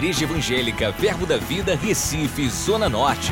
Igreja 0.00 0.24
Evangélica 0.24 0.90
Verbo 0.92 1.26
da 1.26 1.36
Vida, 1.36 1.76
Recife, 1.76 2.48
Zona 2.48 2.88
Norte. 2.88 3.28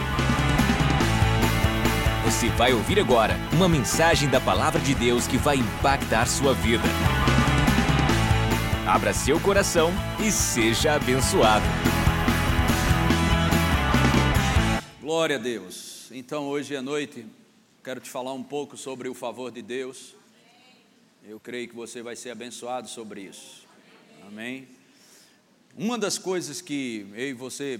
Você 2.26 2.50
vai 2.50 2.75
ouvir 2.75 3.00
agora 3.00 3.37
uma 3.55 3.67
mensagem 3.67 4.28
da 4.28 4.39
Palavra 4.39 4.78
de 4.78 4.94
Deus 4.94 5.26
que 5.26 5.39
vai 5.39 5.57
impactar 5.57 6.26
sua 6.26 6.52
vida. 6.52 6.84
Abra 8.86 9.14
seu 9.14 9.41
coração 9.41 9.91
e 10.23 10.31
seja 10.31 10.93
abençoado. 10.93 11.64
Glória 15.00 15.37
a 15.37 15.39
Deus. 15.39 16.11
Então, 16.12 16.48
hoje 16.48 16.77
à 16.77 16.82
noite, 16.82 17.25
quero 17.82 17.98
te 17.98 18.11
falar 18.11 18.35
um 18.35 18.43
pouco 18.43 18.77
sobre 18.77 19.09
o 19.09 19.14
favor 19.14 19.50
de 19.50 19.62
Deus. 19.62 20.14
Eu 21.27 21.41
creio 21.41 21.66
que 21.66 21.75
você 21.75 22.03
vai 22.03 22.14
ser 22.14 22.29
abençoado 22.29 22.89
sobre 22.89 23.23
isso. 23.23 23.66
Amém. 24.27 24.78
Uma 25.81 25.96
das 25.96 26.18
coisas 26.18 26.61
que 26.61 27.07
eu 27.14 27.29
e 27.29 27.32
você 27.32 27.79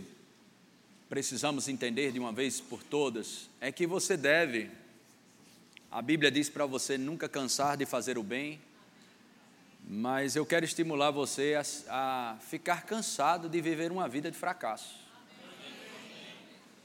precisamos 1.09 1.67
entender 1.67 2.13
de 2.13 2.21
uma 2.21 2.31
vez 2.31 2.61
por 2.61 2.81
todas 2.81 3.51
é 3.61 3.73
que 3.73 3.89
você 3.89 4.17
deve, 4.17 4.71
a 5.91 6.01
Bíblia 6.01 6.31
diz 6.31 6.49
para 6.49 6.65
você 6.65 6.97
nunca 6.97 7.29
cansar 7.29 7.77
de 7.77 7.85
fazer 7.85 8.17
o 8.17 8.23
bem, 8.23 8.61
mas 9.85 10.37
eu 10.37 10.47
quero 10.47 10.65
estimular 10.65 11.11
você 11.11 11.57
a, 11.57 11.65
a 11.89 12.37
ficar 12.39 12.87
cansado 12.87 13.49
de 13.49 13.61
viver 13.61 13.91
uma 13.91 14.09
vida 14.09 14.31
de 14.31 14.39
fracasso, 14.39 14.95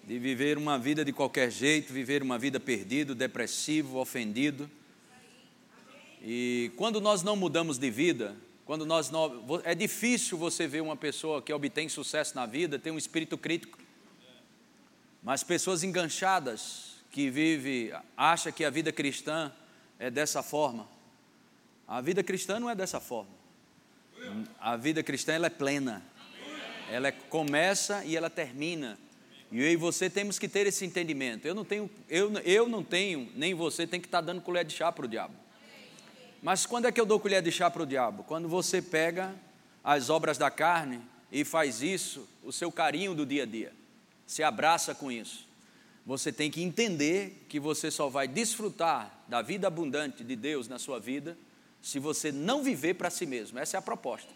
de 0.04 0.18
viver 0.18 0.58
uma 0.58 0.80
vida 0.80 1.06
de 1.06 1.14
qualquer 1.14 1.52
jeito, 1.52 1.94
viver 1.94 2.24
uma 2.24 2.40
vida 2.40 2.60
perdido, 2.60 3.14
depressivo, 3.14 4.00
ofendido. 4.00 4.68
E 6.24 6.72
quando 6.76 7.00
nós 7.00 7.22
não 7.22 7.36
mudamos 7.36 7.78
de 7.78 7.92
vida, 7.92 8.36
quando 8.66 8.86
nós 8.86 9.10
não, 9.10 9.44
é 9.64 9.76
difícil 9.76 10.38
você 10.38 10.68
ver 10.68 10.82
uma 10.82 10.96
pessoa 10.96 11.42
que 11.42 11.52
obtém 11.52 11.90
sucesso 11.90 12.36
na 12.36 12.46
vida, 12.46 12.80
tem 12.80 12.94
um 12.94 12.98
espírito 12.98 13.38
crítico. 13.38 13.78
Mas 15.22 15.44
pessoas 15.44 15.84
enganchadas 15.84 16.96
que 17.12 17.30
vive, 17.30 17.94
acha 18.16 18.52
que 18.52 18.64
a 18.64 18.70
vida 18.70 18.92
cristã 18.92 19.52
é 20.00 20.10
dessa 20.10 20.42
forma. 20.42 20.88
A 21.88 22.02
vida 22.02 22.24
cristã 22.24 22.60
não 22.60 22.70
é 22.70 22.76
dessa 22.76 23.00
forma. 23.00 23.32
A 24.60 24.78
vida 24.78 25.04
cristã 25.04 25.34
ela 25.34 25.48
é 25.48 25.50
plena. 25.50 26.02
Ela 26.90 27.10
é, 27.10 27.12
começa 27.12 28.04
e 28.06 28.16
ela 28.16 28.30
termina. 28.30 28.98
E 29.52 29.62
eu 29.62 29.72
e 29.72 29.76
você 29.76 30.10
temos 30.10 30.40
que 30.40 30.48
ter 30.48 30.66
esse 30.66 30.86
entendimento. 30.86 31.46
Eu 31.46 31.54
não 31.54 31.64
tenho, 31.64 31.90
eu, 32.10 32.32
eu 32.40 32.68
não 32.68 32.84
tenho, 32.84 33.30
nem 33.36 33.54
você 33.54 33.86
tem 33.86 34.00
que 34.00 34.08
estar 34.08 34.22
dando 34.22 34.42
colher 34.42 34.66
de 34.66 34.74
chá 34.74 34.92
para 34.92 35.06
o 35.06 35.08
diabo. 35.08 35.43
Mas 36.44 36.66
quando 36.66 36.86
é 36.86 36.92
que 36.92 37.00
eu 37.00 37.06
dou 37.06 37.22
colher 37.22 37.42
de 37.42 37.54
chá 37.54 37.72
para 37.72 37.84
o 37.84 37.86
diabo? 37.86 38.26
Quando 38.26 38.50
você 38.50 38.82
pega 38.82 39.34
as 39.82 40.10
obras 40.10 40.38
da 40.38 40.52
carne 40.52 41.00
e 41.32 41.46
faz 41.46 41.82
isso 41.82 42.28
o 42.44 42.52
seu 42.52 42.70
carinho 42.70 43.16
do 43.16 43.26
dia 43.26 43.44
a 43.44 43.46
dia, 43.46 43.72
se 44.28 44.44
abraça 44.44 44.94
com 44.94 45.10
isso. 45.10 45.48
Você 46.06 46.34
tem 46.34 46.52
que 46.52 46.62
entender 46.62 47.46
que 47.48 47.62
você 47.62 47.90
só 47.90 48.10
vai 48.10 48.28
desfrutar 48.28 49.24
da 49.26 49.42
vida 49.42 49.68
abundante 49.68 50.22
de 50.22 50.36
Deus 50.36 50.68
na 50.68 50.78
sua 50.78 51.00
vida 51.00 51.38
se 51.82 51.98
você 51.98 52.30
não 52.30 52.62
viver 52.62 52.96
para 52.96 53.10
si 53.10 53.26
mesmo. 53.26 53.58
Essa 53.58 53.78
é 53.78 53.80
a 53.80 53.82
proposta. 53.82 54.30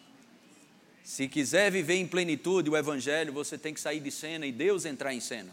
Se 1.03 1.27
quiser 1.27 1.69
viver 1.69 1.95
em 1.95 2.07
plenitude 2.07 2.69
o 2.69 2.77
Evangelho, 2.77 3.33
você 3.33 3.57
tem 3.57 3.73
que 3.73 3.81
sair 3.81 3.99
de 3.99 4.11
cena 4.11 4.45
e 4.45 4.51
Deus 4.53 4.85
entrar 4.85 5.13
em 5.13 5.19
cena. 5.19 5.51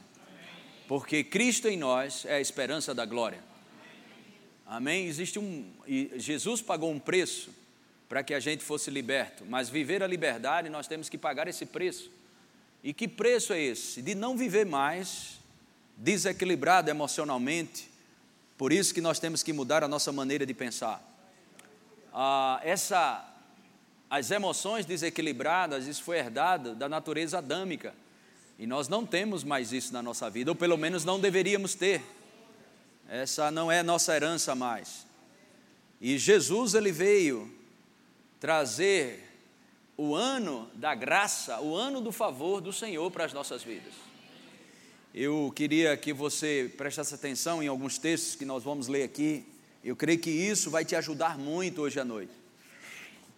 Porque 0.86 1.24
Cristo 1.24 1.66
em 1.66 1.76
nós 1.76 2.24
é 2.24 2.36
a 2.36 2.40
esperança 2.40 2.94
da 2.94 3.04
glória. 3.04 3.53
Amém? 4.66 5.06
Existe 5.06 5.38
um. 5.38 5.70
Jesus 6.16 6.62
pagou 6.62 6.90
um 6.90 6.98
preço 6.98 7.50
para 8.08 8.22
que 8.22 8.32
a 8.32 8.40
gente 8.40 8.62
fosse 8.64 8.90
liberto, 8.90 9.44
mas 9.46 9.68
viver 9.68 10.02
a 10.02 10.06
liberdade 10.06 10.68
nós 10.68 10.86
temos 10.86 11.08
que 11.08 11.18
pagar 11.18 11.48
esse 11.48 11.66
preço. 11.66 12.10
E 12.82 12.92
que 12.92 13.08
preço 13.08 13.52
é 13.52 13.60
esse? 13.60 14.02
De 14.02 14.14
não 14.14 14.36
viver 14.36 14.66
mais 14.66 15.38
desequilibrado 15.96 16.90
emocionalmente. 16.90 17.90
Por 18.56 18.72
isso 18.72 18.94
que 18.94 19.00
nós 19.00 19.18
temos 19.18 19.42
que 19.42 19.52
mudar 19.52 19.82
a 19.82 19.88
nossa 19.88 20.12
maneira 20.12 20.46
de 20.46 20.54
pensar. 20.54 21.02
Ah, 22.12 22.60
essa, 22.62 23.26
as 24.08 24.30
emoções 24.30 24.86
desequilibradas, 24.86 25.86
isso 25.86 26.02
foi 26.02 26.18
herdado 26.18 26.74
da 26.74 26.88
natureza 26.88 27.38
adâmica. 27.38 27.94
E 28.58 28.66
nós 28.66 28.86
não 28.86 29.04
temos 29.04 29.42
mais 29.42 29.72
isso 29.72 29.92
na 29.92 30.02
nossa 30.02 30.30
vida, 30.30 30.50
ou 30.50 30.54
pelo 30.54 30.76
menos 30.76 31.04
não 31.04 31.18
deveríamos 31.18 31.74
ter. 31.74 32.02
Essa 33.08 33.50
não 33.50 33.70
é 33.70 33.82
nossa 33.82 34.14
herança 34.14 34.54
mais. 34.54 35.06
E 36.00 36.18
Jesus 36.18 36.74
ele 36.74 36.92
veio 36.92 37.50
trazer 38.40 39.24
o 39.96 40.14
ano 40.14 40.68
da 40.74 40.94
graça, 40.94 41.60
o 41.60 41.74
ano 41.74 42.00
do 42.00 42.10
favor 42.10 42.60
do 42.60 42.72
Senhor 42.72 43.10
para 43.10 43.24
as 43.24 43.32
nossas 43.32 43.62
vidas. 43.62 43.92
Eu 45.14 45.52
queria 45.54 45.96
que 45.96 46.12
você 46.12 46.72
prestasse 46.76 47.14
atenção 47.14 47.62
em 47.62 47.68
alguns 47.68 47.98
textos 47.98 48.34
que 48.34 48.44
nós 48.44 48.64
vamos 48.64 48.88
ler 48.88 49.04
aqui. 49.04 49.46
Eu 49.84 49.94
creio 49.94 50.18
que 50.18 50.30
isso 50.30 50.70
vai 50.70 50.84
te 50.84 50.96
ajudar 50.96 51.38
muito 51.38 51.82
hoje 51.82 52.00
à 52.00 52.04
noite. 52.04 52.32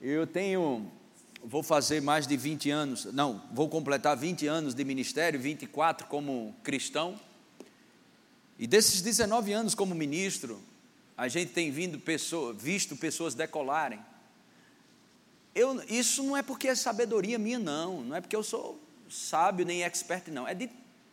Eu 0.01 0.27
tenho, 0.27 0.91
vou 1.45 1.63
fazer 1.63 2.01
mais 2.01 2.27
de 2.27 2.37
20 2.37 2.71
anos, 2.71 3.05
não, 3.07 3.43
vou 3.53 3.69
completar 3.69 4.17
20 4.17 4.47
anos 4.47 4.75
de 4.75 4.85
ministério, 4.85 5.39
24 5.39 6.07
como 6.07 6.55
cristão. 6.63 7.21
E 8.59 8.67
desses 8.67 9.03
19 9.03 9.53
anos 9.53 9.75
como 9.75 9.95
ministro, 9.95 10.61
a 11.17 11.29
gente 11.29 11.53
tem 11.53 11.71
vindo 11.71 11.99
pessoa, 11.99 12.53
visto 12.53 12.97
pessoas 12.97 13.35
decolarem. 13.35 14.01
Eu, 15.55 15.83
isso 15.89 16.23
não 16.23 16.37
é 16.37 16.43
porque 16.43 16.69
é 16.69 16.75
sabedoria 16.75 17.39
minha, 17.39 17.59
não. 17.59 18.03
Não 18.03 18.17
é 18.17 18.21
porque 18.21 18.37
eu 18.37 18.43
sou 18.43 18.81
sábio 19.09 19.65
nem 19.65 19.83
expert, 19.83 20.29
não. 20.29 20.47
É 20.47 20.55
de 20.55 20.71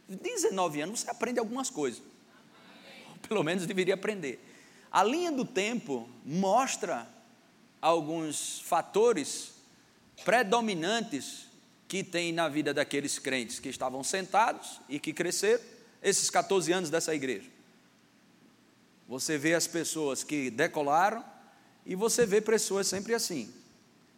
19 0.07 0.81
anos 0.81 1.01
você 1.01 1.09
aprende 1.09 1.39
algumas 1.39 1.69
coisas. 1.69 2.01
pelo 3.27 3.43
menos 3.43 3.65
deveria 3.65 3.93
aprender. 3.93 4.39
A 4.91 5.03
linha 5.03 5.31
do 5.31 5.45
tempo 5.45 6.07
mostra 6.25 7.07
alguns 7.81 8.59
fatores 8.61 9.53
predominantes 10.23 11.47
que 11.87 12.03
tem 12.03 12.31
na 12.31 12.47
vida 12.47 12.73
daqueles 12.73 13.19
crentes 13.19 13.59
que 13.59 13.69
estavam 13.69 14.03
sentados 14.03 14.79
e 14.87 14.99
que 14.99 15.13
cresceram 15.13 15.72
esses 16.03 16.29
14 16.29 16.71
anos 16.71 16.89
dessa 16.89 17.15
igreja. 17.15 17.49
Você 19.07 19.37
vê 19.37 19.53
as 19.53 19.67
pessoas 19.67 20.23
que 20.23 20.49
decolaram 20.49 21.23
e 21.85 21.95
você 21.95 22.25
vê 22.25 22.41
pessoas 22.41 22.87
sempre 22.87 23.13
assim, 23.13 23.53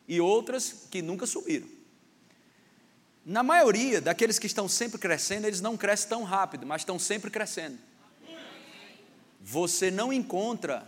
e 0.07 0.21
outras 0.21 0.87
que 0.91 1.01
nunca 1.01 1.25
subiram. 1.25 1.67
Na 3.25 3.41
maioria 3.41 3.99
daqueles 3.99 4.37
que 4.37 4.45
estão 4.45 4.69
sempre 4.69 4.99
crescendo, 4.99 5.47
eles 5.47 5.59
não 5.61 5.75
crescem 5.75 6.09
tão 6.09 6.23
rápido, 6.23 6.65
mas 6.65 6.81
estão 6.81 6.99
sempre 6.99 7.31
crescendo. 7.31 7.79
Você 9.41 9.89
não 9.89 10.13
encontra 10.13 10.87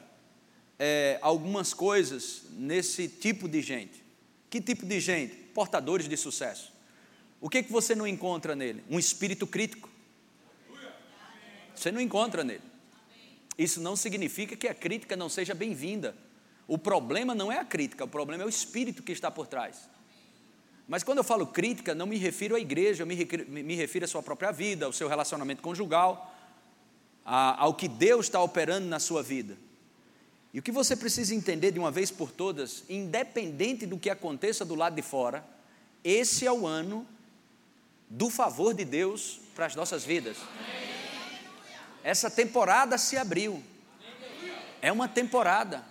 é, 0.78 1.18
algumas 1.22 1.74
coisas 1.74 2.44
nesse 2.52 3.07
tipo 3.07 3.47
de 3.47 3.62
gente. 3.62 4.03
Que 4.50 4.62
tipo 4.62 4.86
de 4.86 5.00
gente? 5.00 5.36
Portadores 5.53 6.07
de 6.07 6.16
sucesso. 6.16 6.72
O 7.41 7.50
que, 7.50 7.63
que 7.63 7.72
você 7.72 7.96
não 7.96 8.07
encontra 8.07 8.56
nele? 8.56 8.84
Um 8.90 9.00
espírito 9.00 9.46
crítico. 9.46 9.90
Você 11.77 11.91
não 11.91 12.01
encontra 12.01 12.43
nele. 12.43 12.63
Isso 13.57 13.79
não 13.79 13.95
significa 13.95 14.55
que 14.55 14.67
a 14.67 14.73
crítica 14.73 15.15
não 15.15 15.29
seja 15.29 15.53
bem-vinda. 15.53 16.15
O 16.67 16.77
problema 16.77 17.33
não 17.33 17.51
é 17.51 17.59
a 17.59 17.65
crítica, 17.65 18.03
o 18.03 18.07
problema 18.07 18.43
é 18.43 18.45
o 18.45 18.49
espírito 18.49 19.01
que 19.03 19.11
está 19.11 19.31
por 19.31 19.47
trás. 19.47 19.89
Mas 20.88 21.03
quando 21.03 21.19
eu 21.19 21.23
falo 21.23 21.47
crítica, 21.47 21.93
não 21.93 22.05
me 22.05 22.17
refiro 22.17 22.55
à 22.55 22.59
igreja, 22.59 23.03
eu 23.03 23.07
me 23.07 23.75
refiro 23.75 24.05
à 24.05 24.07
sua 24.07 24.23
própria 24.23 24.51
vida, 24.51 24.85
ao 24.85 24.93
seu 24.93 25.07
relacionamento 25.07 25.61
conjugal, 25.61 26.33
ao 27.23 27.73
que 27.73 27.88
Deus 27.88 28.25
está 28.25 28.41
operando 28.41 28.88
na 28.88 28.99
sua 28.99 29.21
vida. 29.21 29.57
E 30.53 30.59
o 30.59 30.61
que 30.61 30.71
você 30.71 30.95
precisa 30.95 31.35
entender 31.35 31.71
de 31.71 31.79
uma 31.79 31.91
vez 31.91 32.09
por 32.09 32.31
todas, 32.31 32.83
independente 32.89 33.85
do 33.85 33.97
que 33.97 34.09
aconteça 34.09 34.65
do 34.65 34.75
lado 34.75 34.95
de 34.95 35.01
fora, 35.01 35.45
esse 36.03 36.45
é 36.45 36.51
o 36.51 36.65
ano 36.65 37.06
do 38.09 38.30
favor 38.30 38.73
de 38.73 38.85
Deus 38.85 39.41
para 39.53 39.65
as 39.65 39.75
nossas 39.75 40.06
vidas. 40.06 40.38
Essa 42.07 42.31
temporada 42.31 42.98
se 42.98 43.18
abriu. 43.18 43.62
É 44.81 44.89
uma 44.94 45.09
temporada. 45.09 45.83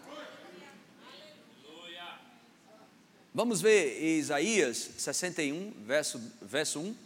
Vamos 3.35 3.61
ver 3.61 4.03
Isaías 4.03 4.79
61, 4.97 5.75
verso, 5.85 6.19
verso 6.41 6.81
1. 6.81 6.97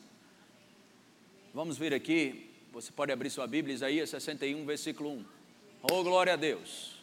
Vamos 1.52 1.76
ver 1.76 1.92
aqui. 1.92 2.52
Você 2.72 2.92
pode 2.92 3.10
abrir 3.10 3.30
sua 3.30 3.48
Bíblia, 3.48 3.74
Isaías 3.74 4.10
61, 4.10 4.64
versículo 4.64 5.10
1. 5.10 5.24
Oh, 5.90 6.04
glória 6.04 6.34
a 6.34 6.36
Deus. 6.36 7.02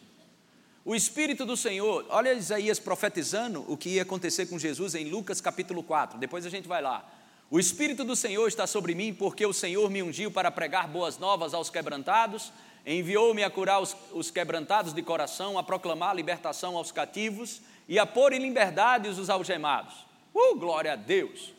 O 0.85 0.95
Espírito 0.95 1.45
do 1.45 1.57
Senhor, 1.57 2.05
olha 2.07 2.33
Isaías 2.33 2.79
profetizando 2.79 3.69
o 3.69 3.75
que 3.75 3.89
ia 3.89 4.03
acontecer 4.03 4.45
com 4.45 4.57
Jesus 4.57 4.95
em 4.95 5.09
Lucas 5.09 5.41
capítulo 5.41 5.83
4. 5.83 6.17
Depois 6.17 6.45
a 6.45 6.49
gente 6.49 6.69
vai 6.69 6.81
lá. 6.81 7.16
O 7.49 7.59
Espírito 7.59 8.03
do 8.03 8.13
Senhor 8.13 8.45
está 8.45 8.67
sobre 8.67 8.93
mim, 8.93 9.13
porque 9.13 9.45
o 9.45 9.53
Senhor 9.53 9.89
me 9.89 10.03
ungiu 10.03 10.29
para 10.29 10.51
pregar 10.51 10.85
boas 10.85 11.17
novas 11.17 11.53
aos 11.53 11.69
quebrantados, 11.69 12.51
enviou-me 12.85 13.41
a 13.41 13.49
curar 13.49 13.81
os, 13.81 13.95
os, 14.11 14.29
quebrantados 14.29 14.93
de 14.93 15.01
coração, 15.01 15.57
a 15.57 15.63
proclamar 15.63 16.09
a 16.09 16.13
libertação 16.13 16.75
aos 16.75 16.91
cativos 16.91 17.61
e 17.87 17.97
a 17.97 18.05
pôr 18.05 18.33
em 18.33 18.39
liberdade 18.39 19.07
os 19.07 19.29
algemados. 19.29 20.05
Uh, 20.33 20.55
glória 20.55 20.91
a 20.91 20.95
Deus! 20.97 21.53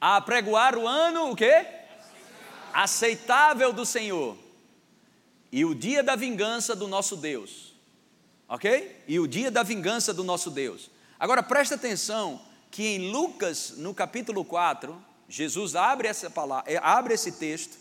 A 0.00 0.16
apregoar 0.16 0.76
o 0.76 0.86
ano, 0.86 1.30
o 1.30 1.36
quê? 1.36 1.66
Aceitável 2.72 3.72
do 3.72 3.86
Senhor. 3.86 4.36
E 5.52 5.64
o 5.64 5.76
dia 5.76 6.02
da 6.02 6.16
vingança 6.16 6.74
do 6.74 6.88
nosso 6.88 7.16
Deus. 7.16 7.72
Ok? 8.48 9.04
E 9.06 9.20
o 9.20 9.28
dia 9.28 9.48
da 9.48 9.62
vingança 9.62 10.12
do 10.12 10.24
nosso 10.24 10.50
Deus. 10.50 10.90
Agora 11.20 11.40
presta 11.40 11.76
atenção 11.76 12.40
que 12.74 12.82
em 12.82 13.08
Lucas, 13.08 13.74
no 13.76 13.94
capítulo 13.94 14.44
4, 14.44 15.00
Jesus 15.28 15.76
abre 15.76 16.08
essa 16.08 16.28
palavra, 16.28 16.72
eh, 16.72 16.80
abre 16.82 17.14
esse 17.14 17.30
texto, 17.30 17.78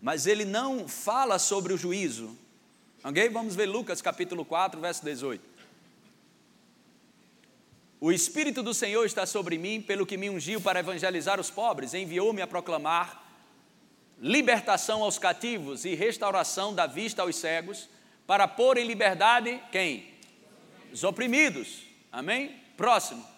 mas 0.00 0.24
ele 0.24 0.44
não 0.44 0.86
fala 0.86 1.36
sobre 1.36 1.72
o 1.72 1.76
juízo. 1.76 2.38
Ok? 3.02 3.28
Vamos 3.28 3.56
ver 3.56 3.66
Lucas 3.66 4.00
capítulo 4.00 4.44
4, 4.44 4.80
verso 4.80 5.04
18. 5.04 5.42
O 7.98 8.12
Espírito 8.12 8.62
do 8.62 8.72
Senhor 8.72 9.04
está 9.04 9.26
sobre 9.26 9.58
mim, 9.58 9.82
pelo 9.82 10.06
que 10.06 10.16
me 10.16 10.30
ungiu 10.30 10.60
para 10.60 10.78
evangelizar 10.78 11.40
os 11.40 11.50
pobres, 11.50 11.92
enviou-me 11.92 12.40
a 12.40 12.46
proclamar 12.46 13.28
libertação 14.20 15.02
aos 15.02 15.18
cativos 15.18 15.84
e 15.84 15.96
restauração 15.96 16.72
da 16.72 16.86
vista 16.86 17.22
aos 17.22 17.34
cegos, 17.34 17.88
para 18.28 18.46
pôr 18.46 18.78
em 18.78 18.86
liberdade 18.86 19.60
quem? 19.72 20.14
Os 20.92 21.02
oprimidos. 21.02 21.82
Amém? 22.12 22.54
Próximo. 22.76 23.34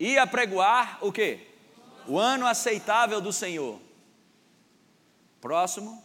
E 0.00 0.18
apregoar 0.18 0.98
o 1.00 1.12
que? 1.12 1.38
O 2.08 2.18
ano 2.18 2.46
aceitável 2.46 3.20
do 3.20 3.32
Senhor. 3.32 3.78
Próximo. 5.40 6.02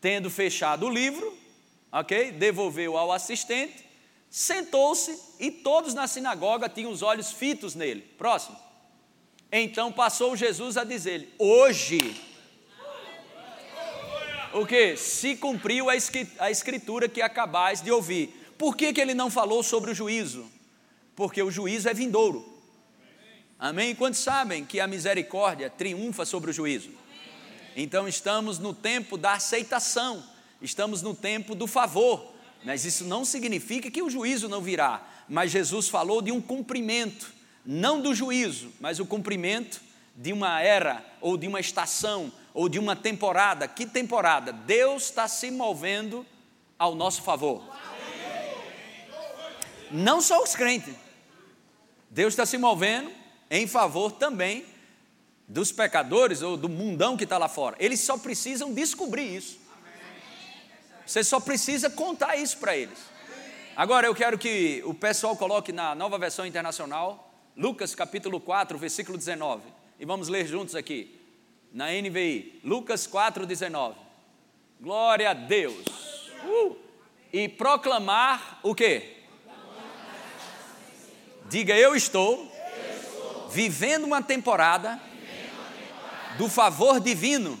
Tendo 0.00 0.30
fechado 0.30 0.86
o 0.86 0.90
livro, 0.90 1.36
ok? 1.90 2.30
Devolveu 2.30 2.96
ao 2.96 3.10
assistente 3.10 3.90
sentou-se 4.32 5.14
e 5.38 5.50
todos 5.50 5.92
na 5.92 6.08
sinagoga 6.08 6.66
tinham 6.66 6.90
os 6.90 7.02
olhos 7.02 7.30
fitos 7.30 7.74
nele. 7.74 8.00
Próximo. 8.16 8.58
Então 9.52 9.92
passou 9.92 10.34
Jesus 10.34 10.78
a 10.78 10.84
dizer-lhe: 10.84 11.28
Hoje, 11.38 12.18
o 14.54 14.64
que? 14.64 14.96
Se 14.96 15.36
cumpriu 15.36 15.90
a 15.90 16.50
escritura 16.50 17.10
que 17.10 17.20
acabais 17.20 17.82
de 17.82 17.92
ouvir. 17.92 18.28
Por 18.56 18.74
que, 18.74 18.94
que 18.94 19.00
ele 19.00 19.12
não 19.12 19.30
falou 19.30 19.62
sobre 19.62 19.90
o 19.90 19.94
juízo? 19.94 20.50
Porque 21.14 21.42
o 21.42 21.50
juízo 21.50 21.90
é 21.90 21.92
vindouro. 21.92 22.51
Amém? 23.62 23.94
Quantos 23.94 24.18
sabem 24.18 24.64
que 24.64 24.80
a 24.80 24.88
misericórdia 24.88 25.70
triunfa 25.70 26.24
sobre 26.24 26.50
o 26.50 26.52
juízo? 26.52 26.90
Então 27.76 28.08
estamos 28.08 28.58
no 28.58 28.74
tempo 28.74 29.16
da 29.16 29.34
aceitação, 29.34 30.20
estamos 30.60 31.00
no 31.00 31.14
tempo 31.14 31.54
do 31.54 31.68
favor. 31.68 32.32
Mas 32.64 32.84
isso 32.84 33.04
não 33.04 33.24
significa 33.24 33.88
que 33.88 34.02
o 34.02 34.10
juízo 34.10 34.48
não 34.48 34.60
virá. 34.60 35.00
Mas 35.28 35.52
Jesus 35.52 35.88
falou 35.88 36.20
de 36.20 36.32
um 36.32 36.40
cumprimento, 36.40 37.32
não 37.64 38.02
do 38.02 38.12
juízo, 38.16 38.72
mas 38.80 38.98
o 38.98 39.06
cumprimento 39.06 39.80
de 40.16 40.32
uma 40.32 40.60
era, 40.60 41.06
ou 41.20 41.36
de 41.36 41.46
uma 41.46 41.60
estação, 41.60 42.32
ou 42.52 42.68
de 42.68 42.80
uma 42.80 42.96
temporada. 42.96 43.68
Que 43.68 43.86
temporada? 43.86 44.52
Deus 44.52 45.04
está 45.04 45.28
se 45.28 45.52
movendo 45.52 46.26
ao 46.76 46.96
nosso 46.96 47.22
favor. 47.22 47.62
Não 49.88 50.20
só 50.20 50.42
os 50.42 50.56
crentes. 50.56 50.96
Deus 52.10 52.32
está 52.32 52.44
se 52.44 52.58
movendo 52.58 53.21
em 53.52 53.66
favor 53.66 54.10
também 54.12 54.64
dos 55.46 55.70
pecadores 55.70 56.40
ou 56.40 56.56
do 56.56 56.70
mundão 56.70 57.18
que 57.18 57.24
está 57.24 57.36
lá 57.36 57.48
fora. 57.48 57.76
Eles 57.78 58.00
só 58.00 58.16
precisam 58.16 58.72
descobrir 58.72 59.36
isso. 59.36 59.60
Você 61.04 61.22
só 61.22 61.38
precisa 61.38 61.90
contar 61.90 62.36
isso 62.36 62.56
para 62.56 62.74
eles. 62.74 62.98
Agora 63.76 64.06
eu 64.06 64.14
quero 64.14 64.38
que 64.38 64.82
o 64.86 64.94
pessoal 64.94 65.36
coloque 65.36 65.70
na 65.70 65.94
nova 65.94 66.16
versão 66.16 66.46
internacional, 66.46 67.30
Lucas 67.54 67.94
capítulo 67.94 68.40
4, 68.40 68.78
versículo 68.78 69.18
19. 69.18 69.62
E 70.00 70.06
vamos 70.06 70.28
ler 70.28 70.46
juntos 70.46 70.74
aqui, 70.74 71.20
na 71.70 71.88
NVI. 71.92 72.60
Lucas 72.64 73.06
4, 73.06 73.44
19. 73.44 73.98
Glória 74.80 75.30
a 75.30 75.34
Deus. 75.34 75.84
Uh! 76.42 76.76
E 77.30 77.48
proclamar 77.48 78.60
o 78.62 78.74
quê? 78.74 79.18
Diga, 81.50 81.76
eu 81.76 81.94
estou 81.94 82.51
vivendo 83.52 84.04
uma 84.04 84.22
temporada 84.22 84.98
do 86.38 86.48
favor 86.48 86.98
divino. 86.98 87.58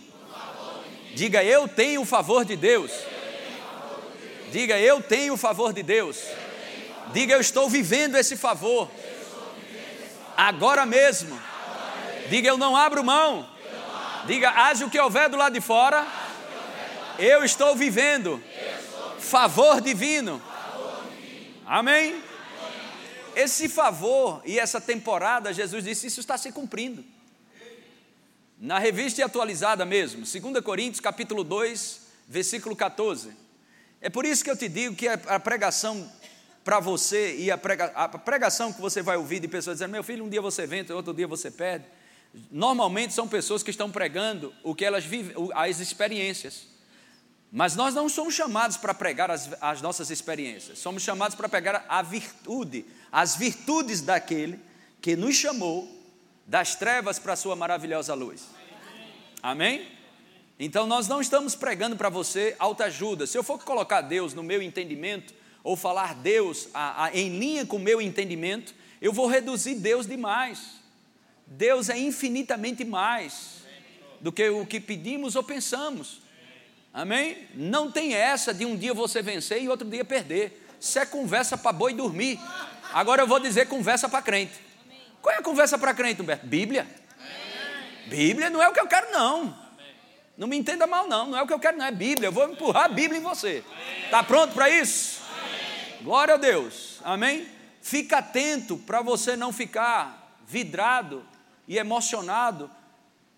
Diga, 1.14 1.44
eu 1.44 1.68
tenho 1.68 2.00
o 2.00 2.06
favor 2.06 2.44
de 2.44 2.56
Deus. 2.56 2.90
Diga, 4.50 4.78
eu 4.78 5.02
tenho 5.02 5.34
o 5.34 5.36
favor 5.36 5.72
de 5.72 5.82
Deus. 5.82 6.18
Diga, 7.12 7.34
eu 7.34 7.40
estou 7.40 7.68
vivendo 7.68 8.16
esse 8.16 8.36
favor. 8.36 8.90
Agora 10.36 10.86
mesmo. 10.86 11.38
Diga, 12.30 12.48
eu 12.48 12.56
não 12.56 12.74
abro 12.74 13.04
mão. 13.04 13.46
Diga, 14.26 14.50
haja 14.50 14.86
o 14.86 14.90
que 14.90 14.98
houver 14.98 15.28
do 15.28 15.36
lado 15.36 15.52
de 15.52 15.60
fora. 15.60 16.06
Eu 17.18 17.44
estou 17.44 17.76
vivendo 17.76 18.42
favor 19.18 19.80
divino. 19.80 20.42
Amém? 21.66 22.31
Esse 23.34 23.68
favor 23.68 24.42
e 24.44 24.58
essa 24.58 24.80
temporada, 24.80 25.52
Jesus 25.52 25.84
disse, 25.84 26.06
isso 26.06 26.20
está 26.20 26.36
se 26.36 26.52
cumprindo. 26.52 27.04
Na 28.58 28.78
revista 28.78 29.24
atualizada 29.24 29.84
mesmo, 29.84 30.22
2 30.24 30.64
Coríntios 30.64 31.00
capítulo 31.00 31.42
2, 31.42 32.00
versículo 32.28 32.76
14. 32.76 33.30
É 34.00 34.10
por 34.10 34.24
isso 34.24 34.44
que 34.44 34.50
eu 34.50 34.56
te 34.56 34.68
digo 34.68 34.94
que 34.94 35.08
a 35.08 35.40
pregação 35.40 36.10
para 36.64 36.78
você 36.78 37.36
e 37.36 37.50
a, 37.50 37.58
prega, 37.58 37.86
a 37.86 38.08
pregação 38.08 38.72
que 38.72 38.80
você 38.80 39.02
vai 39.02 39.16
ouvir 39.16 39.40
de 39.40 39.48
pessoas 39.48 39.76
dizendo: 39.76 39.90
Meu 39.90 40.02
filho, 40.02 40.24
um 40.24 40.28
dia 40.28 40.40
você 40.40 40.66
vence, 40.66 40.92
outro 40.92 41.12
dia 41.12 41.26
você 41.26 41.50
perde. 41.50 41.84
Normalmente 42.50 43.12
são 43.12 43.28
pessoas 43.28 43.62
que 43.62 43.70
estão 43.70 43.90
pregando 43.90 44.54
o 44.62 44.74
que 44.74 44.84
elas 44.84 45.04
vivem, 45.04 45.34
as 45.54 45.80
experiências. 45.80 46.66
Mas 47.52 47.76
nós 47.76 47.94
não 47.94 48.08
somos 48.08 48.32
chamados 48.32 48.78
para 48.78 48.94
pregar 48.94 49.30
as, 49.30 49.50
as 49.60 49.82
nossas 49.82 50.10
experiências, 50.10 50.78
somos 50.78 51.02
chamados 51.02 51.36
para 51.36 51.50
pregar 51.50 51.84
a 51.86 52.00
virtude, 52.00 52.86
as 53.12 53.36
virtudes 53.36 54.00
daquele 54.00 54.58
que 55.02 55.14
nos 55.14 55.36
chamou 55.36 55.86
das 56.46 56.74
trevas 56.74 57.18
para 57.18 57.34
a 57.34 57.36
sua 57.36 57.54
maravilhosa 57.54 58.14
luz. 58.14 58.48
Amém? 59.42 59.86
Então 60.58 60.86
nós 60.86 61.08
não 61.08 61.20
estamos 61.20 61.54
pregando 61.54 61.94
para 61.94 62.08
você 62.08 62.56
autoajuda. 62.58 63.26
Se 63.26 63.36
eu 63.36 63.42
for 63.42 63.62
colocar 63.62 64.00
Deus 64.00 64.32
no 64.32 64.42
meu 64.42 64.62
entendimento, 64.62 65.34
ou 65.62 65.76
falar 65.76 66.14
Deus 66.14 66.68
a, 66.72 67.04
a, 67.04 67.14
em 67.14 67.38
linha 67.38 67.66
com 67.66 67.76
o 67.76 67.80
meu 67.80 68.00
entendimento, 68.00 68.74
eu 69.00 69.12
vou 69.12 69.26
reduzir 69.26 69.74
Deus 69.74 70.06
demais. 70.06 70.80
Deus 71.46 71.90
é 71.90 71.98
infinitamente 71.98 72.82
mais 72.82 73.62
do 74.20 74.32
que 74.32 74.48
o 74.48 74.64
que 74.64 74.80
pedimos 74.80 75.36
ou 75.36 75.42
pensamos. 75.42 76.21
Amém? 76.92 77.48
Não 77.54 77.90
tem 77.90 78.14
essa 78.14 78.52
de 78.52 78.66
um 78.66 78.76
dia 78.76 78.92
você 78.92 79.22
vencer 79.22 79.62
e 79.62 79.68
outro 79.68 79.88
dia 79.88 80.04
perder. 80.04 80.68
Isso 80.78 80.98
é 80.98 81.06
conversa 81.06 81.56
para 81.56 81.72
boi 81.72 81.94
dormir. 81.94 82.38
Agora 82.92 83.22
eu 83.22 83.26
vou 83.26 83.40
dizer 83.40 83.66
conversa 83.66 84.08
para 84.08 84.20
crente. 84.20 84.60
Qual 85.22 85.34
é 85.34 85.38
a 85.38 85.42
conversa 85.42 85.78
para 85.78 85.94
crente, 85.94 86.20
Humberto? 86.20 86.46
Bíblia. 86.46 86.86
Bíblia 88.08 88.50
não 88.50 88.62
é 88.62 88.68
o 88.68 88.72
que 88.72 88.80
eu 88.80 88.86
quero, 88.86 89.10
não. 89.12 89.56
Não 90.36 90.48
me 90.48 90.56
entenda 90.56 90.86
mal, 90.86 91.08
não. 91.08 91.28
Não 91.28 91.38
é 91.38 91.42
o 91.42 91.46
que 91.46 91.52
eu 91.52 91.58
quero, 91.58 91.78
não. 91.78 91.86
É 91.86 91.90
Bíblia. 91.92 92.26
Eu 92.26 92.32
vou 92.32 92.50
empurrar 92.50 92.86
a 92.86 92.88
Bíblia 92.88 93.18
em 93.18 93.22
você. 93.22 93.64
Está 94.04 94.22
pronto 94.22 94.52
para 94.52 94.68
isso? 94.68 95.22
Glória 96.02 96.34
a 96.34 96.36
Deus. 96.36 97.00
Amém? 97.04 97.46
Fica 97.80 98.18
atento 98.18 98.76
para 98.76 99.00
você 99.00 99.36
não 99.36 99.52
ficar 99.52 100.36
vidrado 100.46 101.24
e 101.66 101.78
emocionado 101.78 102.70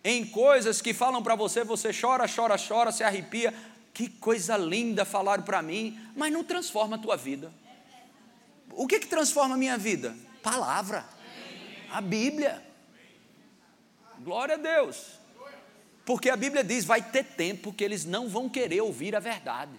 em 0.05 0.27
coisas 0.27 0.83
que 0.83 0.93
falam 0.93 1.23
para 1.23 1.35
você, 1.35 1.65
você 1.65 1.91
chora, 1.99 2.27
chora, 2.29 2.57
chora, 2.59 2.93
se 2.93 3.03
arrepia. 3.03 3.55
Que 3.95 4.09
coisa 4.09 4.57
linda 4.57 5.05
falaram 5.05 5.45
para 5.45 5.63
mim, 5.63 5.99
mas 6.15 6.31
não 6.31 6.45
transforma 6.45 6.97
a 6.97 6.99
tua 6.99 7.17
vida. 7.17 7.51
O 8.71 8.87
que, 8.87 8.99
que 8.99 9.07
transforma 9.07 9.55
a 9.55 9.59
minha 9.59 9.79
vida? 9.79 10.15
Palavra. 10.43 11.07
A 11.91 12.01
Bíblia. 12.01 12.63
Glória 14.19 14.57
a 14.57 14.59
Deus. 14.59 15.19
Porque 16.05 16.29
a 16.29 16.37
Bíblia 16.37 16.63
diz: 16.63 16.85
vai 16.85 17.01
ter 17.01 17.25
tempo 17.25 17.73
que 17.73 17.83
eles 17.83 18.05
não 18.05 18.29
vão 18.29 18.49
querer 18.49 18.83
ouvir 18.83 19.17
a 19.17 19.21
verdade. 19.21 19.73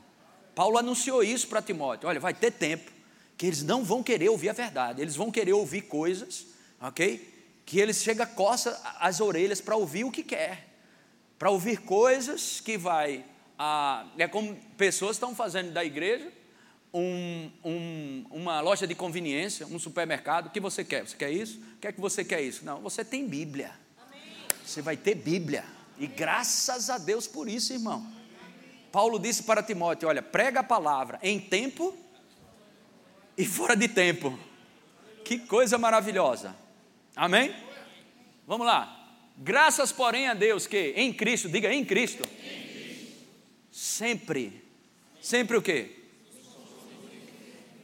Paulo 0.56 0.78
anunciou 0.78 1.22
isso 1.22 1.48
para 1.48 1.62
Timóteo: 1.62 2.08
olha, 2.10 2.20
vai 2.20 2.34
ter 2.34 2.52
tempo 2.52 2.90
que 3.38 3.46
eles 3.46 3.62
não 3.62 3.84
vão 3.84 4.02
querer 4.02 4.30
ouvir 4.30 4.50
a 4.50 4.54
verdade, 4.54 5.02
eles 5.02 5.16
vão 5.16 5.30
querer 5.30 5.52
ouvir 5.52 5.84
coisas, 5.84 6.48
ok? 6.80 7.35
Que 7.66 7.80
eles 7.80 8.04
chega 8.04 8.26
coça 8.26 8.80
as 9.00 9.20
orelhas 9.20 9.60
para 9.60 9.76
ouvir 9.76 10.04
o 10.04 10.12
que 10.12 10.24
quer, 10.24 10.68
para 11.40 11.50
ouvir 11.50 11.82
coisas 11.82 12.62
que 12.62 12.78
vai. 12.78 13.26
Ah, 13.58 14.06
é 14.18 14.28
como 14.28 14.56
pessoas 14.78 15.16
estão 15.16 15.34
fazendo 15.34 15.72
da 15.72 15.84
igreja 15.84 16.32
um, 16.96 17.52
um, 17.62 18.26
uma 18.32 18.62
loja 18.62 18.88
de 18.88 18.96
conveniência, 18.96 19.68
um 19.68 19.78
supermercado. 19.78 20.48
O 20.48 20.50
que 20.50 20.62
você 20.62 20.82
quer? 20.84 21.06
Você 21.06 21.18
quer 21.18 21.30
isso? 21.30 21.60
O 21.76 21.80
que 21.82 21.88
é 21.88 21.92
que 21.92 22.00
você 22.00 22.24
quer 22.24 22.42
isso? 22.42 22.64
Não, 22.64 22.80
você 22.80 23.04
tem 23.04 23.28
Bíblia. 23.28 23.72
Você 24.66 24.82
vai 24.82 24.96
ter 24.96 25.16
Bíblia. 25.16 25.66
E 25.98 26.08
graças 26.08 26.90
a 26.90 26.98
Deus 26.98 27.28
por 27.28 27.50
isso, 27.50 27.74
irmão. 27.74 28.06
Paulo 28.94 29.20
disse 29.20 29.44
para 29.44 29.62
Timóteo: 29.62 30.08
Olha, 30.08 30.22
prega 30.22 30.62
a 30.62 30.64
palavra 30.64 31.20
em 31.22 31.38
tempo 31.38 31.94
e 33.38 33.46
fora 33.46 33.76
de 33.76 33.90
tempo. 33.90 34.40
Que 35.26 35.40
coisa 35.40 35.78
maravilhosa. 35.78 36.56
Amém? 37.16 37.56
Vamos 38.46 38.68
lá. 38.68 38.92
Graças, 39.38 39.92
porém, 39.92 40.28
a 40.28 40.34
Deus 40.34 40.68
que 40.68 40.94
em 40.96 41.14
Cristo, 41.14 41.50
diga 41.50 41.74
em 41.74 41.84
Cristo, 41.84 42.28
sempre, 43.72 44.64
sempre 45.22 45.58
o 45.58 45.62
quê? 45.62 45.92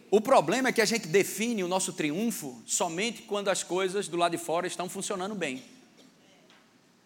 O 0.09 0.19
problema 0.19 0.69
é 0.69 0.71
que 0.73 0.81
a 0.81 0.85
gente 0.85 1.07
define 1.07 1.63
o 1.63 1.69
nosso 1.69 1.93
triunfo 1.93 2.61
somente 2.65 3.21
quando 3.21 3.47
as 3.47 3.63
coisas 3.63 4.09
do 4.09 4.17
lado 4.17 4.33
de 4.33 4.37
fora 4.37 4.67
estão 4.67 4.89
funcionando 4.89 5.33
bem. 5.33 5.63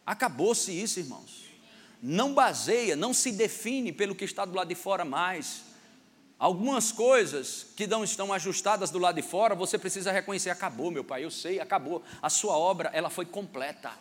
Acabou-se 0.03 0.71
isso, 0.71 0.99
irmãos. 0.99 1.45
Não 2.01 2.33
baseia, 2.33 2.95
não 2.95 3.13
se 3.13 3.31
define 3.31 3.91
pelo 3.91 4.15
que 4.15 4.25
está 4.25 4.45
do 4.45 4.55
lado 4.55 4.67
de 4.67 4.75
fora 4.75 5.05
mais. 5.05 5.63
Algumas 6.37 6.91
coisas 6.91 7.67
que 7.77 7.87
não 7.87 8.03
estão 8.03 8.33
ajustadas 8.33 8.91
do 8.91 8.99
lado 8.99 9.15
de 9.15 9.21
fora, 9.21 9.55
você 9.55 9.77
precisa 9.77 10.11
reconhecer, 10.11 10.49
acabou, 10.49 10.91
meu 10.91 11.03
pai, 11.03 11.23
eu 11.23 11.31
sei, 11.31 11.61
acabou. 11.61 12.03
A 12.21 12.29
sua 12.29 12.57
obra, 12.57 12.89
ela 12.93 13.09
foi 13.09 13.25
completa. 13.25 13.91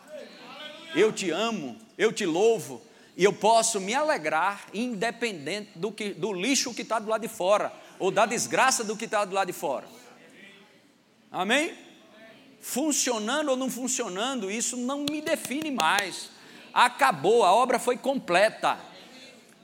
Eu 0.93 1.13
te 1.13 1.31
amo, 1.31 1.77
eu 1.97 2.11
te 2.11 2.25
louvo, 2.25 2.81
e 3.15 3.23
eu 3.23 3.31
posso 3.31 3.79
me 3.79 3.93
alegrar 3.93 4.65
independente 4.73 5.71
do, 5.75 5.91
que, 5.91 6.13
do 6.13 6.33
lixo 6.33 6.73
que 6.73 6.81
está 6.81 6.99
do 6.99 7.09
lado 7.09 7.21
de 7.21 7.29
fora, 7.29 7.71
ou 7.97 8.11
da 8.11 8.25
desgraça 8.25 8.83
do 8.83 8.97
que 8.97 9.05
está 9.05 9.23
do 9.23 9.33
lado 9.33 9.47
de 9.47 9.53
fora. 9.53 9.87
Amém? 11.31 11.73
Funcionando 12.59 13.49
ou 13.49 13.55
não 13.55 13.69
funcionando, 13.69 14.51
isso 14.51 14.75
não 14.75 15.05
me 15.09 15.21
define 15.21 15.71
mais. 15.71 16.29
Acabou, 16.73 17.45
a 17.45 17.53
obra 17.53 17.79
foi 17.79 17.97
completa. 17.97 18.77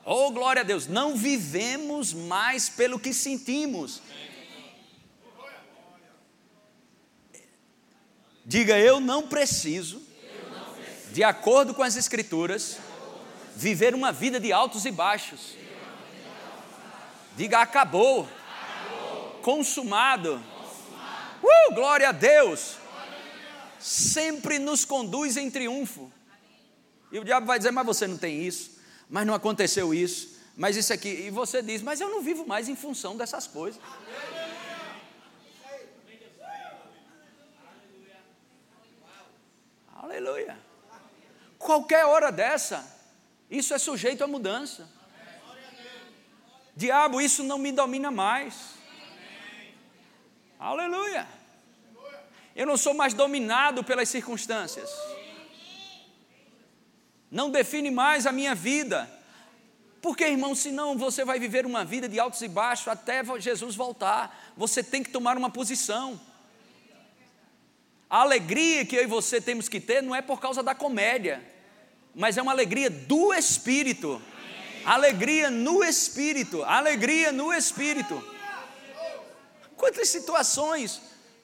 Oh, 0.03 0.31
glória 0.31 0.61
a 0.61 0.65
Deus, 0.65 0.87
não 0.87 1.15
vivemos 1.15 2.11
mais 2.11 2.69
pelo 2.69 2.99
que 2.99 3.13
sentimos. 3.13 4.01
Diga, 8.43 8.79
eu 8.79 8.99
não 8.99 9.27
preciso, 9.27 10.01
de 11.11 11.23
acordo 11.23 11.73
com 11.75 11.83
as 11.83 11.95
Escrituras, 11.95 12.79
viver 13.55 13.93
uma 13.93 14.11
vida 14.11 14.39
de 14.39 14.51
altos 14.51 14.85
e 14.85 14.91
baixos. 14.91 15.55
Diga, 17.37 17.59
acabou, 17.59 18.27
consumado. 19.43 20.43
Uh, 21.43 21.75
glória 21.75 22.09
a 22.09 22.11
Deus. 22.11 22.77
Sempre 23.79 24.57
nos 24.57 24.83
conduz 24.83 25.37
em 25.37 25.49
triunfo. 25.49 26.11
E 27.11 27.19
o 27.19 27.23
diabo 27.23 27.45
vai 27.45 27.59
dizer, 27.59 27.71
mas 27.71 27.85
você 27.85 28.07
não 28.07 28.17
tem 28.17 28.41
isso 28.41 28.80
mas 29.11 29.27
não 29.27 29.33
aconteceu 29.33 29.93
isso, 29.93 30.39
mas 30.55 30.77
isso 30.77 30.93
aqui. 30.93 31.09
E 31.09 31.29
você 31.29 31.61
diz, 31.61 31.81
mas 31.81 31.99
eu 31.99 32.09
não 32.09 32.21
vivo 32.21 32.47
mais 32.47 32.69
em 32.69 32.77
função 32.77 33.17
dessas 33.17 33.45
coisas. 33.45 33.79
Aleluia. 39.93 40.57
Qualquer 41.59 42.05
hora 42.05 42.31
dessa, 42.31 42.89
isso 43.49 43.73
é 43.73 43.77
sujeito 43.77 44.23
a 44.23 44.27
mudança. 44.27 44.89
Diabo, 46.73 47.19
isso 47.19 47.43
não 47.43 47.57
me 47.57 47.73
domina 47.73 48.09
mais. 48.09 48.75
Aleluia. 50.57 51.27
Eu 52.55 52.65
não 52.65 52.77
sou 52.77 52.93
mais 52.93 53.13
dominado 53.13 53.83
pelas 53.83 54.07
circunstâncias 54.07 54.89
não 57.31 57.49
define 57.49 57.89
mais 57.89 58.27
a 58.27 58.31
minha 58.31 58.53
vida. 58.53 59.09
Porque, 60.01 60.25
irmão, 60.25 60.53
senão 60.53 60.97
você 60.97 61.23
vai 61.23 61.39
viver 61.39 61.65
uma 61.65 61.85
vida 61.85 62.09
de 62.09 62.19
altos 62.19 62.41
e 62.41 62.47
baixos 62.47 62.87
até 62.87 63.23
Jesus 63.39 63.75
voltar. 63.75 64.51
Você 64.57 64.83
tem 64.83 65.01
que 65.01 65.11
tomar 65.11 65.37
uma 65.37 65.49
posição. 65.49 66.19
A 68.09 68.21
alegria 68.21 68.85
que 68.85 68.95
eu 68.95 69.03
e 69.03 69.07
você 69.07 69.39
temos 69.39 69.69
que 69.69 69.79
ter 69.79 70.03
não 70.03 70.13
é 70.13 70.21
por 70.21 70.41
causa 70.41 70.61
da 70.61 70.75
comédia, 70.75 71.41
mas 72.13 72.37
é 72.37 72.41
uma 72.41 72.51
alegria 72.51 72.89
do 72.89 73.33
Espírito. 73.33 74.21
Alegria 74.83 75.49
no 75.49 75.83
Espírito, 75.83 76.63
alegria 76.63 77.31
no 77.31 77.53
Espírito. 77.53 78.21
Quantas 79.77 80.09
situações, 80.09 80.99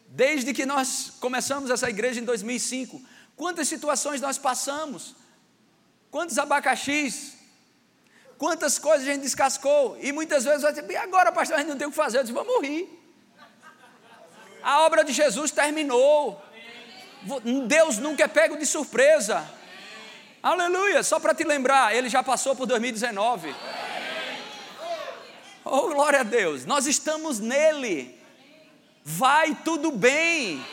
desde 0.07 0.53
que 0.53 0.65
nós 0.65 1.13
começamos 1.19 1.69
essa 1.69 1.89
igreja 1.89 2.19
em 2.19 2.25
2005, 2.25 3.01
quantas 3.35 3.67
situações 3.67 4.19
nós 4.19 4.37
passamos, 4.37 5.15
Quantos 6.09 6.37
abacaxis? 6.37 7.37
Quantas 8.37 8.77
coisas 8.77 9.07
a 9.07 9.11
gente 9.11 9.21
descascou? 9.21 9.97
E 10.01 10.11
muitas 10.11 10.43
vezes 10.43 10.61
vai 10.61 10.71
dizer, 10.71 10.89
e 10.89 10.95
agora, 10.95 11.31
pastor, 11.31 11.55
a 11.55 11.59
gente 11.59 11.69
não 11.69 11.77
tem 11.77 11.87
o 11.87 11.89
que 11.89 11.95
fazer. 11.95 12.19
Eu 12.19 12.23
disse, 12.23 12.33
vamos 12.33 12.61
rir. 12.61 12.87
A 14.61 14.81
obra 14.81 15.03
de 15.03 15.11
Jesus 15.11 15.51
terminou. 15.51 16.41
Deus 17.67 17.97
nunca 17.97 18.23
é 18.23 18.27
pego 18.27 18.57
de 18.57 18.65
surpresa. 18.65 19.49
Aleluia. 20.41 21.01
Só 21.03 21.19
para 21.19 21.33
te 21.33 21.43
lembrar, 21.43 21.95
ele 21.95 22.09
já 22.09 22.21
passou 22.21 22.55
por 22.55 22.67
2019. 22.67 23.55
Oh, 25.65 25.89
glória 25.89 26.21
a 26.21 26.23
Deus. 26.23 26.65
Nós 26.65 26.85
estamos 26.85 27.39
nele. 27.39 28.17
Vai 29.03 29.55
tudo 29.65 29.91
bem. 29.91 30.63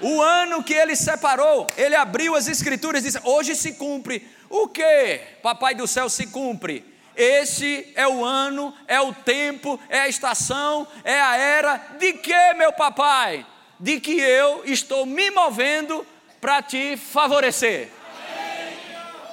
O 0.00 0.22
ano 0.22 0.62
que 0.62 0.74
ele 0.74 0.96
separou, 0.96 1.66
ele 1.76 1.94
abriu 1.94 2.34
as 2.34 2.46
escrituras 2.46 3.02
e 3.02 3.06
disse: 3.06 3.20
Hoje 3.24 3.54
se 3.54 3.72
cumpre 3.74 4.26
o 4.48 4.68
que, 4.68 5.20
papai 5.42 5.74
do 5.74 5.86
céu, 5.86 6.08
se 6.08 6.26
cumpre? 6.26 6.84
Esse 7.16 7.92
é 7.94 8.06
o 8.08 8.24
ano, 8.24 8.74
é 8.88 9.00
o 9.00 9.12
tempo, 9.12 9.78
é 9.88 10.00
a 10.00 10.08
estação, 10.08 10.86
é 11.04 11.20
a 11.20 11.36
era. 11.36 11.76
De 11.98 12.12
que, 12.14 12.54
meu 12.54 12.72
papai? 12.72 13.46
De 13.78 14.00
que 14.00 14.18
eu 14.18 14.62
estou 14.64 15.06
me 15.06 15.30
movendo 15.30 16.06
para 16.40 16.60
te 16.60 16.96
favorecer. 16.96 17.88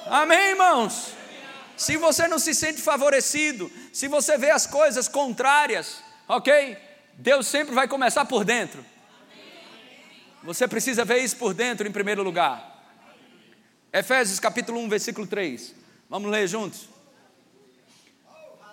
Amém, 0.07 0.49
irmãos? 0.49 1.13
Se 1.75 1.97
você 1.97 2.27
não 2.27 2.37
se 2.37 2.53
sente 2.53 2.81
favorecido, 2.81 3.71
se 3.91 4.07
você 4.07 4.37
vê 4.37 4.51
as 4.51 4.67
coisas 4.67 5.07
contrárias, 5.07 6.03
ok? 6.27 6.77
Deus 7.13 7.47
sempre 7.47 7.73
vai 7.73 7.87
começar 7.87 8.25
por 8.25 8.45
dentro. 8.45 8.85
Você 10.43 10.67
precisa 10.67 11.03
ver 11.03 11.19
isso 11.19 11.37
por 11.37 11.53
dentro 11.53 11.87
em 11.87 11.91
primeiro 11.91 12.23
lugar. 12.23 12.70
Efésios 13.93 14.39
capítulo 14.39 14.79
1, 14.79 14.87
versículo 14.87 15.27
3. 15.27 15.75
Vamos 16.09 16.31
ler 16.31 16.47
juntos. 16.47 16.87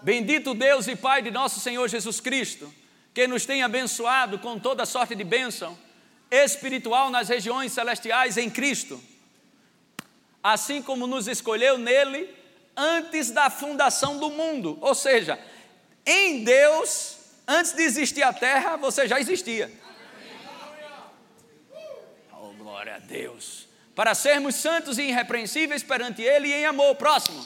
Bendito 0.01 0.55
Deus 0.55 0.87
e 0.87 0.95
Pai 0.95 1.23
de 1.23 1.31
nosso 1.31 1.59
Senhor 1.59 1.89
Jesus 1.89 2.21
Cristo, 2.21 2.73
que 3.13 3.27
nos 3.27 3.45
tem 3.45 3.65
abençoado 3.65 4.39
com 4.39 4.61
toda 4.61 4.87
sorte 4.87 5.17
de 5.17 5.25
bênção 5.25 5.77
espiritual 6.31 7.11
nas 7.11 7.29
regiões 7.29 7.73
celestiais 7.73 8.37
em 8.37 8.49
Cristo, 8.49 9.03
assim 10.41 10.81
como 10.81 11.05
nos 11.05 11.27
escolheu 11.27 11.79
nele 11.79 12.33
antes 12.77 13.33
da 13.33 13.51
fundação 13.51 14.21
do 14.21 14.31
mundo, 14.31 14.79
ou 14.81 14.95
seja, 14.95 15.37
em 16.07 16.45
Deus, 16.45 17.17
antes 17.45 17.73
de 17.73 17.83
existir 17.83 18.23
a 18.23 18.33
terra, 18.33 18.77
você 18.77 19.09
já 19.09 19.19
existia. 19.19 19.69
Oh, 22.33 22.53
glória 22.53 22.95
a 22.95 22.99
Deus 23.01 23.68
para 23.99 24.15
sermos 24.15 24.55
santos 24.55 24.97
e 24.97 25.09
irrepreensíveis 25.09 25.83
perante 25.83 26.23
Ele 26.23 26.47
e 26.47 26.53
em 26.53 26.67
amor. 26.67 26.95
Próximo. 26.95 27.45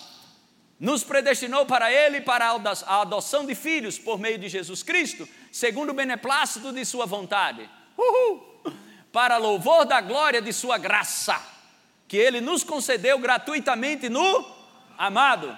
Nos 0.79 1.03
predestinou 1.03 1.65
para 1.65 1.91
Ele 1.91 2.21
para 2.21 2.45
a 2.47 3.01
adoção 3.01 3.47
de 3.47 3.55
filhos 3.55 3.99
por 3.99 4.19
meio 4.19 4.37
de 4.37 4.51
Jesus 4.51 4.83
Cristo, 4.83 5.27
segundo 5.51 5.89
o 5.89 5.95
beneplácito 5.95 6.71
de 6.71 6.85
Sua 6.85 7.07
vontade. 7.07 7.67
Uhul. 7.97 8.61
Para 9.11 9.39
louvor 9.39 9.87
da 9.87 10.03
glória 10.03 10.43
de 10.43 10.53
Sua 10.53 10.77
graça, 10.77 11.41
que 12.07 12.19
Ele 12.19 12.39
nos 12.39 12.63
concedeu 12.63 13.19
gratuitamente 13.19 14.11
no 14.11 14.47
amado, 14.99 15.57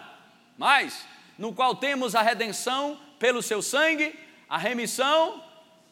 mas 0.57 1.05
no 1.37 1.53
qual 1.53 1.75
temos 1.75 2.15
a 2.15 2.23
redenção 2.23 3.01
pelo 3.19 3.43
Seu 3.43 3.61
sangue, 3.61 4.17
a 4.49 4.59
remissão 4.59 5.43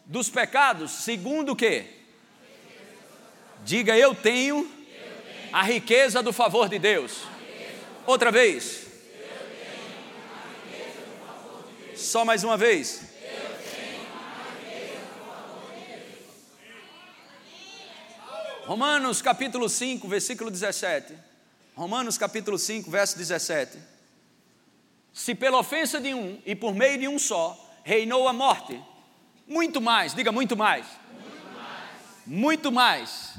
dos 0.06 0.30
pecados, 0.30 0.92
segundo 0.92 1.54
o 1.54 1.56
que? 1.56 1.86
Diga 3.64 3.98
eu 3.98 4.14
tenho 4.14 4.81
a 5.52 5.62
riqueza 5.62 6.22
do 6.22 6.32
favor 6.32 6.68
de 6.68 6.78
Deus. 6.78 7.24
Outra 8.06 8.32
vez. 8.32 8.86
Só 11.94 12.24
mais 12.24 12.42
uma 12.42 12.56
vez. 12.56 13.12
Romanos 18.64 19.20
capítulo 19.20 19.68
5, 19.68 20.08
versículo 20.08 20.50
17. 20.50 21.14
Romanos 21.76 22.16
capítulo 22.16 22.58
5, 22.58 22.90
verso 22.90 23.18
17. 23.18 23.78
Se 25.12 25.34
pela 25.34 25.58
ofensa 25.58 26.00
de 26.00 26.14
um 26.14 26.40
e 26.46 26.54
por 26.54 26.74
meio 26.74 26.98
de 26.98 27.08
um 27.08 27.18
só 27.18 27.58
reinou 27.84 28.26
a 28.26 28.32
morte, 28.32 28.80
muito 29.46 29.80
mais, 29.80 30.14
diga 30.14 30.32
muito 30.32 30.56
mais. 30.56 30.86
Muito 31.12 31.44
mais. 31.54 32.26
Muito 32.26 32.72
mais. 32.72 33.02
Muito 33.06 33.32
mais. 33.32 33.34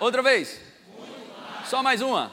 Outra 0.00 0.22
vez. 0.22 0.65
Só 1.68 1.82
mais 1.82 2.00
uma. 2.00 2.32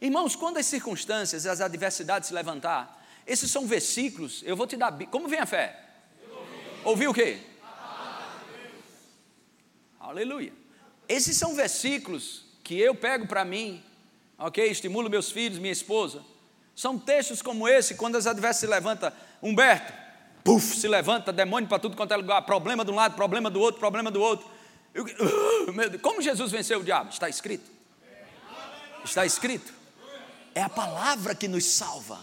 Irmãos, 0.00 0.34
quando 0.34 0.56
as 0.56 0.64
circunstâncias 0.64 1.44
as 1.44 1.60
adversidades 1.60 2.28
se 2.28 2.34
levantar, 2.34 3.04
esses 3.26 3.50
são 3.50 3.66
versículos, 3.66 4.42
eu 4.46 4.56
vou 4.56 4.66
te 4.66 4.76
dar. 4.76 4.90
Como 5.10 5.28
vem 5.28 5.38
a 5.38 5.46
fé? 5.46 5.78
Ouviu 6.82 7.10
o 7.10 7.14
quê? 7.14 7.38
Aleluia. 10.00 10.52
esses 11.06 11.36
são 11.36 11.54
versículos 11.54 12.44
que 12.64 12.74
eu 12.80 12.94
pego 12.94 13.26
para 13.26 13.44
mim, 13.44 13.84
ok? 14.38 14.68
Estimulo 14.70 15.10
meus 15.10 15.30
filhos, 15.30 15.58
minha 15.58 15.72
esposa. 15.72 16.24
São 16.74 16.98
textos 16.98 17.42
como 17.42 17.68
esse, 17.68 17.94
quando 17.96 18.16
as 18.16 18.26
adversidades 18.26 18.60
se 18.60 18.66
levanta, 18.66 19.14
Humberto, 19.42 19.92
puf, 20.42 20.74
se 20.74 20.88
levanta, 20.88 21.32
demônio 21.32 21.68
para 21.68 21.78
tudo 21.78 21.96
quanto 21.96 22.12
é 22.12 22.16
lugar, 22.16 22.42
problema 22.42 22.84
de 22.84 22.90
um 22.90 22.94
lado, 22.94 23.14
problema 23.14 23.50
do 23.50 23.60
outro, 23.60 23.78
problema 23.78 24.10
do 24.10 24.20
outro. 24.20 24.48
Eu, 24.94 25.04
uh, 25.04 25.98
como 26.02 26.20
Jesus 26.20 26.50
venceu 26.50 26.80
o 26.80 26.84
diabo? 26.84 27.10
Está 27.10 27.28
escrito. 27.28 27.70
Está 29.04 29.24
escrito. 29.24 29.72
É 30.54 30.62
a 30.62 30.68
palavra 30.68 31.34
que 31.34 31.48
nos 31.48 31.64
salva. 31.64 32.18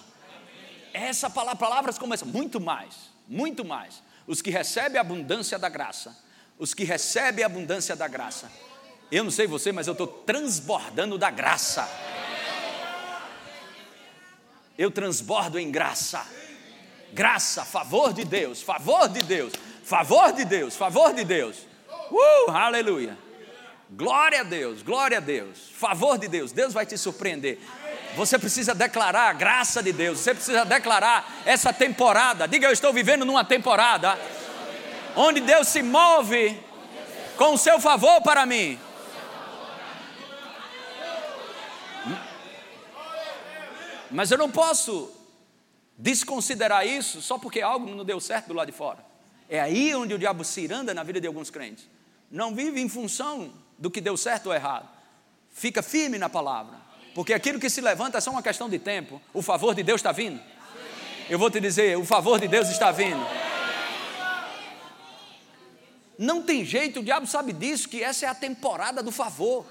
Essa 0.93 1.29
palavra, 1.29 1.55
palavras 1.55 1.97
como 1.97 2.13
essa, 2.13 2.25
muito 2.25 2.59
mais, 2.59 2.95
muito 3.27 3.63
mais. 3.63 4.01
Os 4.25 4.41
que 4.41 4.49
recebem 4.49 4.97
a 4.97 5.01
abundância 5.01 5.57
da 5.57 5.69
graça, 5.69 6.17
os 6.57 6.73
que 6.73 6.83
recebem 6.83 7.43
a 7.43 7.47
abundância 7.47 7.95
da 7.95 8.07
graça. 8.07 8.51
Eu 9.11 9.23
não 9.23 9.31
sei 9.31 9.47
você, 9.47 9.71
mas 9.71 9.87
eu 9.87 9.93
estou 9.93 10.07
transbordando 10.07 11.17
da 11.17 11.29
graça. 11.29 11.87
Eu 14.77 14.91
transbordo 14.91 15.57
em 15.57 15.71
graça. 15.71 16.25
Graça, 17.13 17.63
favor 17.63 18.11
de 18.11 18.25
Deus, 18.25 18.61
favor 18.61 19.07
de 19.07 19.21
Deus, 19.21 19.53
favor 19.83 20.33
de 20.33 20.43
Deus, 20.43 20.75
favor 20.75 21.13
de 21.13 21.23
Deus. 21.23 21.66
Uh, 22.11 22.51
aleluia. 22.51 23.17
Glória 23.89 24.41
a 24.41 24.43
Deus, 24.43 24.81
glória 24.81 25.17
a 25.17 25.21
Deus. 25.21 25.71
Favor 25.73 26.17
de 26.17 26.27
Deus, 26.27 26.51
Deus 26.51 26.73
vai 26.73 26.85
te 26.85 26.97
surpreender. 26.97 27.59
Você 28.15 28.37
precisa 28.37 28.73
declarar 28.73 29.29
a 29.29 29.33
graça 29.33 29.81
de 29.81 29.93
Deus, 29.93 30.19
você 30.19 30.33
precisa 30.33 30.65
declarar 30.65 31.41
essa 31.45 31.71
temporada. 31.71 32.47
Diga, 32.47 32.67
eu 32.67 32.71
estou 32.71 32.91
vivendo 32.91 33.23
numa 33.23 33.45
temporada 33.45 34.17
onde 35.15 35.39
Deus 35.39 35.67
se 35.67 35.81
move 35.81 36.59
com 37.37 37.53
o 37.53 37.57
seu 37.57 37.79
favor 37.79 38.21
para 38.21 38.45
mim. 38.45 38.79
Mas 44.09 44.31
eu 44.31 44.37
não 44.37 44.49
posso 44.49 45.11
desconsiderar 45.97 46.85
isso 46.85 47.21
só 47.21 47.37
porque 47.37 47.61
algo 47.61 47.89
não 47.93 48.05
deu 48.05 48.19
certo 48.19 48.47
do 48.47 48.53
lado 48.53 48.67
de 48.67 48.77
fora. 48.77 49.05
É 49.49 49.59
aí 49.59 49.95
onde 49.95 50.13
o 50.13 50.19
diabo 50.19 50.43
se 50.43 50.61
iranda 50.61 50.93
na 50.93 51.03
vida 51.03 51.21
de 51.21 51.27
alguns 51.27 51.49
crentes. 51.49 51.87
Não 52.29 52.53
vive 52.53 52.81
em 52.81 52.89
função 52.89 53.51
do 53.77 53.89
que 53.89 54.01
deu 54.01 54.17
certo 54.17 54.47
ou 54.47 54.53
errado. 54.53 54.87
Fica 55.51 55.81
firme 55.81 56.17
na 56.17 56.29
palavra. 56.29 56.75
Porque 57.15 57.33
aquilo 57.33 57.59
que 57.59 57.69
se 57.69 57.81
levanta 57.81 58.17
é 58.17 58.21
só 58.21 58.29
uma 58.29 58.43
questão 58.43 58.69
de 58.69 58.77
tempo. 58.77 59.21
O 59.33 59.41
favor 59.41 59.73
de 59.73 59.81
Deus 59.81 59.99
está 59.99 60.11
vindo. 60.11 60.39
Eu 61.29 61.39
vou 61.39 61.49
te 61.49 61.59
dizer, 61.59 61.97
o 61.97 62.05
favor 62.05 62.39
de 62.39 62.47
Deus 62.47 62.69
está 62.69 62.91
vindo. 62.91 63.25
Não 66.17 66.41
tem 66.41 66.65
jeito, 66.65 66.99
o 66.99 67.03
diabo 67.03 67.27
sabe 67.27 67.53
disso, 67.53 67.89
que 67.89 68.03
essa 68.03 68.25
é 68.25 68.29
a 68.29 68.35
temporada 68.35 69.03
do 69.03 69.11
favor. 69.11 69.65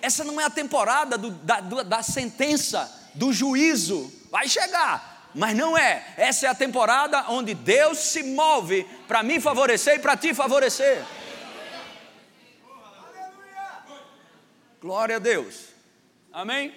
Essa 0.00 0.24
não 0.24 0.40
é 0.40 0.44
a 0.44 0.50
temporada 0.50 1.18
do, 1.18 1.30
da, 1.30 1.60
da 1.60 2.02
sentença, 2.02 3.10
do 3.14 3.32
juízo. 3.32 4.12
Vai 4.30 4.48
chegar, 4.48 5.30
mas 5.34 5.56
não 5.56 5.76
é. 5.76 6.06
Essa 6.16 6.46
é 6.46 6.48
a 6.48 6.54
temporada 6.54 7.24
onde 7.28 7.54
Deus 7.54 7.98
se 7.98 8.22
move 8.22 8.86
para 9.06 9.22
me 9.22 9.40
favorecer 9.40 9.96
e 9.96 9.98
para 9.98 10.16
te 10.16 10.32
favorecer. 10.32 11.04
Glória 14.80 15.16
a 15.16 15.18
Deus. 15.18 15.68
Amém? 16.32 16.72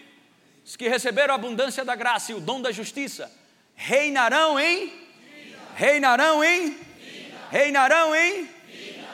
Os 0.65 0.75
que 0.75 0.87
receberam 0.87 1.33
a 1.33 1.35
abundância 1.35 1.85
da 1.85 1.95
graça 1.95 2.31
e 2.31 2.35
o 2.35 2.39
dom 2.39 2.61
da 2.61 2.71
justiça 2.71 3.31
reinarão 3.75 4.59
em 4.59 4.87
Vida. 4.87 5.59
reinarão 5.75 6.43
em 6.43 6.69
Vida. 6.71 7.37
reinarão 7.49 8.15
em 8.15 8.43
Vida. 8.43 9.07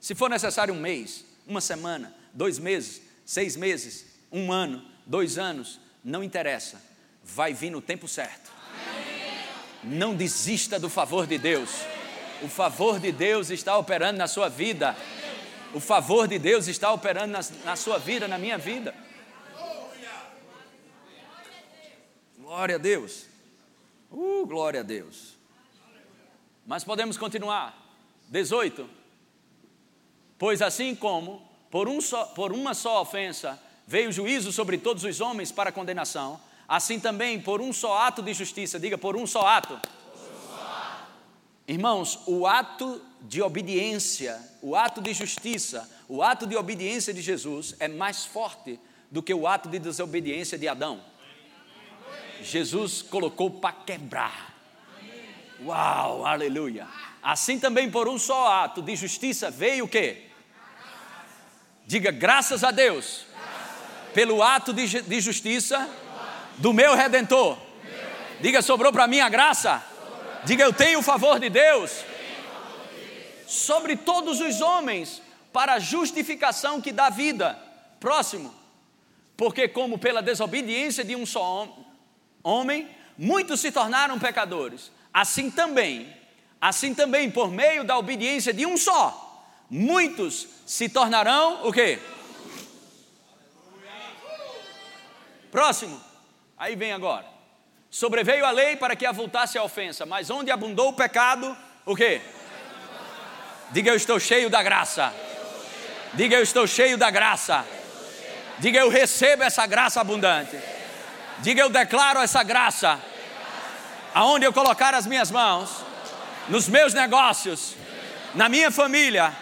Se 0.00 0.14
for 0.14 0.30
necessário 0.30 0.72
um 0.74 0.80
mês, 0.80 1.24
uma 1.46 1.60
semana, 1.60 2.14
dois 2.32 2.58
meses, 2.58 3.02
seis 3.24 3.56
meses, 3.56 4.06
um 4.30 4.52
ano, 4.52 4.84
dois 5.04 5.38
anos, 5.38 5.80
não 6.04 6.22
interessa, 6.22 6.80
vai 7.22 7.52
vir 7.52 7.70
no 7.70 7.80
tempo 7.80 8.06
certo. 8.06 8.52
Não 9.82 10.14
desista 10.14 10.78
do 10.78 10.88
favor 10.88 11.26
de 11.26 11.38
Deus. 11.38 11.70
O 12.42 12.48
favor 12.48 12.98
de 12.98 13.12
Deus 13.12 13.50
está 13.50 13.76
operando 13.78 14.18
na 14.18 14.26
sua 14.26 14.48
vida. 14.48 14.96
O 15.74 15.80
favor 15.80 16.26
de 16.26 16.38
Deus 16.38 16.68
está 16.68 16.92
operando 16.92 17.32
na, 17.32 17.40
na 17.64 17.76
sua 17.76 17.98
vida, 17.98 18.26
na 18.26 18.38
minha 18.38 18.58
vida. 18.58 18.94
Glória 22.38 22.76
a 22.76 22.78
Deus. 22.78 23.26
Uh, 24.10 24.46
glória 24.46 24.80
a 24.80 24.82
Deus. 24.82 25.36
Mas 26.66 26.84
podemos 26.84 27.16
continuar. 27.16 27.76
18. 28.28 28.88
Pois 30.38 30.62
assim 30.62 30.94
como 30.94 31.46
por, 31.70 31.88
um 31.88 32.00
só, 32.00 32.24
por 32.26 32.52
uma 32.52 32.74
só 32.74 33.02
ofensa 33.02 33.60
veio 33.86 34.08
o 34.08 34.12
juízo 34.12 34.52
sobre 34.52 34.78
todos 34.78 35.04
os 35.04 35.20
homens 35.20 35.52
para 35.52 35.70
condenação, 35.70 36.40
assim 36.66 36.98
também 36.98 37.40
por 37.40 37.60
um 37.60 37.72
só 37.72 37.98
ato 37.98 38.22
de 38.22 38.34
justiça, 38.34 38.80
diga 38.80 38.98
por 38.98 39.16
um 39.16 39.26
só 39.26 39.46
ato. 39.46 39.78
Irmãos, 41.68 42.20
o 42.26 42.46
ato 42.46 43.00
de 43.28 43.42
obediência, 43.42 44.40
o 44.62 44.76
ato 44.76 45.00
de 45.00 45.12
justiça, 45.12 45.88
o 46.08 46.22
ato 46.22 46.46
de 46.46 46.56
obediência 46.56 47.12
de 47.12 47.20
Jesus 47.20 47.74
é 47.80 47.88
mais 47.88 48.24
forte 48.24 48.78
do 49.10 49.22
que 49.22 49.34
o 49.34 49.46
ato 49.46 49.68
de 49.68 49.78
desobediência 49.78 50.56
de 50.56 50.68
Adão. 50.68 51.00
Jesus 52.40 53.02
colocou 53.02 53.50
para 53.50 53.72
quebrar. 53.72 54.54
Uau, 55.64 56.24
aleluia. 56.24 56.86
Assim 57.22 57.58
também 57.58 57.90
por 57.90 58.08
um 58.08 58.18
só 58.18 58.46
ato 58.46 58.80
de 58.80 58.94
justiça 58.94 59.50
veio 59.50 59.86
o 59.86 59.88
quê? 59.88 60.26
Diga 61.86 62.10
graças 62.10 62.62
a 62.62 62.70
Deus 62.70 63.26
pelo 64.14 64.42
ato 64.42 64.72
de, 64.72 65.20
justiça 65.20 65.88
do 66.58 66.72
meu 66.72 66.94
redentor. 66.94 67.58
Diga 68.40 68.62
sobrou 68.62 68.92
para 68.92 69.06
mim 69.06 69.20
a 69.20 69.28
graça. 69.28 69.82
Diga 70.44 70.62
eu 70.62 70.72
tenho 70.72 71.00
o 71.00 71.02
favor 71.02 71.40
de 71.40 71.50
Deus 71.50 72.04
sobre 73.46 73.96
todos 73.96 74.40
os 74.40 74.60
homens 74.60 75.22
para 75.52 75.74
a 75.74 75.78
justificação 75.78 76.80
que 76.80 76.92
dá 76.92 77.08
vida. 77.08 77.58
Próximo. 77.98 78.54
Porque, 79.36 79.68
como 79.68 79.98
pela 79.98 80.22
desobediência 80.22 81.04
de 81.04 81.14
um 81.14 81.26
só 81.26 81.68
homem, 82.42 82.88
muitos 83.18 83.60
se 83.60 83.70
tornaram 83.72 84.18
pecadores, 84.18 84.90
assim 85.12 85.50
também, 85.50 86.14
assim 86.60 86.94
também, 86.94 87.30
por 87.30 87.50
meio 87.50 87.84
da 87.84 87.98
obediência 87.98 88.52
de 88.52 88.64
um 88.64 88.76
só, 88.76 89.44
muitos 89.68 90.46
se 90.66 90.88
tornarão 90.88 91.66
o 91.66 91.72
quê? 91.72 91.98
Próximo. 95.50 96.00
Aí 96.56 96.76
vem 96.76 96.92
agora. 96.92 97.26
Sobreveio 97.90 98.44
a 98.44 98.50
lei 98.50 98.76
para 98.76 98.96
que 98.96 99.06
avultasse 99.06 99.56
a 99.56 99.64
ofensa, 99.64 100.04
mas 100.04 100.28
onde 100.30 100.50
abundou 100.50 100.88
o 100.88 100.92
pecado, 100.92 101.56
o 101.84 101.94
quê? 101.94 102.20
Diga 103.70 103.90
eu 103.90 103.96
estou 103.96 104.18
cheio 104.20 104.48
da 104.48 104.62
graça. 104.62 105.12
Diga 106.14 106.36
eu 106.36 106.42
estou 106.42 106.66
cheio 106.66 106.96
da 106.96 107.10
graça. 107.10 107.64
Diga 108.58 108.78
eu 108.78 108.88
recebo 108.88 109.42
essa 109.42 109.66
graça 109.66 110.00
abundante. 110.00 110.56
Diga 111.38 111.60
eu 111.60 111.68
declaro 111.68 112.20
essa 112.20 112.42
graça. 112.42 112.98
Aonde 114.14 114.46
eu 114.46 114.52
colocar 114.52 114.94
as 114.94 115.06
minhas 115.06 115.30
mãos, 115.30 115.84
nos 116.48 116.68
meus 116.68 116.94
negócios, 116.94 117.74
na 118.34 118.48
minha 118.48 118.70
família, 118.70 119.32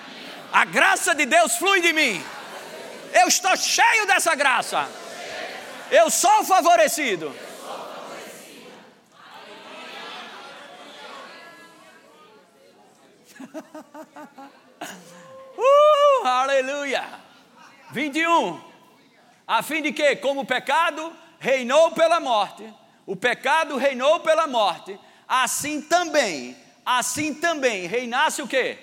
a 0.52 0.64
graça 0.64 1.14
de 1.14 1.26
Deus 1.26 1.56
flui 1.56 1.80
de 1.80 1.92
mim. 1.92 2.24
Eu 3.12 3.28
estou 3.28 3.56
cheio 3.56 4.06
dessa 4.06 4.34
graça. 4.34 4.88
Eu 5.90 6.10
sou 6.10 6.44
favorecido. 6.44 7.34
Uh, 15.56 16.26
aleluia. 16.26 17.04
21. 17.92 18.60
A 19.46 19.62
fim 19.62 19.82
de 19.82 19.92
que, 19.92 20.16
como 20.16 20.40
o 20.40 20.46
pecado 20.46 21.12
reinou 21.38 21.92
pela 21.92 22.18
morte, 22.18 22.72
o 23.06 23.14
pecado 23.14 23.76
reinou 23.76 24.20
pela 24.20 24.46
morte, 24.46 24.98
assim 25.28 25.82
também, 25.82 26.56
assim 26.84 27.34
também 27.34 27.86
reinasse 27.86 28.40
o 28.42 28.48
que? 28.48 28.78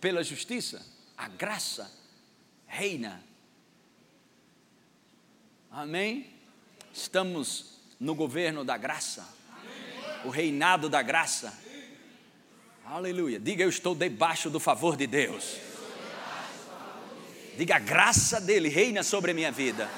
Pela 0.00 0.22
justiça, 0.22 0.84
a 1.16 1.28
graça 1.28 1.90
reina. 2.66 3.22
Amém? 5.70 6.30
Estamos 6.92 7.80
no 7.98 8.14
governo 8.14 8.64
da 8.64 8.76
graça, 8.76 9.26
o 10.24 10.28
reinado 10.28 10.88
da 10.88 11.02
graça. 11.02 11.63
Aleluia. 12.84 13.40
Diga, 13.40 13.64
eu 13.64 13.68
estou 13.70 13.94
debaixo 13.94 14.50
do 14.50 14.60
favor 14.60 14.94
de 14.96 15.06
Deus. 15.06 15.56
Diga, 17.56 17.76
a 17.76 17.78
graça 17.78 18.40
dele 18.40 18.68
reina 18.68 19.02
sobre 19.02 19.30
a 19.30 19.34
minha 19.34 19.50
vida. 19.50 19.88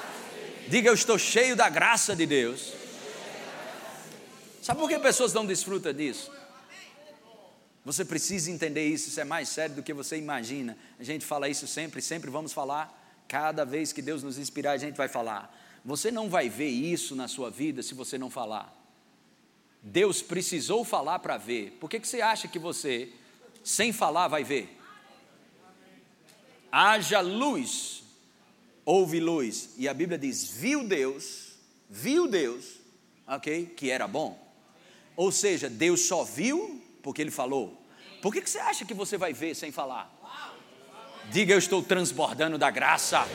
Diga, 0.68 0.88
eu 0.88 0.94
estou 0.94 1.18
cheio 1.18 1.56
da 1.56 1.68
graça 1.68 2.14
de 2.14 2.26
Deus. 2.26 2.72
Sabe 4.62 4.80
por 4.80 4.88
que 4.88 4.98
pessoas 4.98 5.32
não 5.32 5.44
desfrutam 5.44 5.92
disso? 5.92 6.30
Você 7.84 8.04
precisa 8.04 8.50
entender 8.50 8.86
isso, 8.86 9.08
isso 9.08 9.20
é 9.20 9.24
mais 9.24 9.48
sério 9.48 9.76
do 9.76 9.82
que 9.82 9.92
você 9.92 10.16
imagina. 10.16 10.76
A 10.98 11.04
gente 11.04 11.24
fala 11.24 11.48
isso 11.48 11.66
sempre, 11.66 12.00
sempre 12.00 12.30
vamos 12.30 12.52
falar. 12.52 13.24
Cada 13.26 13.64
vez 13.64 13.92
que 13.92 14.02
Deus 14.02 14.22
nos 14.22 14.38
inspirar, 14.38 14.72
a 14.72 14.76
gente 14.76 14.96
vai 14.96 15.08
falar. 15.08 15.52
Você 15.84 16.10
não 16.10 16.28
vai 16.28 16.48
ver 16.48 16.68
isso 16.68 17.16
na 17.16 17.26
sua 17.26 17.50
vida 17.50 17.82
se 17.82 17.94
você 17.94 18.16
não 18.16 18.30
falar. 18.30 18.85
Deus 19.82 20.22
precisou 20.22 20.84
falar 20.84 21.18
para 21.20 21.36
ver. 21.36 21.76
Por 21.80 21.88
que, 21.88 22.00
que 22.00 22.08
você 22.08 22.20
acha 22.20 22.48
que 22.48 22.58
você, 22.58 23.10
sem 23.62 23.92
falar, 23.92 24.28
vai 24.28 24.44
ver? 24.44 24.76
Haja 26.70 27.20
luz, 27.20 28.02
houve 28.84 29.20
luz. 29.20 29.70
E 29.76 29.88
a 29.88 29.94
Bíblia 29.94 30.18
diz: 30.18 30.44
viu 30.44 30.86
Deus, 30.86 31.52
viu 31.88 32.26
Deus, 32.26 32.76
ok? 33.26 33.66
Que 33.76 33.90
era 33.90 34.06
bom. 34.06 34.44
Ou 35.16 35.32
seja, 35.32 35.70
Deus 35.70 36.02
só 36.02 36.24
viu 36.24 36.82
porque 37.02 37.22
Ele 37.22 37.30
falou. 37.30 37.82
Por 38.20 38.32
que, 38.32 38.40
que 38.40 38.50
você 38.50 38.58
acha 38.58 38.84
que 38.84 38.92
você 38.92 39.16
vai 39.16 39.32
ver 39.32 39.54
sem 39.54 39.70
falar? 39.70 40.12
Diga, 41.30 41.54
eu 41.54 41.58
estou 41.58 41.82
transbordando 41.82 42.58
da 42.58 42.70
graça. 42.70 43.26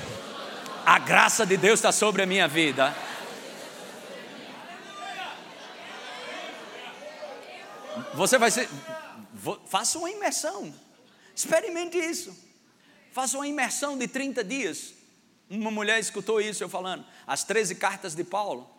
A 0.86 0.99
graça 0.99 1.45
de 1.45 1.58
Deus 1.58 1.80
está 1.80 1.91
sobre 1.91 2.21
a 2.21 2.25
minha 2.25 2.47
vida. 2.47 2.95
Você 8.13 8.37
vai 8.37 8.51
ser. 8.51 8.67
Faça 9.65 9.97
uma 9.97 10.09
imersão. 10.09 10.73
Experimente 11.35 11.97
isso. 11.97 12.35
Faça 13.11 13.37
uma 13.37 13.47
imersão 13.47 13.97
de 13.97 14.07
30 14.07 14.43
dias. 14.43 14.93
Uma 15.49 15.71
mulher 15.71 15.99
escutou 15.99 16.39
isso, 16.39 16.63
eu 16.63 16.69
falando. 16.69 17.05
As 17.27 17.43
13 17.43 17.75
cartas 17.75 18.15
de 18.15 18.23
Paulo. 18.23 18.69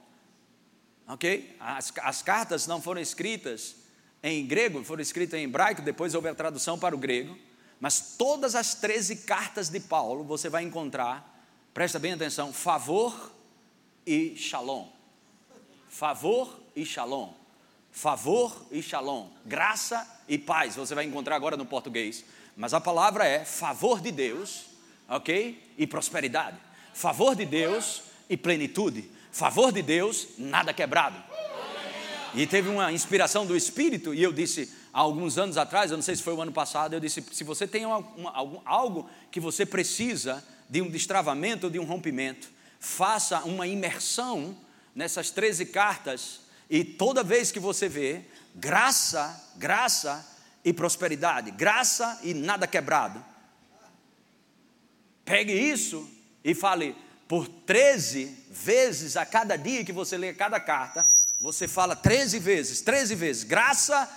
Ok? 1.07 1.57
As, 1.61 1.93
as 2.03 2.23
cartas 2.23 2.67
não 2.67 2.81
foram 2.81 3.01
escritas 3.01 3.77
em 4.23 4.47
grego, 4.47 4.83
foram 4.85 5.03
escritas 5.03 5.39
em 5.39 5.45
hebraico, 5.45 5.83
depois 5.83 6.15
houve 6.15 6.29
a 6.29 6.35
tradução 6.35 6.79
para 6.79 6.95
o 6.95 6.99
grego. 6.99 7.37
Mas 7.81 8.15
todas 8.17 8.55
as 8.55 8.75
13 8.75 9.17
cartas 9.17 9.69
de 9.69 9.81
Paulo 9.81 10.23
você 10.23 10.49
vai 10.49 10.63
encontrar, 10.63 11.45
presta 11.75 11.99
bem 11.99 12.13
atenção, 12.13 12.53
favor 12.53 13.33
e 14.07 14.37
shalom. 14.37 14.89
Favor 15.89 16.61
e 16.77 16.87
shalom. 16.87 17.35
Favor 17.93 18.67
e 18.71 18.83
shalom. 18.83 19.29
Graça 19.45 20.09
e 20.27 20.39
paz. 20.39 20.77
Você 20.77 20.95
vai 20.95 21.05
encontrar 21.05 21.37
agora 21.37 21.57
no 21.57 21.67
português. 21.67 22.25
Mas 22.57 22.75
a 22.75 22.81
palavra 22.81 23.27
é 23.27 23.45
favor 23.45 24.01
de 24.01 24.11
Deus, 24.11 24.65
ok? 25.09 25.63
E 25.77 25.87
prosperidade. 25.87 26.57
Favor 26.95 27.37
de 27.37 27.45
Deus 27.45 28.03
e 28.29 28.37
plenitude. 28.37 29.11
Favor 29.31 29.71
de 29.73 29.83
Deus, 29.83 30.29
nada 30.39 30.73
quebrado. 30.73 31.23
E 32.35 32.47
teve 32.47 32.69
uma 32.69 32.91
inspiração 32.91 33.45
do 33.45 33.55
Espírito, 33.55 34.15
e 34.15 34.23
eu 34.23 34.33
disse, 34.33 34.73
há 34.93 35.01
alguns 35.01 35.37
anos 35.37 35.59
atrás, 35.59 35.91
eu 35.91 35.97
não 35.97 36.03
sei 36.03 36.17
se 36.17 36.23
foi 36.23 36.33
o 36.33 36.41
ano 36.41 36.53
passado, 36.53 36.95
eu 36.95 37.01
disse: 37.01 37.23
se 37.33 37.45
você 37.45 37.67
tem 37.67 37.85
uma, 37.85 37.99
uma, 37.99 38.63
algo 38.65 39.09
que 39.31 39.39
você 39.39 39.67
precisa 39.67 40.43
de 40.69 40.81
um 40.81 40.89
destravamento 40.89 41.67
ou 41.67 41.71
de 41.71 41.79
um 41.79 41.85
rompimento, 41.85 42.49
faça 42.81 43.41
uma 43.41 43.67
imersão 43.67 44.57
nessas 44.95 45.31
13 45.31 45.67
cartas, 45.67 46.41
e 46.73 46.83
toda 46.83 47.23
vez 47.23 47.53
que 47.53 47.61
você 47.61 47.87
vê, 47.87 48.23
graça, 48.55 49.53
graça 49.57 50.27
e 50.65 50.73
prosperidade, 50.73 51.51
graça 51.51 52.19
e 52.23 52.33
nada 52.33 52.67
quebrado. 52.67 53.23
Pegue 55.23 55.53
isso 55.53 56.09
e 56.43 56.55
fale 56.55 56.97
por 57.29 57.47
13 57.47 58.47
vezes 58.51 59.19
a 59.19 59.27
cada 59.27 59.55
dia 59.57 59.85
que 59.85 59.93
você 59.93 60.17
lê 60.17 60.33
cada 60.33 60.59
carta, 60.59 61.07
você 61.43 61.69
fala 61.69 61.95
13 61.95 62.39
vezes, 62.39 62.81
13 62.81 63.15
vezes, 63.17 63.45
graça 63.45 64.09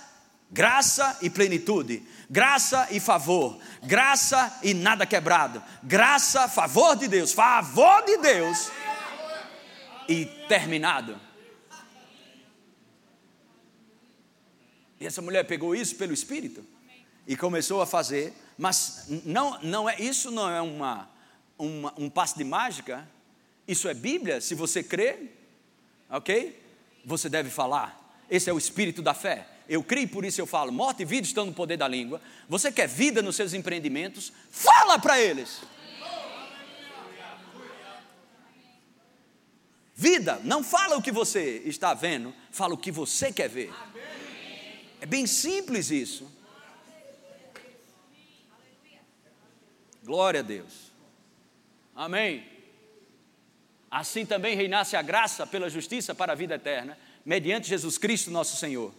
Graça 0.48 1.18
e 1.22 1.28
plenitude, 1.28 2.06
graça 2.30 2.86
e 2.92 3.00
favor, 3.00 3.58
graça 3.82 4.60
e 4.62 4.72
nada 4.72 5.04
quebrado, 5.04 5.60
graça, 5.82 6.46
favor 6.46 6.94
de 6.94 7.08
Deus, 7.08 7.32
favor 7.32 8.04
de 8.04 8.16
Deus 8.18 8.70
e 10.08 10.24
terminado. 10.46 11.25
E 15.00 15.06
essa 15.06 15.20
mulher 15.20 15.44
pegou 15.44 15.74
isso 15.74 15.96
pelo 15.96 16.12
Espírito 16.12 16.64
e 17.26 17.36
começou 17.36 17.82
a 17.82 17.86
fazer, 17.86 18.32
mas 18.56 19.06
não, 19.24 19.60
não 19.62 19.88
é 19.88 20.00
isso 20.00 20.30
não 20.30 20.48
é 20.48 20.60
uma, 20.60 21.10
uma, 21.58 21.92
um 21.96 22.08
passo 22.08 22.38
de 22.38 22.44
mágica, 22.44 23.08
isso 23.66 23.88
é 23.88 23.94
Bíblia, 23.94 24.40
se 24.40 24.54
você 24.54 24.82
crê, 24.82 25.30
ok? 26.08 26.62
Você 27.04 27.28
deve 27.28 27.50
falar, 27.50 28.16
esse 28.30 28.48
é 28.48 28.52
o 28.52 28.58
espírito 28.58 29.02
da 29.02 29.12
fé 29.12 29.46
eu 29.68 29.82
creio, 29.82 30.08
por 30.08 30.24
isso 30.24 30.40
eu 30.40 30.46
falo: 30.46 30.72
morte 30.72 31.02
e 31.02 31.04
vida 31.04 31.26
estão 31.26 31.44
no 31.44 31.52
poder 31.52 31.76
da 31.76 31.88
língua. 31.88 32.20
Você 32.48 32.70
quer 32.70 32.88
vida 32.88 33.20
nos 33.22 33.36
seus 33.36 33.52
empreendimentos? 33.52 34.32
Fala 34.50 34.98
para 34.98 35.20
eles. 35.20 35.60
Vida, 39.98 40.40
não 40.44 40.62
fala 40.62 40.98
o 40.98 41.02
que 41.02 41.10
você 41.10 41.62
está 41.64 41.94
vendo, 41.94 42.34
fala 42.50 42.74
o 42.74 42.78
que 42.78 42.92
você 42.92 43.32
quer 43.32 43.48
ver. 43.48 43.72
É 45.06 45.08
bem 45.08 45.24
simples 45.24 45.92
isso. 45.92 46.28
Glória 50.02 50.40
a 50.40 50.42
Deus. 50.42 50.90
Amém. 51.94 52.44
Assim 53.88 54.26
também 54.26 54.56
reinasse 54.56 54.96
a 54.96 55.02
graça 55.02 55.46
pela 55.46 55.70
justiça 55.70 56.12
para 56.12 56.32
a 56.32 56.34
vida 56.34 56.56
eterna, 56.56 56.98
mediante 57.24 57.68
Jesus 57.68 57.96
Cristo, 57.96 58.32
nosso 58.32 58.56
Senhor. 58.56 58.92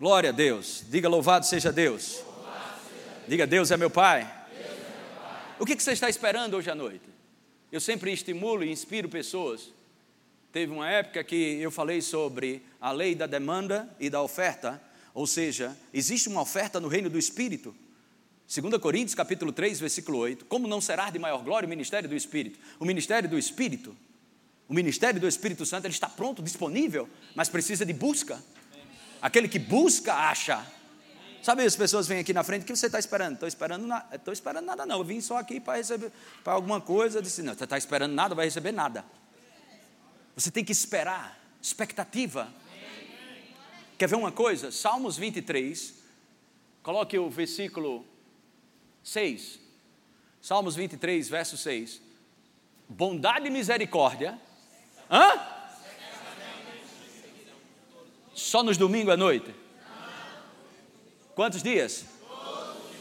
Glória 0.00 0.30
a 0.30 0.32
Deus. 0.32 0.82
Diga 0.88 1.10
louvado 1.10 1.44
seja 1.44 1.70
Deus. 1.70 2.24
Diga 3.28 3.46
Deus 3.46 3.70
é 3.70 3.76
meu 3.76 3.90
Pai. 3.90 4.46
O 5.58 5.66
que 5.66 5.78
você 5.78 5.92
está 5.92 6.08
esperando 6.08 6.54
hoje 6.54 6.70
à 6.70 6.74
noite? 6.74 7.04
Eu 7.70 7.82
sempre 7.82 8.10
estimulo 8.10 8.64
e 8.64 8.72
inspiro 8.72 9.10
pessoas. 9.10 9.70
Teve 10.50 10.72
uma 10.72 10.88
época 10.88 11.22
que 11.22 11.60
eu 11.60 11.70
falei 11.70 12.00
sobre 12.00 12.64
a 12.80 12.90
lei 12.92 13.14
da 13.14 13.26
demanda 13.26 13.94
e 14.00 14.08
da 14.08 14.22
oferta, 14.22 14.80
ou 15.14 15.28
seja, 15.28 15.76
existe 15.92 16.28
uma 16.28 16.40
oferta 16.40 16.80
no 16.80 16.88
reino 16.88 17.08
do 17.08 17.16
Espírito. 17.16 17.74
2 18.52 18.76
Coríntios 18.78 19.14
capítulo 19.14 19.52
3, 19.52 19.78
versículo 19.78 20.18
8. 20.18 20.44
Como 20.46 20.66
não 20.66 20.80
será 20.80 21.08
de 21.08 21.18
maior 21.20 21.42
glória 21.42 21.66
o 21.66 21.70
ministério 21.70 22.08
do 22.08 22.16
Espírito? 22.16 22.58
O 22.80 22.84
ministério 22.84 23.28
do 23.28 23.38
Espírito, 23.38 23.96
o 24.68 24.74
ministério 24.74 25.20
do 25.20 25.28
Espírito 25.28 25.64
Santo, 25.64 25.86
ele 25.86 25.94
está 25.94 26.08
pronto, 26.08 26.42
disponível, 26.42 27.08
mas 27.34 27.48
precisa 27.48 27.86
de 27.86 27.92
busca. 27.92 28.42
Aquele 29.22 29.48
que 29.48 29.58
busca, 29.58 30.12
acha. 30.12 30.66
Sabe, 31.42 31.62
as 31.62 31.76
pessoas 31.76 32.08
vêm 32.08 32.18
aqui 32.18 32.32
na 32.32 32.42
frente, 32.42 32.62
o 32.62 32.64
que 32.64 32.74
você 32.74 32.86
está 32.86 32.98
esperando? 32.98 33.34
Estou 33.34 33.46
esperando, 33.48 33.86
na, 33.86 34.04
esperando 34.32 34.64
nada, 34.64 34.84
não. 34.84 34.98
Eu 34.98 35.04
vim 35.04 35.20
só 35.20 35.38
aqui 35.38 35.60
para 35.60 35.76
receber 35.76 36.10
para 36.42 36.54
alguma 36.54 36.80
coisa. 36.80 37.18
Eu 37.18 37.22
disse, 37.22 37.42
não, 37.42 37.54
você 37.54 37.64
está 37.64 37.78
esperando 37.78 38.12
nada, 38.12 38.34
vai 38.34 38.46
receber 38.46 38.72
nada. 38.72 39.04
Você 40.34 40.50
tem 40.50 40.64
que 40.64 40.72
esperar, 40.72 41.38
expectativa. 41.62 42.48
Quer 43.96 44.08
ver 44.08 44.16
uma 44.16 44.32
coisa? 44.32 44.72
Salmos 44.72 45.16
23, 45.16 45.94
coloque 46.82 47.16
o 47.16 47.30
versículo 47.30 48.04
6. 49.02 49.60
Salmos 50.40 50.74
23, 50.74 51.28
verso 51.28 51.56
6. 51.56 52.02
Bondade 52.88 53.46
e 53.46 53.50
misericórdia. 53.50 54.38
Hã? 55.10 55.54
Só 58.34 58.62
nos 58.62 58.76
domingos 58.76 59.14
à 59.14 59.16
noite? 59.16 59.54
Quantos 61.36 61.62
dias? 61.62 62.04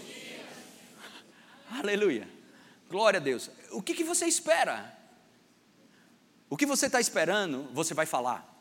Aleluia. 1.71 2.27
Glória 2.87 3.19
a 3.19 3.23
Deus. 3.23 3.49
O 3.71 3.81
que, 3.81 3.95
que 3.95 4.03
você 4.03 4.27
espera? 4.27 4.95
O 6.47 6.55
que 6.55 6.67
você 6.67 6.85
está 6.85 7.01
esperando, 7.01 7.67
você 7.73 7.95
vai 7.95 8.05
falar. 8.05 8.52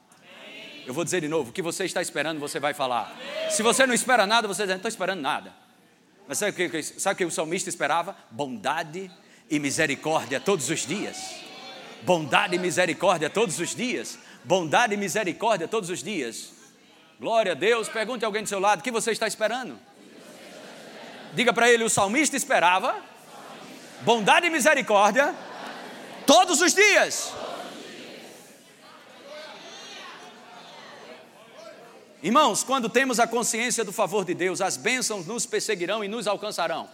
Eu 0.87 0.95
vou 0.95 1.05
dizer 1.05 1.21
de 1.21 1.29
novo: 1.29 1.51
o 1.51 1.53
que 1.53 1.63
você 1.63 1.85
está 1.85 2.03
esperando, 2.03 2.39
você 2.41 2.59
vai 2.59 2.75
falar. 2.75 3.17
Se 3.51 3.63
você 3.63 3.87
não 3.87 3.95
espera 3.95 4.27
nada, 4.27 4.49
você 4.49 4.67
não 4.67 4.77
está 4.77 4.89
esperando 4.89 5.21
nada. 5.21 5.55
Mas 6.27 6.39
sabe 6.39 6.67
o 6.67 6.71
que, 6.71 6.83
sabe 6.83 7.15
o 7.15 7.17
que 7.19 7.25
o 7.25 7.31
salmista 7.31 7.69
esperava? 7.69 8.17
Bondade 8.31 9.11
e 9.51 9.59
misericórdia 9.59 10.41
todos 10.41 10.71
os 10.71 10.87
dias. 10.87 11.37
Bondade 12.03 12.57
e 12.57 12.59
misericórdia 12.59 13.31
todos 13.31 13.59
os 13.61 13.75
dias. 13.75 14.19
Bondade 14.45 14.95
e 14.95 14.97
misericórdia 14.97 15.69
todos 15.69 15.91
os 15.91 16.03
dias. 16.03 16.53
Glória 17.21 17.53
a 17.53 17.55
Deus. 17.55 17.89
Pergunte 17.89 18.25
a 18.25 18.29
alguém 18.29 18.43
do 18.43 18.49
seu 18.49 18.59
lado: 18.59 18.81
o 18.81 18.83
que 18.83 18.91
você 18.91 19.13
está 19.13 19.27
esperando? 19.27 19.79
Diga 21.35 21.53
para 21.53 21.71
ele: 21.71 21.85
o 21.85 21.91
salmista 21.91 22.37
esperava 22.37 22.97
bondade 24.01 24.47
e 24.47 24.51
misericórdia 24.51 25.35
todos 26.27 26.61
os 26.61 26.75
dias. 26.75 27.33
Irmãos, 32.23 32.63
quando 32.63 32.89
temos 32.89 33.19
a 33.19 33.27
consciência 33.27 33.85
do 33.85 33.93
favor 33.93 34.25
de 34.25 34.35
Deus, 34.35 34.61
as 34.61 34.77
bênçãos 34.77 35.27
nos 35.27 35.45
perseguirão 35.45 36.05
e 36.05 36.09
nos 36.09 36.27
alcançarão. 36.27 36.89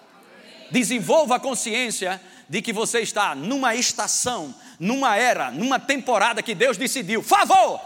Desenvolva 0.71 1.37
a 1.37 1.41
consciência 1.41 2.21
de 2.49 2.63
que 2.63 2.73
você 2.73 3.01
está 3.01 3.35
numa 3.35 3.75
estação, 3.75 4.55
numa 4.81 5.17
era, 5.17 5.51
numa 5.51 5.79
temporada 5.79 6.43
que 6.43 6.55
Deus 6.55 6.77
decidiu. 6.77 7.23
Favor! 7.23 7.81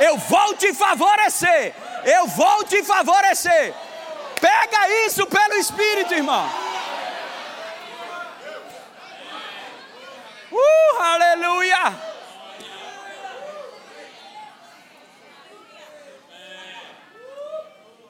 eu 0.00 0.16
vou 0.18 0.54
te 0.54 0.72
favorecer, 0.74 1.74
eu 2.04 2.26
vou 2.28 2.64
te 2.64 2.82
favorecer. 2.82 3.74
Pega 4.40 5.06
isso 5.06 5.26
pelo 5.26 5.54
Espírito, 5.54 6.14
irmão. 6.14 6.48
Uh, 10.52 11.02
aleluia! 11.02 12.15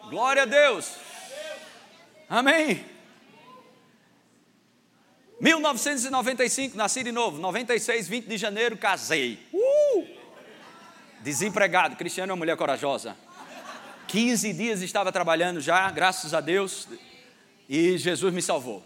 Glória 0.08 0.42
a 0.42 0.46
Deus. 0.46 0.92
Amém. 2.28 2.84
1995, 5.40 6.76
nasci 6.76 7.02
de 7.02 7.10
novo. 7.10 7.38
96, 7.38 8.08
20 8.08 8.26
de 8.26 8.36
janeiro, 8.36 8.76
casei. 8.76 9.38
Uh! 9.52 10.06
Desempregado. 11.22 11.96
Cristiano 11.96 12.30
é 12.30 12.34
uma 12.34 12.38
mulher 12.38 12.56
corajosa. 12.56 13.16
15 14.06 14.52
dias 14.52 14.80
estava 14.80 15.10
trabalhando 15.10 15.60
já, 15.60 15.90
graças 15.90 16.32
a 16.32 16.40
Deus, 16.40 16.86
e 17.68 17.98
Jesus 17.98 18.32
me 18.32 18.40
salvou. 18.40 18.84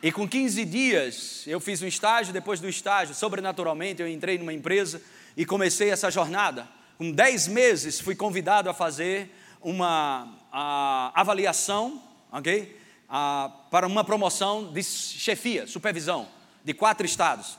E 0.00 0.12
com 0.12 0.28
15 0.28 0.64
dias 0.64 1.42
eu 1.48 1.58
fiz 1.58 1.82
um 1.82 1.86
estágio, 1.86 2.32
depois 2.32 2.60
do 2.60 2.68
estágio, 2.68 3.12
sobrenaturalmente, 3.12 4.00
eu 4.00 4.08
entrei 4.08 4.38
numa 4.38 4.52
empresa 4.52 5.02
e 5.36 5.44
comecei 5.44 5.90
essa 5.90 6.12
jornada. 6.12 6.68
Com 6.96 7.10
10 7.10 7.48
meses 7.48 7.98
fui 7.98 8.14
convidado 8.14 8.70
a 8.70 8.74
fazer 8.74 9.28
uma 9.64 10.38
a, 10.52 11.10
avaliação, 11.20 12.00
ok? 12.30 12.78
A, 13.08 13.50
para 13.70 13.86
uma 13.86 14.04
promoção 14.04 14.72
de 14.72 14.82
chefia, 14.82 15.66
supervisão, 15.66 16.28
de 16.62 16.74
quatro 16.74 17.04
estados. 17.04 17.58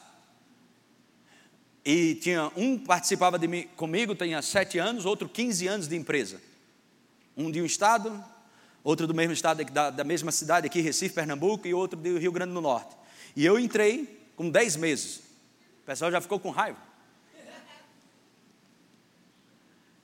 E 1.84 2.16
tinha 2.16 2.52
um 2.56 2.78
participava 2.78 3.38
de 3.38 3.64
comigo, 3.76 4.16
tinha 4.16 4.42
sete 4.42 4.78
anos, 4.78 5.06
outro 5.06 5.28
15 5.28 5.68
anos 5.68 5.88
de 5.88 5.96
empresa. 5.96 6.42
Um 7.36 7.52
de 7.52 7.62
um 7.62 7.66
estado, 7.66 8.24
outro 8.84 9.06
do 9.06 9.14
mesmo 9.14 9.34
estado, 9.34 9.64
da, 9.66 9.90
da 9.90 10.04
mesma 10.04 10.32
cidade 10.32 10.68
aqui, 10.68 10.80
Recife, 10.80 11.14
Pernambuco, 11.14 11.68
e 11.68 11.74
outro 11.74 12.00
do 12.00 12.18
Rio 12.18 12.32
Grande 12.32 12.54
do 12.54 12.62
Norte. 12.62 12.96
E 13.36 13.46
eu 13.46 13.60
entrei 13.60 14.30
com 14.36 14.50
10 14.50 14.78
meses. 14.78 15.18
O 15.82 15.86
pessoal 15.86 16.12
já 16.12 16.22
ficou 16.22 16.40
com 16.40 16.50
raiva. 16.50 16.80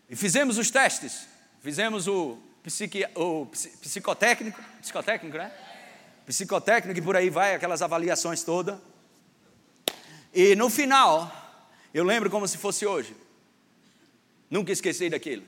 E 0.09 0.15
fizemos 0.15 0.57
os 0.57 0.69
testes. 0.69 1.30
Fizemos 1.62 2.08
o, 2.08 2.39
psiqui, 2.63 3.06
o 3.15 3.45
psicotécnico, 3.45 4.60
psicotécnico, 4.82 5.38
né? 5.38 5.52
Psicotécnico 6.26 6.97
e 6.97 7.02
por 7.02 7.15
aí 7.15 7.30
vai, 7.30 7.54
aquelas 7.54 7.84
avaliações 7.84 8.43
todas. 8.43 8.80
E 10.34 10.56
no 10.56 10.71
final, 10.71 11.32
eu 11.93 12.04
lembro 12.04 12.32
como 12.32 12.47
se 12.47 12.58
fosse 12.58 12.86
hoje. 12.86 13.15
Nunca 14.50 14.71
esqueci 14.71 15.08
daquilo. 15.08 15.43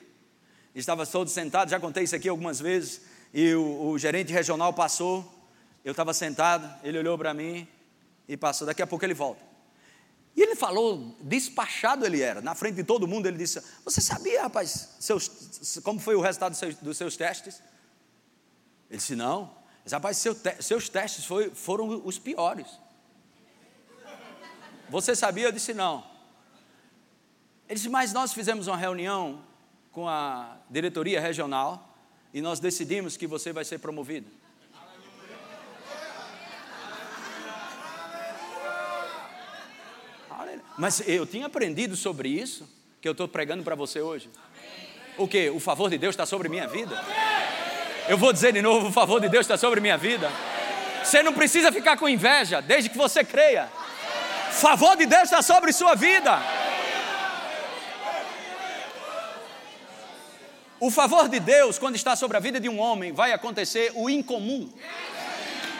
Estava 0.75 1.05
todo 1.05 1.29
sentado, 1.29 1.69
já 1.69 1.79
contei 1.79 2.03
isso 2.03 2.15
aqui 2.15 2.29
algumas 2.29 2.59
vezes, 2.59 3.01
e 3.33 3.53
o, 3.55 3.89
o 3.89 3.97
gerente 3.97 4.31
regional 4.31 4.71
passou, 4.71 5.49
eu 5.83 5.91
estava 5.91 6.13
sentado, 6.13 6.71
ele 6.83 6.97
olhou 6.99 7.17
para 7.17 7.33
mim 7.33 7.67
e 8.27 8.37
passou, 8.37 8.67
daqui 8.67 8.81
a 8.81 8.87
pouco 8.87 9.03
ele 9.03 9.13
volta. 9.15 9.52
E 10.35 10.41
ele 10.41 10.55
falou, 10.55 11.15
despachado 11.21 12.05
ele 12.05 12.21
era, 12.21 12.41
na 12.41 12.55
frente 12.55 12.75
de 12.75 12.83
todo 12.83 13.07
mundo, 13.07 13.27
ele 13.27 13.37
disse: 13.37 13.61
Você 13.85 14.01
sabia, 14.01 14.43
rapaz, 14.43 14.95
seus, 14.99 15.79
como 15.83 15.99
foi 15.99 16.15
o 16.15 16.21
resultado 16.21 16.51
dos 16.51 16.59
seus, 16.59 16.75
dos 16.75 16.97
seus 16.97 17.15
testes? 17.15 17.61
Ele 18.89 18.97
disse: 18.97 19.15
Não. 19.15 19.55
Disse, 19.83 19.95
rapaz, 19.95 20.17
seu 20.17 20.33
te, 20.33 20.61
seus 20.61 20.89
testes 20.89 21.25
foi, 21.25 21.51
foram 21.51 22.01
os 22.05 22.17
piores. 22.17 22.67
Você 24.89 25.15
sabia? 25.15 25.45
Eu 25.45 25.51
disse: 25.51 25.73
Não. 25.73 26.03
Ele 27.67 27.75
disse: 27.75 27.89
Mas 27.89 28.11
nós 28.11 28.33
fizemos 28.33 28.67
uma 28.67 28.77
reunião 28.77 29.43
com 29.91 30.07
a 30.07 30.57
diretoria 30.69 31.21
regional 31.21 31.95
e 32.33 32.41
nós 32.41 32.59
decidimos 32.59 33.15
que 33.15 33.27
você 33.27 33.53
vai 33.53 33.63
ser 33.63 33.77
promovido. 33.77 34.29
Mas 40.77 41.01
eu 41.07 41.25
tinha 41.25 41.45
aprendido 41.45 41.95
sobre 41.95 42.29
isso 42.29 42.67
que 43.01 43.07
eu 43.07 43.11
estou 43.11 43.27
pregando 43.27 43.63
para 43.63 43.75
você 43.75 44.01
hoje. 44.01 44.29
O 45.17 45.27
que? 45.27 45.49
O 45.49 45.59
favor 45.59 45.89
de 45.89 45.97
Deus 45.97 46.13
está 46.13 46.25
sobre 46.25 46.49
minha 46.49 46.67
vida? 46.67 46.99
Eu 48.07 48.17
vou 48.17 48.33
dizer 48.33 48.53
de 48.53 48.61
novo: 48.61 48.87
o 48.87 48.91
favor 48.91 49.19
de 49.21 49.29
Deus 49.29 49.43
está 49.43 49.57
sobre 49.57 49.79
minha 49.79 49.97
vida. 49.97 50.31
Você 51.03 51.21
não 51.21 51.33
precisa 51.33 51.71
ficar 51.71 51.97
com 51.97 52.07
inveja, 52.07 52.61
desde 52.61 52.89
que 52.89 52.97
você 52.97 53.23
creia. 53.23 53.69
O 54.49 54.53
favor 54.53 54.95
de 54.95 55.05
Deus 55.05 55.23
está 55.23 55.41
sobre 55.41 55.71
sua 55.73 55.95
vida. 55.95 56.39
O 60.79 60.91
favor 60.91 61.29
de 61.29 61.39
Deus, 61.39 61.79
quando 61.79 61.95
está 61.95 62.15
sobre 62.15 62.35
a 62.35 62.39
vida 62.39 62.59
de 62.59 62.67
um 62.67 62.79
homem, 62.79 63.13
vai 63.13 63.31
acontecer 63.31 63.91
o 63.95 64.09
incomum, 64.09 64.69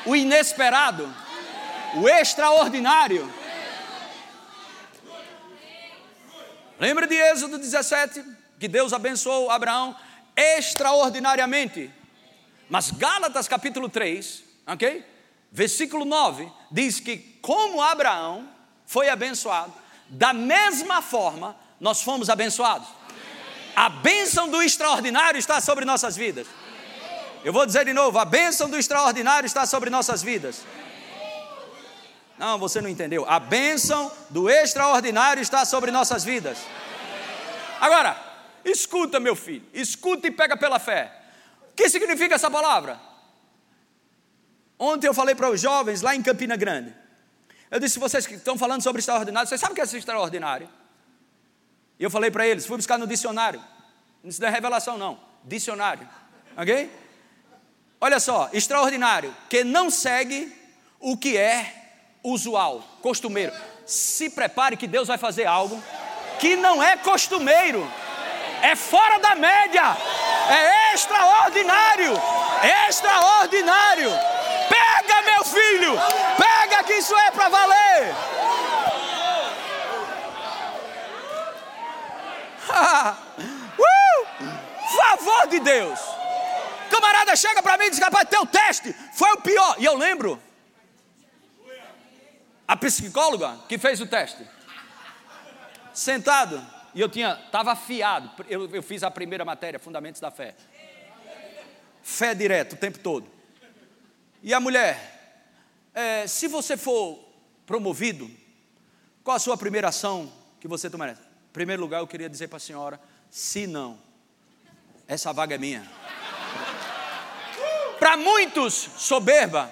o 0.05 0.15
inesperado, 0.15 1.13
o 1.95 2.07
extraordinário. 2.07 3.29
Lembra 6.83 7.07
de 7.07 7.15
Êxodo 7.15 7.57
17? 7.57 8.21
Que 8.59 8.67
Deus 8.67 8.91
abençoou 8.91 9.49
Abraão 9.49 9.95
extraordinariamente. 10.35 11.89
Mas 12.69 12.91
Gálatas 12.91 13.47
capítulo 13.47 13.87
3, 13.87 14.43
ok? 14.67 15.01
Versículo 15.49 16.03
9, 16.03 16.51
diz 16.69 16.99
que 16.99 17.39
como 17.41 17.81
Abraão 17.81 18.49
foi 18.85 19.07
abençoado, 19.07 19.73
da 20.09 20.33
mesma 20.33 21.01
forma 21.01 21.55
nós 21.79 22.01
fomos 22.01 22.29
abençoados. 22.29 22.89
A 23.73 23.87
bênção 23.87 24.49
do 24.49 24.61
extraordinário 24.61 25.39
está 25.39 25.61
sobre 25.61 25.85
nossas 25.85 26.17
vidas. 26.17 26.47
Eu 27.45 27.53
vou 27.53 27.65
dizer 27.65 27.85
de 27.85 27.93
novo: 27.93 28.19
a 28.19 28.25
bênção 28.25 28.69
do 28.69 28.77
extraordinário 28.77 29.47
está 29.47 29.65
sobre 29.65 29.89
nossas 29.89 30.21
vidas. 30.21 30.65
Não, 32.43 32.59
você 32.59 32.81
não 32.81 32.89
entendeu. 32.89 33.23
A 33.25 33.39
bênção 33.39 34.11
do 34.29 34.49
extraordinário 34.49 35.41
está 35.41 35.63
sobre 35.63 35.91
nossas 35.91 36.25
vidas. 36.25 36.57
Agora, 37.79 38.21
escuta, 38.65 39.17
meu 39.17 39.33
filho, 39.33 39.65
escuta 39.73 40.27
e 40.27 40.31
pega 40.31 40.57
pela 40.57 40.77
fé. 40.77 41.09
O 41.71 41.73
que 41.73 41.87
significa 41.87 42.35
essa 42.35 42.51
palavra? 42.51 42.99
Ontem 44.77 45.07
eu 45.07 45.13
falei 45.13 45.33
para 45.35 45.49
os 45.49 45.61
jovens 45.61 46.01
lá 46.01 46.13
em 46.13 46.21
Campina 46.21 46.57
Grande. 46.57 46.93
Eu 47.71 47.79
disse: 47.79 47.97
vocês 47.97 48.27
que 48.27 48.33
estão 48.33 48.57
falando 48.57 48.81
sobre 48.81 48.99
extraordinário, 48.99 49.47
vocês 49.47 49.61
sabem 49.61 49.71
o 49.71 49.75
que 49.75 49.95
é 49.95 49.97
extraordinário? 49.97 50.67
E 51.97 52.03
eu 52.03 52.11
falei 52.11 52.29
para 52.29 52.45
eles: 52.45 52.65
fui 52.65 52.75
buscar 52.75 52.97
no 52.97 53.07
dicionário. 53.07 53.63
Não 54.21 54.47
é 54.49 54.51
revelação, 54.51 54.97
não. 54.97 55.17
Dicionário. 55.45 56.09
Ok? 56.57 56.91
Olha 58.01 58.19
só: 58.19 58.49
extraordinário, 58.51 59.33
que 59.49 59.63
não 59.63 59.89
segue 59.89 60.53
o 60.99 61.15
que 61.15 61.37
é 61.37 61.82
usual, 62.23 62.81
costumeiro. 63.01 63.53
Se 63.85 64.29
prepare 64.29 64.77
que 64.77 64.87
Deus 64.87 65.07
vai 65.07 65.17
fazer 65.17 65.45
algo 65.45 65.83
que 66.39 66.55
não 66.55 66.81
é 66.81 66.95
costumeiro, 66.97 67.85
é 68.61 68.75
fora 68.75 69.19
da 69.19 69.35
média, 69.35 69.97
é 70.49 70.93
extraordinário, 70.93 72.13
extraordinário. 72.87 74.09
Pega, 74.69 75.21
meu 75.23 75.43
filho, 75.43 75.93
pega 76.37 76.83
que 76.83 76.93
isso 76.93 77.13
é 77.15 77.31
para 77.31 77.49
valer. 77.49 78.15
uh, 83.79 84.43
favor 84.95 85.47
de 85.47 85.59
Deus. 85.59 85.99
Camarada 86.89 87.35
chega 87.35 87.61
para 87.61 87.77
mim 87.77 87.85
e 87.85 87.89
diz: 87.89 87.99
rapaz, 87.99 88.27
teu 88.29 88.45
teste 88.45 88.95
foi 89.13 89.31
o 89.33 89.41
pior. 89.41 89.75
E 89.77 89.85
eu 89.85 89.97
lembro 89.97 90.41
a 92.67 92.77
psicóloga 92.77 93.59
que 93.67 93.77
fez 93.77 93.99
o 94.01 94.07
teste. 94.07 94.47
Sentado, 95.93 96.65
e 96.93 97.01
eu 97.01 97.09
tinha, 97.09 97.39
estava 97.45 97.71
afiado. 97.71 98.31
Eu, 98.47 98.69
eu 98.73 98.83
fiz 98.83 99.03
a 99.03 99.11
primeira 99.11 99.45
matéria, 99.45 99.79
Fundamentos 99.79 100.21
da 100.21 100.31
Fé. 100.31 100.55
Fé 102.01 102.33
direto 102.33 102.73
o 102.73 102.77
tempo 102.77 102.99
todo. 102.99 103.27
E 104.41 104.53
a 104.53 104.59
mulher, 104.59 105.45
é, 105.93 106.27
se 106.27 106.47
você 106.47 106.75
for 106.75 107.19
promovido, 107.65 108.29
qual 109.23 109.37
a 109.37 109.39
sua 109.39 109.55
primeira 109.55 109.87
ação 109.87 110.31
que 110.59 110.67
você 110.67 110.89
tomará? 110.89 111.13
Em 111.13 111.53
primeiro 111.53 111.81
lugar, 111.81 111.99
eu 111.99 112.07
queria 112.07 112.29
dizer 112.29 112.47
para 112.47 112.57
a 112.57 112.59
senhora: 112.59 112.99
se 113.29 113.65
não, 113.67 113.97
essa 115.07 115.31
vaga 115.31 115.55
é 115.55 115.57
minha. 115.57 115.89
Para 117.99 118.17
muitos, 118.17 118.73
soberba. 118.73 119.71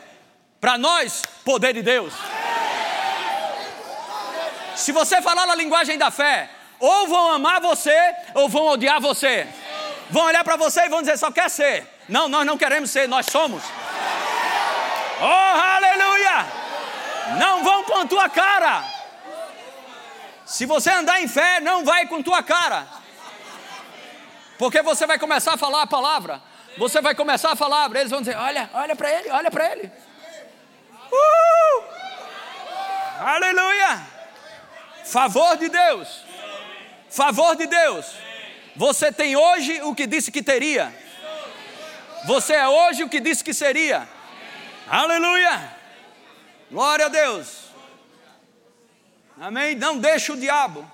Para 0.60 0.77
nós, 0.77 1.23
poder 1.43 1.73
de 1.73 1.82
Deus. 1.82 2.13
Se 4.81 4.91
você 4.91 5.21
falar 5.21 5.45
na 5.45 5.53
linguagem 5.53 5.95
da 5.95 6.09
fé, 6.09 6.49
ou 6.79 7.07
vão 7.07 7.31
amar 7.33 7.61
você, 7.61 7.95
ou 8.33 8.49
vão 8.49 8.65
odiar 8.69 8.99
você. 8.99 9.47
Vão 10.09 10.25
olhar 10.25 10.43
para 10.43 10.55
você 10.55 10.81
e 10.81 10.89
vão 10.89 11.01
dizer: 11.01 11.17
só 11.17 11.31
quer 11.31 11.49
ser. 11.49 11.87
Não, 12.09 12.27
nós 12.27 12.45
não 12.45 12.57
queremos 12.57 12.89
ser, 12.89 13.07
nós 13.07 13.27
somos. 13.27 13.63
Oh, 15.21 15.59
aleluia! 15.75 16.47
Não 17.37 17.63
vão 17.63 17.83
com 17.83 18.07
tua 18.07 18.27
cara. 18.27 18.83
Se 20.45 20.65
você 20.65 20.89
andar 20.89 21.21
em 21.21 21.27
fé, 21.27 21.59
não 21.59 21.85
vai 21.85 22.07
com 22.07 22.23
tua 22.23 22.41
cara. 22.41 22.87
Porque 24.57 24.81
você 24.81 25.05
vai 25.05 25.19
começar 25.19 25.53
a 25.53 25.57
falar 25.57 25.83
a 25.83 25.87
palavra. 25.87 26.41
Você 26.77 27.01
vai 27.01 27.13
começar 27.13 27.51
a 27.51 27.55
falar, 27.55 27.95
eles 27.95 28.09
vão 28.09 28.21
dizer: 28.21 28.35
Olha, 28.35 28.67
olha 28.73 28.95
para 28.95 29.11
ele, 29.11 29.29
olha 29.29 29.51
para 29.51 29.71
ele. 29.71 29.91
Uh! 31.11 31.83
Aleluia! 33.19 34.20
Favor 35.12 35.58
de 35.58 35.67
Deus. 35.67 36.24
Favor 37.10 37.58
de 37.58 37.67
Deus. 37.67 38.06
Você 38.78 39.12
tem 39.12 39.36
hoje 39.36 39.82
o 39.82 39.93
que 39.93 40.08
disse 40.08 40.32
que 40.32 40.41
teria. 40.41 40.95
Você 42.26 42.54
é 42.54 42.65
hoje 42.65 43.04
o 43.04 43.10
que 43.10 43.19
disse 43.19 43.43
que 43.43 43.54
seria. 43.54 44.08
Aleluia! 44.88 45.69
Glória 46.71 47.08
a 47.08 47.10
Deus. 47.10 47.65
Amém? 49.38 49.76
Não 49.76 49.97
deixe 49.97 50.32
o 50.32 50.38
diabo, 50.38 50.89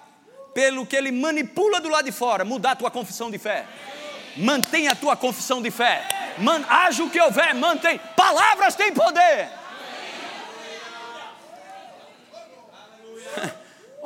pelo 0.52 0.84
que 0.84 0.96
ele 0.96 1.12
manipula 1.12 1.80
do 1.80 1.90
lado 1.90 2.06
de 2.06 2.12
fora, 2.12 2.44
mudar 2.44 2.72
a 2.72 2.76
tua 2.76 2.90
confissão 2.90 3.30
de 3.30 3.38
fé. 3.38 3.68
Mantenha 4.36 4.94
a 4.94 4.96
tua 4.96 5.16
confissão 5.16 5.62
de 5.62 5.70
fé. 5.70 6.04
Man, 6.40 6.66
haja 6.68 7.04
o 7.04 7.10
que 7.12 7.22
houver, 7.22 7.54
mantém. 7.54 8.00
Palavras 8.16 8.74
têm 8.74 8.92
poder. 8.92 9.48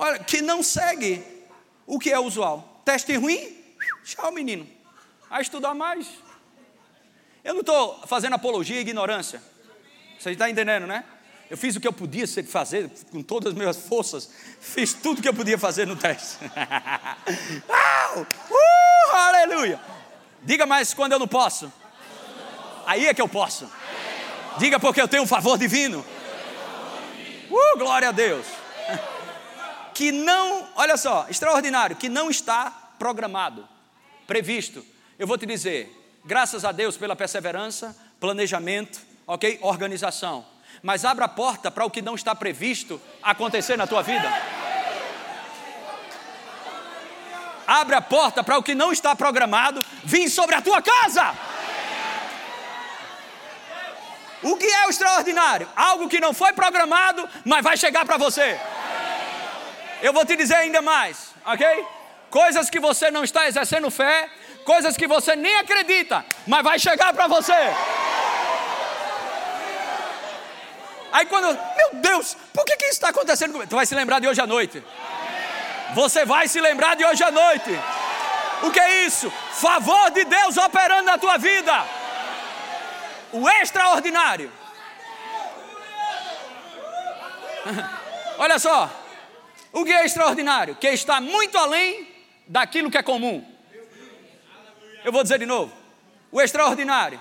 Olha, 0.01 0.17
que 0.17 0.41
não 0.41 0.63
segue 0.63 1.23
o 1.85 1.99
que 1.99 2.11
é 2.11 2.19
usual. 2.19 2.81
Teste 2.83 3.15
ruim, 3.15 3.55
tchau, 4.03 4.31
menino. 4.31 4.67
A 5.29 5.39
estudar 5.39 5.75
mais. 5.75 6.07
Eu 7.43 7.53
não 7.53 7.61
estou 7.61 8.01
fazendo 8.07 8.33
apologia 8.33 8.79
à 8.79 8.81
ignorância. 8.81 9.39
Você 10.17 10.31
está 10.31 10.49
entendendo, 10.49 10.87
né? 10.87 11.03
Eu 11.51 11.55
fiz 11.55 11.75
o 11.75 11.79
que 11.79 11.87
eu 11.87 11.93
podia 11.93 12.25
fazer 12.45 12.89
com 13.11 13.21
todas 13.21 13.53
as 13.53 13.57
minhas 13.57 13.77
forças. 13.77 14.27
Fiz 14.59 14.91
tudo 14.91 15.19
o 15.19 15.21
que 15.21 15.29
eu 15.29 15.35
podia 15.35 15.59
fazer 15.59 15.85
no 15.85 15.95
teste. 15.95 16.37
uh, 18.09 19.15
aleluia! 19.15 19.79
Diga 20.41 20.65
mais 20.65 20.95
quando 20.95 21.11
eu 21.11 21.19
não 21.19 21.27
posso. 21.27 21.71
Aí 22.87 23.05
é 23.05 23.13
que 23.13 23.21
eu 23.21 23.29
posso. 23.29 23.69
Diga 24.57 24.79
porque 24.79 24.99
eu 24.99 25.07
tenho 25.07 25.21
um 25.21 25.27
favor 25.27 25.59
divino. 25.59 26.03
Uh, 27.51 27.77
glória 27.77 28.09
a 28.09 28.11
Deus. 28.11 28.47
Que 30.01 30.11
não, 30.11 30.67
olha 30.75 30.97
só, 30.97 31.27
extraordinário, 31.29 31.95
que 31.95 32.09
não 32.09 32.31
está 32.31 32.71
programado, 32.97 33.69
previsto. 34.25 34.83
Eu 35.19 35.27
vou 35.27 35.37
te 35.37 35.45
dizer, 35.45 35.95
graças 36.25 36.65
a 36.65 36.71
Deus 36.71 36.97
pela 36.97 37.15
perseverança, 37.15 37.95
planejamento, 38.19 38.99
ok? 39.27 39.59
Organização 39.61 40.43
mas 40.81 41.05
abra 41.05 41.25
a 41.25 41.29
porta 41.29 41.69
para 41.69 41.85
o 41.85 41.91
que 41.91 42.01
não 42.01 42.15
está 42.15 42.33
previsto 42.33 42.99
acontecer 43.21 43.77
na 43.77 43.85
tua 43.85 44.01
vida. 44.01 44.27
Abre 47.67 47.95
a 47.95 48.01
porta 48.01 48.43
para 48.43 48.57
o 48.57 48.63
que 48.63 48.73
não 48.73 48.91
está 48.91 49.15
programado 49.15 49.85
vir 50.03 50.29
sobre 50.29 50.55
a 50.55 50.61
tua 50.61 50.81
casa. 50.81 51.35
O 54.41 54.57
que 54.57 54.65
é 54.65 54.87
o 54.87 54.89
extraordinário? 54.89 55.69
Algo 55.75 56.09
que 56.09 56.19
não 56.19 56.33
foi 56.33 56.51
programado, 56.53 57.29
mas 57.45 57.63
vai 57.63 57.77
chegar 57.77 58.03
para 58.03 58.17
você. 58.17 58.59
Eu 60.01 60.13
vou 60.13 60.25
te 60.25 60.35
dizer 60.35 60.55
ainda 60.55 60.81
mais, 60.81 61.29
ok? 61.45 61.85
Coisas 62.29 62.69
que 62.69 62.79
você 62.79 63.11
não 63.11 63.23
está 63.23 63.47
exercendo 63.47 63.91
fé, 63.91 64.29
coisas 64.63 64.97
que 64.97 65.07
você 65.07 65.35
nem 65.35 65.57
acredita, 65.57 66.25
mas 66.47 66.63
vai 66.63 66.79
chegar 66.79 67.13
para 67.13 67.27
você. 67.27 67.53
Aí 71.11 71.25
quando, 71.25 71.47
meu 71.75 71.89
Deus, 71.93 72.37
por 72.53 72.63
que, 72.65 72.77
que 72.77 72.85
isso 72.85 72.93
está 72.93 73.09
acontecendo 73.09 73.51
comigo? 73.51 73.69
Tu 73.69 73.75
vai 73.75 73.85
se 73.85 73.93
lembrar 73.93 74.19
de 74.19 74.27
hoje 74.27 74.39
à 74.41 74.47
noite. 74.47 74.81
Você 75.93 76.25
vai 76.25 76.47
se 76.47 76.61
lembrar 76.61 76.95
de 76.95 77.05
hoje 77.05 77.21
à 77.23 77.31
noite. 77.31 77.69
O 78.63 78.71
que 78.71 78.79
é 78.79 79.05
isso? 79.05 79.29
Favor 79.51 80.09
de 80.11 80.23
Deus 80.23 80.55
operando 80.57 81.03
na 81.03 81.17
tua 81.17 81.37
vida. 81.37 81.85
O 83.33 83.49
extraordinário. 83.49 84.51
Olha 88.39 88.57
só. 88.57 89.00
O 89.71 89.85
que 89.85 89.91
é 89.91 90.05
extraordinário? 90.05 90.75
Que 90.75 90.89
está 90.89 91.21
muito 91.21 91.57
além 91.57 92.07
daquilo 92.47 92.91
que 92.91 92.97
é 92.97 93.03
comum. 93.03 93.45
Eu 95.03 95.11
vou 95.11 95.23
dizer 95.23 95.39
de 95.39 95.45
novo. 95.45 95.71
O 96.31 96.41
extraordinário. 96.41 97.19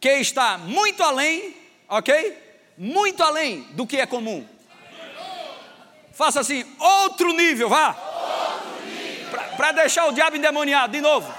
Que 0.00 0.14
está 0.14 0.58
muito 0.58 1.02
além, 1.02 1.56
ok? 1.88 2.42
muito 2.76 3.22
além 3.22 3.62
do 3.70 3.86
que 3.86 3.98
é 3.98 4.06
comum. 4.06 4.46
Faça 6.12 6.40
assim, 6.40 6.64
outro 6.78 7.32
nível, 7.32 7.68
vá. 7.68 7.94
Para 9.56 9.72
deixar 9.72 10.06
o 10.06 10.12
diabo 10.12 10.36
endemoniado, 10.36 10.92
de 10.92 11.00
novo. 11.00 11.32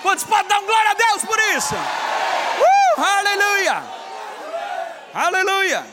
Quantos 0.00 0.24
podem 0.24 0.48
dar 0.48 0.60
um 0.60 0.66
glória 0.66 0.90
a 0.90 0.94
Deus 0.94 1.24
por 1.24 1.38
isso? 1.56 1.74
Uh, 1.74 3.02
aleluia! 3.02 3.82
Aleluia! 5.14 5.86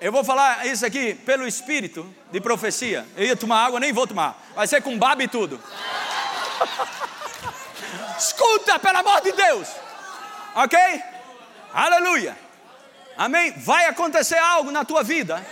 Eu 0.00 0.10
vou 0.10 0.24
falar 0.24 0.66
isso 0.66 0.86
aqui 0.86 1.14
pelo 1.14 1.46
espírito 1.46 2.08
de 2.32 2.40
profecia. 2.40 3.06
Eu 3.14 3.26
ia 3.26 3.36
tomar 3.36 3.66
água, 3.66 3.78
nem 3.78 3.92
vou 3.92 4.06
tomar. 4.06 4.42
Vai 4.54 4.66
ser 4.66 4.80
com 4.80 4.98
baba 4.98 5.22
e 5.22 5.28
tudo. 5.28 5.60
Escuta, 8.18 8.78
pelo 8.78 8.96
amor 8.96 9.20
de 9.20 9.32
Deus. 9.32 9.68
Ok? 10.54 10.78
Aleluia. 11.74 12.34
Amém? 13.14 13.52
Vai 13.58 13.84
acontecer 13.86 14.38
algo 14.38 14.70
na 14.70 14.86
tua 14.86 15.02
vida 15.02 15.44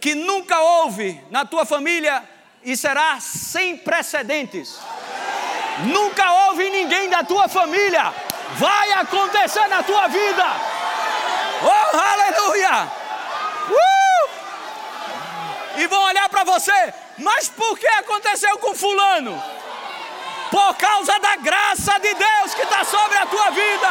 que 0.00 0.16
nunca 0.16 0.58
houve 0.58 1.22
na 1.30 1.44
tua 1.44 1.64
família 1.64 2.28
e 2.64 2.76
será 2.76 3.20
sem 3.20 3.76
precedentes. 3.76 4.76
Nunca 5.84 6.32
houve 6.32 6.68
ninguém 6.68 7.08
da 7.08 7.22
tua 7.22 7.46
família. 7.46 8.12
Vai 8.56 8.92
acontecer 8.94 9.68
na 9.68 9.84
tua 9.84 10.08
vida. 10.08 10.44
Oh, 11.62 11.96
aleluia! 11.96 13.03
E 15.76 15.86
vão 15.86 16.02
olhar 16.04 16.28
para 16.28 16.44
você, 16.44 16.94
mas 17.18 17.48
por 17.48 17.78
que 17.78 17.86
aconteceu 17.86 18.58
com 18.58 18.74
Fulano? 18.74 19.42
por 20.54 20.76
causa 20.76 21.18
da 21.18 21.34
graça 21.34 21.98
de 21.98 22.14
Deus 22.14 22.54
que 22.54 22.62
está 22.62 22.84
sobre 22.84 23.18
a 23.18 23.26
tua 23.26 23.50
vida. 23.50 23.88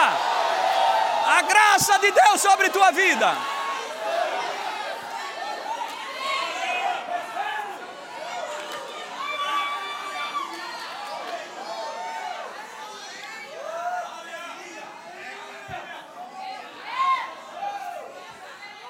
A 1.27 1.41
graça 1.41 1.99
de 1.99 2.09
Deus 2.09 2.39
sobre 2.39 2.67
a 2.67 2.69
tua 2.69 2.89
vida. 2.91 3.35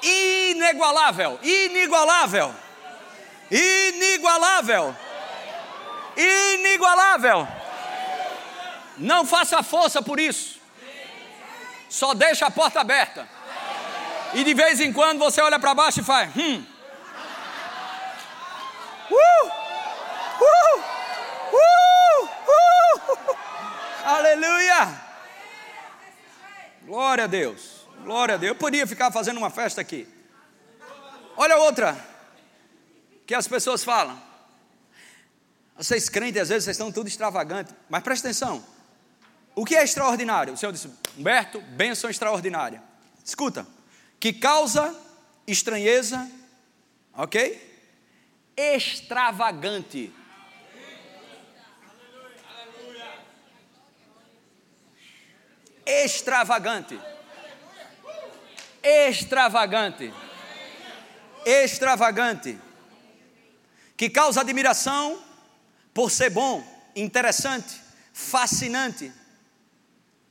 Inigualável, 0.03 1.39
inigualável, 1.41 2.53
inigualável, 3.49 4.95
inigualável. 6.15 7.47
Não 8.97 9.25
faça 9.25 9.63
força 9.63 10.01
por 10.01 10.19
isso. 10.19 10.59
Só 11.89 12.13
deixa 12.13 12.45
a 12.45 12.51
porta 12.51 12.81
aberta. 12.81 13.27
E 14.33 14.43
de 14.43 14.53
vez 14.53 14.79
em 14.79 14.91
quando 14.91 15.19
você 15.19 15.41
olha 15.41 15.59
para 15.59 15.73
baixo 15.73 15.99
e 15.99 16.03
faz, 16.03 16.29
hum. 16.35 16.63
Uh! 19.11 19.51
Uh! 20.41 20.83
Uh! 21.53 22.29
Uh! 22.47 23.37
Aleluia! 24.05 25.01
Glória 26.83 27.23
a 27.23 27.27
Deus. 27.27 27.87
Glória 28.03 28.35
a 28.35 28.37
Deus. 28.37 28.49
Eu 28.49 28.55
podia 28.55 28.85
ficar 28.87 29.11
fazendo 29.11 29.37
uma 29.37 29.49
festa 29.49 29.79
aqui. 29.81 30.07
Olha 31.37 31.57
outra 31.57 32.12
que 33.25 33.33
as 33.33 33.47
pessoas 33.47 33.83
falam. 33.83 34.21
Vocês 35.75 36.09
crentes, 36.09 36.41
às 36.41 36.49
vezes 36.49 36.65
vocês 36.65 36.75
estão 36.75 36.91
tudo 36.91 37.07
extravagantes, 37.07 37.73
mas 37.89 38.03
presta 38.03 38.27
atenção. 38.27 38.63
O 39.55 39.65
que 39.65 39.75
é 39.75 39.83
extraordinário? 39.83 40.53
O 40.53 40.57
Senhor 40.57 40.71
disse, 40.71 40.89
Humberto, 41.17 41.61
bênção 41.61 42.09
extraordinária. 42.09 42.81
Escuta, 43.23 43.67
que 44.19 44.33
causa 44.33 44.95
estranheza, 45.47 46.29
ok? 47.13 47.71
Extravagante. 48.55 50.13
Extravagante. 55.85 56.99
Extravagante. 58.81 60.13
Extravagante. 61.45 62.57
Que 64.03 64.09
causa 64.09 64.41
admiração 64.41 65.17
por 65.93 66.11
ser 66.11 66.29
bom, 66.29 66.61
interessante, 66.93 67.79
fascinante 68.11 69.09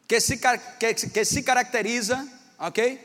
que 0.07 0.21
se, 0.21 0.39
que, 0.79 0.93
que 0.93 1.25
se 1.25 1.43
caracteriza, 1.43 2.23
ok? 2.59 3.01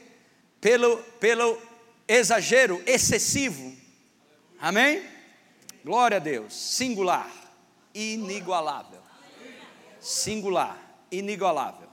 Pelo, 0.59 0.97
pelo 1.21 1.57
exagero 2.05 2.83
excessivo. 2.85 3.73
Amém? 4.59 5.01
Glória 5.85 6.17
a 6.17 6.19
Deus. 6.19 6.53
Singular, 6.53 7.31
inigualável. 7.93 9.01
Singular, 10.01 10.77
inigualável. 11.09 11.87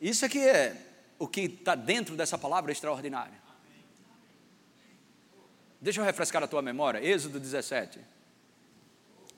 Isso 0.00 0.24
aqui 0.24 0.38
é 0.38 0.76
o 1.18 1.26
que 1.26 1.40
está 1.40 1.74
dentro 1.74 2.14
dessa 2.14 2.38
palavra 2.38 2.70
extraordinária. 2.70 3.37
Deixa 5.80 6.00
eu 6.00 6.04
refrescar 6.04 6.42
a 6.42 6.48
tua 6.48 6.62
memória. 6.62 6.98
Êxodo 6.98 7.38
17. 7.38 8.00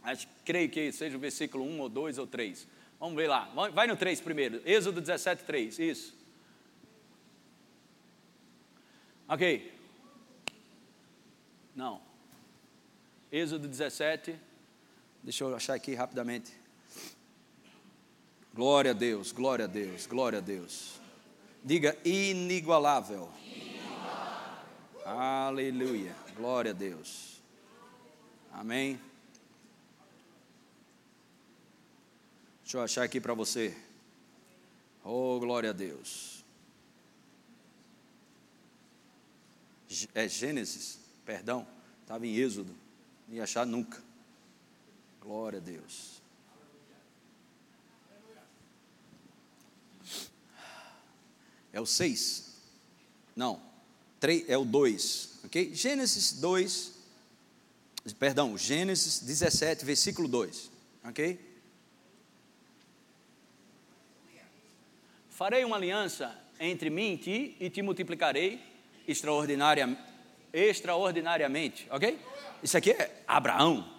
Acho, 0.03 0.27
creio 0.45 0.71
que 0.71 0.91
seja 0.93 1.17
o 1.17 1.21
versículo 1.21 1.65
1 1.65 1.81
ou 1.81 1.89
2 1.89 2.19
ou 2.19 2.27
3. 2.27 2.67
Vamos 2.99 3.17
ver 3.17 3.29
lá. 3.29 3.51
Vai 3.73 3.87
no 3.87 3.97
3 3.97 4.21
primeiro. 4.21 4.63
Êxodo 4.65 5.01
17, 5.01 5.45
3. 5.45 5.79
Isso. 5.79 6.15
Ok. 9.29 9.73
Não. 11.75 12.01
Êxodo 13.31 13.69
17. 13.69 14.35
Deixa 15.23 15.45
eu 15.45 15.55
achar 15.55 15.75
aqui 15.75 15.95
rapidamente. 15.95 16.53
Glória 18.53 18.91
a 18.91 18.95
Deus, 18.95 19.31
glória 19.31 19.67
a 19.67 19.69
Deus, 19.69 20.07
glória 20.07 20.39
a 20.39 20.43
Deus. 20.43 21.01
Diga 21.63 21.97
inigualável. 22.05 23.31
inigualável. 23.47 25.07
Aleluia. 25.07 26.30
Glória 26.41 26.71
a 26.71 26.75
Deus. 26.75 27.39
Amém. 28.51 28.99
Deixa 32.63 32.79
eu 32.79 32.83
achar 32.83 33.03
aqui 33.03 33.21
para 33.21 33.35
você. 33.35 33.77
Oh, 35.05 35.39
glória 35.39 35.69
a 35.69 35.73
Deus. 35.75 36.43
É 40.15 40.27
Gênesis, 40.27 40.99
perdão, 41.27 41.69
estava 42.01 42.27
em 42.27 42.35
Êxodo, 42.35 42.75
não 43.29 43.37
ia 43.37 43.45
achar 43.45 43.67
nunca. 43.67 44.03
Glória 45.21 45.59
a 45.59 45.63
Deus. 45.63 46.23
É 51.71 51.79
o 51.79 51.85
6? 51.85 52.55
Não, 53.37 53.70
3, 54.21 54.49
é 54.49 54.57
o 54.57 54.65
2, 54.65 55.41
ok? 55.45 55.75
Gênesis 55.75 56.35
2, 56.35 56.93
perdão, 58.19 58.57
Gênesis 58.57 59.21
17, 59.21 59.85
versículo 59.85 60.29
2, 60.29 60.71
ok? 61.05 61.41
Farei 65.31 65.65
uma 65.65 65.77
aliança 65.77 66.39
entre 66.61 66.91
mim 66.91 67.15
e 67.15 67.17
ti 67.17 67.57
e 67.59 67.71
te 67.71 67.81
multiplicarei 67.81 68.63
extraordinária, 69.09 69.99
extraordinariamente, 70.53 71.89
ok? 71.91 72.19
Isso 72.63 72.77
aqui 72.77 72.91
é 72.91 73.23
Abraão. 73.27 73.91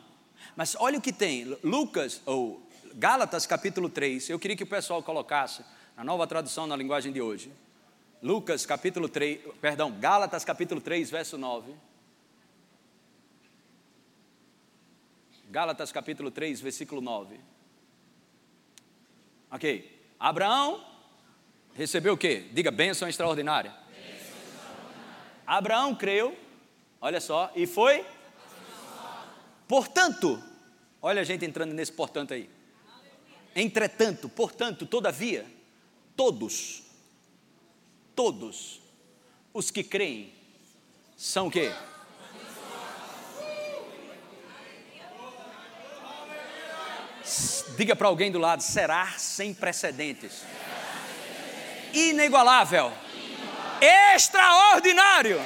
Mas 0.55 0.75
olha 0.79 0.99
o 0.99 1.01
que 1.01 1.11
tem, 1.11 1.57
Lucas, 1.63 2.21
ou 2.27 2.61
Gálatas 2.93 3.47
capítulo 3.47 3.89
3, 3.89 4.29
eu 4.29 4.37
queria 4.37 4.55
que 4.55 4.63
o 4.63 4.67
pessoal 4.67 5.01
colocasse 5.01 5.63
na 5.97 6.03
nova 6.03 6.27
tradução 6.27 6.67
na 6.67 6.75
linguagem 6.75 7.11
de 7.11 7.21
hoje. 7.21 7.51
Lucas 8.21 8.67
capítulo 8.67 9.09
3, 9.09 9.41
perdão, 9.59 9.91
Gálatas 9.99 10.45
capítulo 10.45 10.79
3, 10.79 11.09
verso 11.09 11.37
9. 11.39 11.73
Gálatas 15.49 15.91
capítulo 15.91 16.29
3, 16.29 16.61
versículo 16.61 17.01
9. 17.01 17.39
Ok. 19.49 19.99
Abraão 20.19 20.85
recebeu 21.73 22.13
o 22.13 22.17
quê? 22.17 22.47
Diga, 22.53 22.69
bênção 22.69 23.09
extraordinária. 23.09 23.71
Bênção 23.71 24.37
extraordinária. 24.37 25.43
Abraão 25.47 25.95
creu, 25.95 26.37
olha 27.01 27.19
só, 27.19 27.51
e 27.55 27.65
foi. 27.65 28.05
Portanto, 29.67 30.41
olha 31.01 31.21
a 31.21 31.25
gente 31.25 31.43
entrando 31.43 31.73
nesse 31.73 31.91
portanto 31.91 32.35
aí. 32.35 32.47
Entretanto, 33.55 34.29
portanto, 34.29 34.85
todavia, 34.85 35.45
todos, 36.15 36.83
todos 38.21 38.79
os 39.51 39.71
que 39.71 39.83
creem 39.83 40.31
são 41.17 41.47
o 41.47 41.51
quê? 41.51 41.73
Diga 47.75 47.95
para 47.95 48.07
alguém 48.07 48.31
do 48.31 48.37
lado, 48.37 48.61
será 48.61 49.07
sem 49.17 49.55
precedentes 49.55 50.43
inigualável, 51.91 52.93
extraordinário. 54.13 55.39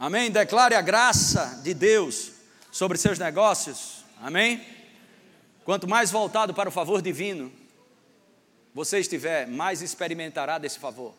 Amém? 0.00 0.30
Declare 0.30 0.76
a 0.76 0.80
graça 0.80 1.60
de 1.64 1.74
Deus 1.74 2.30
sobre 2.70 2.96
seus 2.96 3.18
negócios. 3.18 4.04
Amém? 4.20 4.64
Quanto 5.64 5.88
mais 5.88 6.10
voltado 6.10 6.54
para 6.54 6.68
o 6.68 6.72
favor 6.72 7.02
divino 7.02 7.52
você 8.72 9.00
estiver, 9.00 9.48
mais 9.48 9.82
experimentará 9.82 10.56
desse 10.56 10.78
favor. 10.78 11.12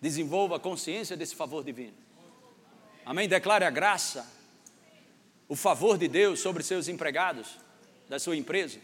Desenvolva 0.00 0.56
a 0.56 0.60
consciência 0.60 1.18
desse 1.18 1.36
favor 1.36 1.62
divino. 1.62 1.92
Amém? 3.04 3.28
Declare 3.28 3.66
a 3.66 3.70
graça, 3.70 4.26
o 5.46 5.54
favor 5.54 5.98
de 5.98 6.08
Deus 6.08 6.40
sobre 6.40 6.62
seus 6.62 6.88
empregados, 6.88 7.58
da 8.08 8.18
sua 8.18 8.36
empresa, 8.36 8.78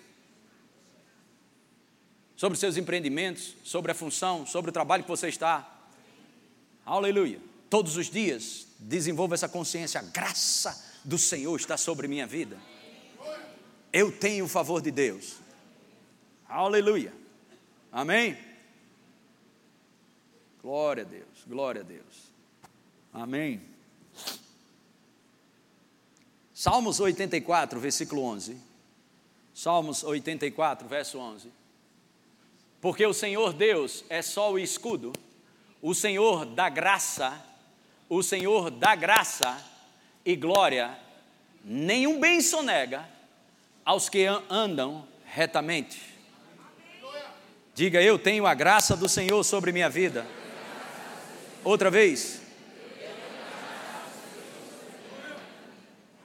sobre 2.36 2.58
seus 2.58 2.76
empreendimentos, 2.76 3.54
sobre 3.64 3.90
a 3.90 3.94
função, 3.94 4.44
sobre 4.44 4.68
o 4.68 4.72
trabalho 4.72 5.02
que 5.02 5.08
você 5.08 5.28
está. 5.28 5.75
Aleluia. 6.86 7.40
Todos 7.68 7.96
os 7.96 8.08
dias, 8.08 8.68
desenvolva 8.78 9.34
essa 9.34 9.48
consciência. 9.48 9.98
A 9.98 10.04
graça 10.04 11.00
do 11.04 11.18
Senhor 11.18 11.56
está 11.58 11.76
sobre 11.76 12.06
minha 12.06 12.26
vida. 12.26 12.56
Eu 13.92 14.12
tenho 14.12 14.44
o 14.44 14.48
favor 14.48 14.80
de 14.80 14.92
Deus. 14.92 15.36
Aleluia. 16.48 17.12
Amém? 17.90 18.38
Glória 20.62 21.02
a 21.02 21.06
Deus, 21.06 21.44
glória 21.46 21.80
a 21.80 21.84
Deus. 21.84 22.32
Amém. 23.12 23.60
Salmos 26.52 27.00
84, 27.00 27.80
versículo 27.80 28.22
11. 28.22 28.56
Salmos 29.54 30.04
84, 30.04 30.86
verso 30.88 31.18
11. 31.18 31.50
Porque 32.80 33.06
o 33.06 33.14
Senhor 33.14 33.52
Deus 33.52 34.04
é 34.08 34.22
só 34.22 34.52
o 34.52 34.58
escudo, 34.58 35.12
o 35.80 35.94
Senhor 35.94 36.44
dá 36.44 36.68
graça, 36.68 37.40
o 38.08 38.22
Senhor 38.22 38.70
dá 38.70 38.94
graça 38.94 39.64
e 40.24 40.34
glória, 40.34 40.98
nenhum 41.64 42.18
bem 42.18 42.40
sonega 42.40 43.08
aos 43.84 44.08
que 44.08 44.26
andam 44.50 45.06
retamente. 45.24 46.16
Diga, 47.74 48.02
eu 48.02 48.18
tenho 48.18 48.46
a 48.46 48.54
graça 48.54 48.96
do 48.96 49.08
Senhor 49.08 49.44
sobre 49.44 49.70
minha 49.70 49.90
vida. 49.90 50.26
Outra 51.62 51.90
vez. 51.90 52.40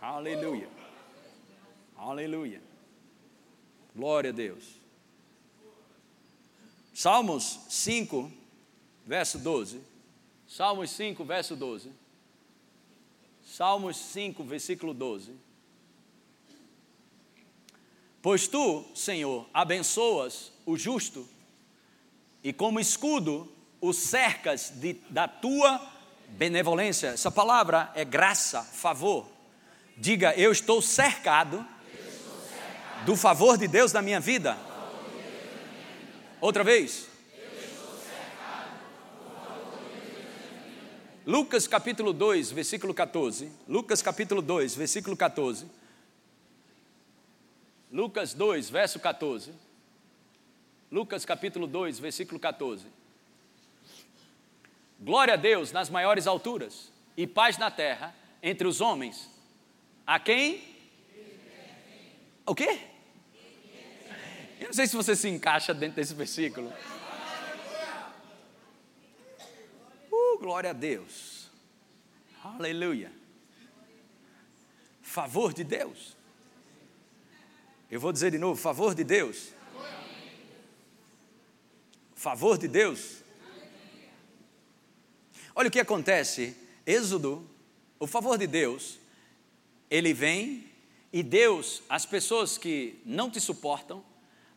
Aleluia. 0.01 0.69
Aleluia. 1.97 2.61
Glória 3.95 4.29
a 4.29 4.33
Deus. 4.33 4.79
Salmos 6.93 7.59
5, 7.69 8.31
verso 9.05 9.39
12. 9.39 9.81
Salmos 10.47 10.89
5, 10.91 11.23
verso 11.23 11.55
12. 11.55 11.91
Salmos 13.43 13.97
5, 13.97 14.43
versículo 14.43 14.93
12. 14.93 15.33
Pois 18.21 18.47
tu, 18.47 18.85
Senhor, 18.93 19.49
abençoas 19.53 20.51
o 20.65 20.77
justo, 20.77 21.27
e 22.43 22.53
como 22.53 22.79
escudo 22.79 23.51
o 23.79 23.93
cercas 23.93 24.71
de, 24.75 24.93
da 25.09 25.27
tua 25.27 25.81
benevolência. 26.27 27.07
Essa 27.07 27.31
palavra 27.31 27.91
é 27.95 28.05
graça, 28.05 28.61
favor. 28.61 29.27
Diga, 29.97 30.33
eu 30.35 30.51
estou 30.51 30.81
cercado, 30.81 31.65
do 33.05 33.15
favor 33.15 33.57
de 33.57 33.67
Deus 33.67 33.91
na 33.91 34.01
minha 34.01 34.19
vida. 34.19 34.57
Outra 36.39 36.63
vez. 36.63 37.10
Lucas 41.25 41.67
capítulo 41.67 42.13
2, 42.13 42.51
versículo 42.51 42.93
14. 42.93 43.51
Lucas 43.67 44.01
capítulo 44.01 44.41
2, 44.41 44.75
versículo 44.75 45.15
14. 45.15 45.67
Lucas 47.91 48.33
2, 48.33 48.69
verso 48.69 48.99
14. 48.99 49.51
Lucas 50.91 51.23
capítulo 51.23 51.67
2, 51.67 51.99
versículo 51.99 52.39
14. 52.39 52.85
Glória 54.99 55.35
a 55.35 55.37
Deus 55.37 55.71
nas 55.71 55.89
maiores 55.89 56.25
alturas 56.27 56.91
e 57.15 57.27
paz 57.27 57.57
na 57.57 57.69
terra 57.69 58.15
entre 58.41 58.67
os 58.67 58.81
homens. 58.81 59.29
A 60.05 60.19
quem? 60.19 60.63
O 62.45 62.55
quê? 62.55 62.79
Eu 64.59 64.67
não 64.67 64.73
sei 64.73 64.87
se 64.87 64.95
você 64.95 65.15
se 65.15 65.27
encaixa 65.27 65.73
dentro 65.73 65.95
desse 65.95 66.13
versículo. 66.13 66.71
Uh, 70.11 70.30
glória 70.41 70.71
a 70.71 70.73
Deus. 70.73 71.47
Aleluia. 72.43 73.11
Favor 75.03 75.53
de 75.53 75.63
Deus. 75.63 76.17
Eu 77.91 77.99
vou 77.99 78.11
dizer 78.11 78.31
de 78.31 78.39
novo: 78.39 78.59
favor 78.59 78.95
de 78.95 79.03
Deus. 79.03 79.49
Favor 82.15 82.57
de 82.57 82.67
Deus. 82.67 83.21
Olha 85.53 85.67
o 85.67 85.71
que 85.71 85.79
acontece. 85.79 86.57
Êxodo, 86.87 87.47
o 87.99 88.07
favor 88.07 88.35
de 88.37 88.47
Deus, 88.47 88.97
ele 89.91 90.11
vem 90.11 90.67
e 91.13 91.21
Deus, 91.21 91.83
as 91.87 92.05
pessoas 92.05 92.57
que 92.57 92.99
não 93.05 93.29
te 93.29 93.39
suportam, 93.39 94.03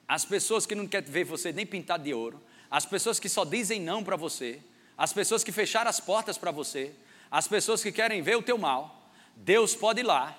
as 0.08 0.24
pessoas 0.24 0.64
que 0.64 0.74
não 0.74 0.86
querem 0.86 1.10
ver 1.10 1.24
você 1.24 1.52
nem 1.52 1.66
pintado 1.66 2.04
de 2.04 2.14
ouro, 2.14 2.40
as 2.70 2.86
pessoas 2.86 3.20
que 3.20 3.28
só 3.28 3.44
dizem 3.44 3.80
não 3.80 4.02
para 4.02 4.16
você, 4.16 4.62
as 4.96 5.12
pessoas 5.12 5.42
que 5.42 5.52
fecharam 5.52 5.90
as 5.90 6.00
portas 6.00 6.38
para 6.38 6.50
você, 6.50 6.92
as 7.30 7.48
pessoas 7.48 7.82
que 7.82 7.90
querem 7.90 8.22
ver 8.22 8.36
o 8.36 8.42
teu 8.42 8.56
mal, 8.56 9.10
Deus 9.36 9.74
pode 9.74 10.00
ir 10.00 10.04
lá 10.04 10.36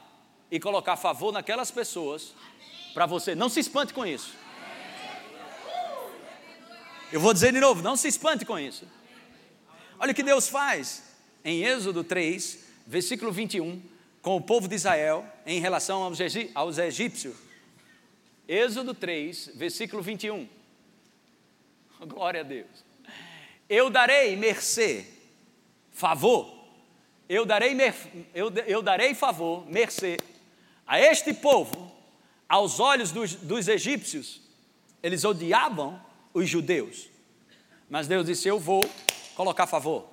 e 0.49 0.59
colocar 0.59 0.95
favor 0.95 1.31
naquelas 1.31 1.71
pessoas 1.71 2.33
para 2.93 3.05
você. 3.05 3.35
Não 3.35 3.49
se 3.49 3.59
espante 3.59 3.93
com 3.93 4.05
isso. 4.05 4.33
Eu 7.11 7.19
vou 7.19 7.33
dizer 7.33 7.53
de 7.53 7.59
novo, 7.59 7.81
não 7.81 7.95
se 7.95 8.07
espante 8.07 8.45
com 8.45 8.57
isso. 8.57 8.87
Olha 9.99 10.11
o 10.11 10.15
que 10.15 10.23
Deus 10.23 10.47
faz 10.47 11.03
em 11.43 11.63
Êxodo 11.63 12.03
3, 12.03 12.65
versículo 12.87 13.31
21, 13.31 13.81
com 14.21 14.35
o 14.35 14.41
povo 14.41 14.67
de 14.67 14.75
Israel 14.75 15.25
em 15.45 15.59
relação 15.59 16.03
aos, 16.03 16.79
egípcios. 16.79 17.35
Êxodo 18.47 18.93
3, 18.93 19.51
versículo 19.55 20.01
21. 20.01 20.47
Glória 22.07 22.41
a 22.41 22.43
Deus. 22.43 22.83
Eu 23.69 23.89
darei 23.89 24.35
mercê, 24.35 25.05
favor, 25.91 26.53
eu 27.27 27.45
darei, 27.45 27.75
eu, 28.33 28.51
eu 28.67 28.81
darei 28.81 29.15
favor, 29.15 29.65
mercê, 29.67 30.17
a 30.85 30.99
este 30.99 31.33
povo, 31.33 31.91
aos 32.47 32.79
olhos 32.79 33.11
dos, 33.11 33.33
dos 33.35 33.67
egípcios, 33.67 34.41
eles 35.01 35.23
odiavam 35.23 35.99
os 36.33 36.47
judeus. 36.47 37.09
Mas 37.89 38.07
Deus 38.07 38.25
disse: 38.25 38.47
Eu 38.47 38.59
vou 38.59 38.83
colocar 39.35 39.65
favor. 39.65 40.07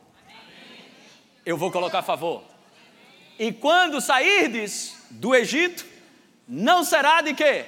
Eu 1.44 1.56
vou 1.56 1.70
colocar 1.70 2.02
favor. 2.02 2.42
E 3.38 3.52
quando 3.52 4.00
sairdes 4.00 4.96
do 5.10 5.34
Egito, 5.34 5.84
não 6.46 6.84
será 6.84 7.20
de 7.20 7.34
quê? 7.34 7.66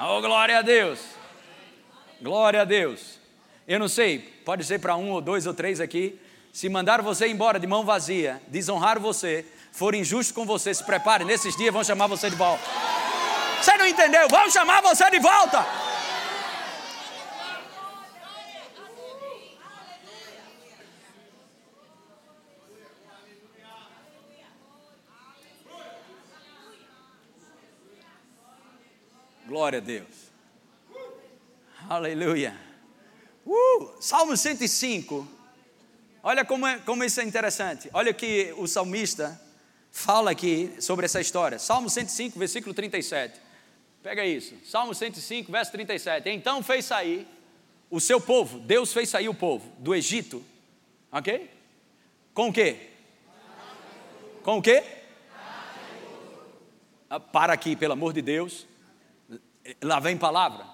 Oh, 0.00 0.20
glória 0.20 0.58
a 0.58 0.62
Deus! 0.62 1.00
Glória 2.22 2.62
a 2.62 2.64
Deus! 2.64 3.18
Eu 3.66 3.80
não 3.80 3.88
sei, 3.88 4.20
pode 4.44 4.64
ser 4.64 4.78
para 4.78 4.94
um 4.94 5.10
ou 5.10 5.20
dois 5.20 5.44
ou 5.44 5.52
três 5.52 5.80
aqui. 5.80 6.20
Se 6.52 6.68
mandar 6.68 7.02
você 7.02 7.26
embora 7.26 7.58
de 7.58 7.66
mão 7.66 7.84
vazia, 7.84 8.40
desonrar 8.46 9.00
você, 9.00 9.44
for 9.72 9.96
injusto 9.96 10.32
com 10.34 10.46
você, 10.46 10.72
se 10.72 10.84
prepare, 10.84 11.24
nesses 11.24 11.56
dias 11.56 11.72
vão 11.72 11.82
chamar 11.82 12.06
você 12.06 12.30
de 12.30 12.36
volta. 12.36 12.62
Você 13.60 13.76
não 13.76 13.86
entendeu? 13.86 14.28
Vão 14.28 14.48
chamar 14.48 14.80
você 14.82 15.10
de 15.10 15.18
volta. 15.18 15.66
Glória 29.48 29.78
a 29.78 29.80
Deus. 29.80 30.30
Aleluia. 31.88 32.54
Uh, 33.46 33.94
Salmo 33.98 34.36
105. 34.36 35.26
Olha 36.22 36.44
como, 36.44 36.66
é, 36.66 36.78
como 36.80 37.02
isso 37.02 37.18
é 37.18 37.24
interessante. 37.24 37.88
Olha 37.94 38.12
que 38.12 38.52
o 38.58 38.66
salmista 38.66 39.40
fala 39.90 40.32
aqui 40.32 40.74
sobre 40.80 41.06
essa 41.06 41.18
história. 41.18 41.58
Salmo 41.58 41.88
105, 41.88 42.38
versículo 42.38 42.74
37. 42.74 43.40
Pega 44.02 44.22
isso. 44.22 44.54
Salmo 44.66 44.94
105, 44.94 45.50
verso 45.50 45.72
37. 45.72 46.28
Então 46.28 46.62
fez 46.62 46.84
sair 46.84 47.26
o 47.90 48.00
seu 48.00 48.20
povo, 48.20 48.58
Deus 48.58 48.92
fez 48.92 49.08
sair 49.08 49.30
o 49.30 49.34
povo 49.34 49.72
do 49.78 49.94
Egito. 49.94 50.44
Ok? 51.10 51.50
Com 52.34 52.50
o 52.50 52.52
quê? 52.52 52.90
Com 54.42 54.58
o 54.58 54.62
quê? 54.62 54.84
Ah, 57.08 57.18
para 57.18 57.54
aqui, 57.54 57.74
pelo 57.74 57.94
amor 57.94 58.12
de 58.12 58.20
Deus. 58.20 58.66
Lá 59.82 60.00
vem 60.00 60.16
palavra. 60.16 60.66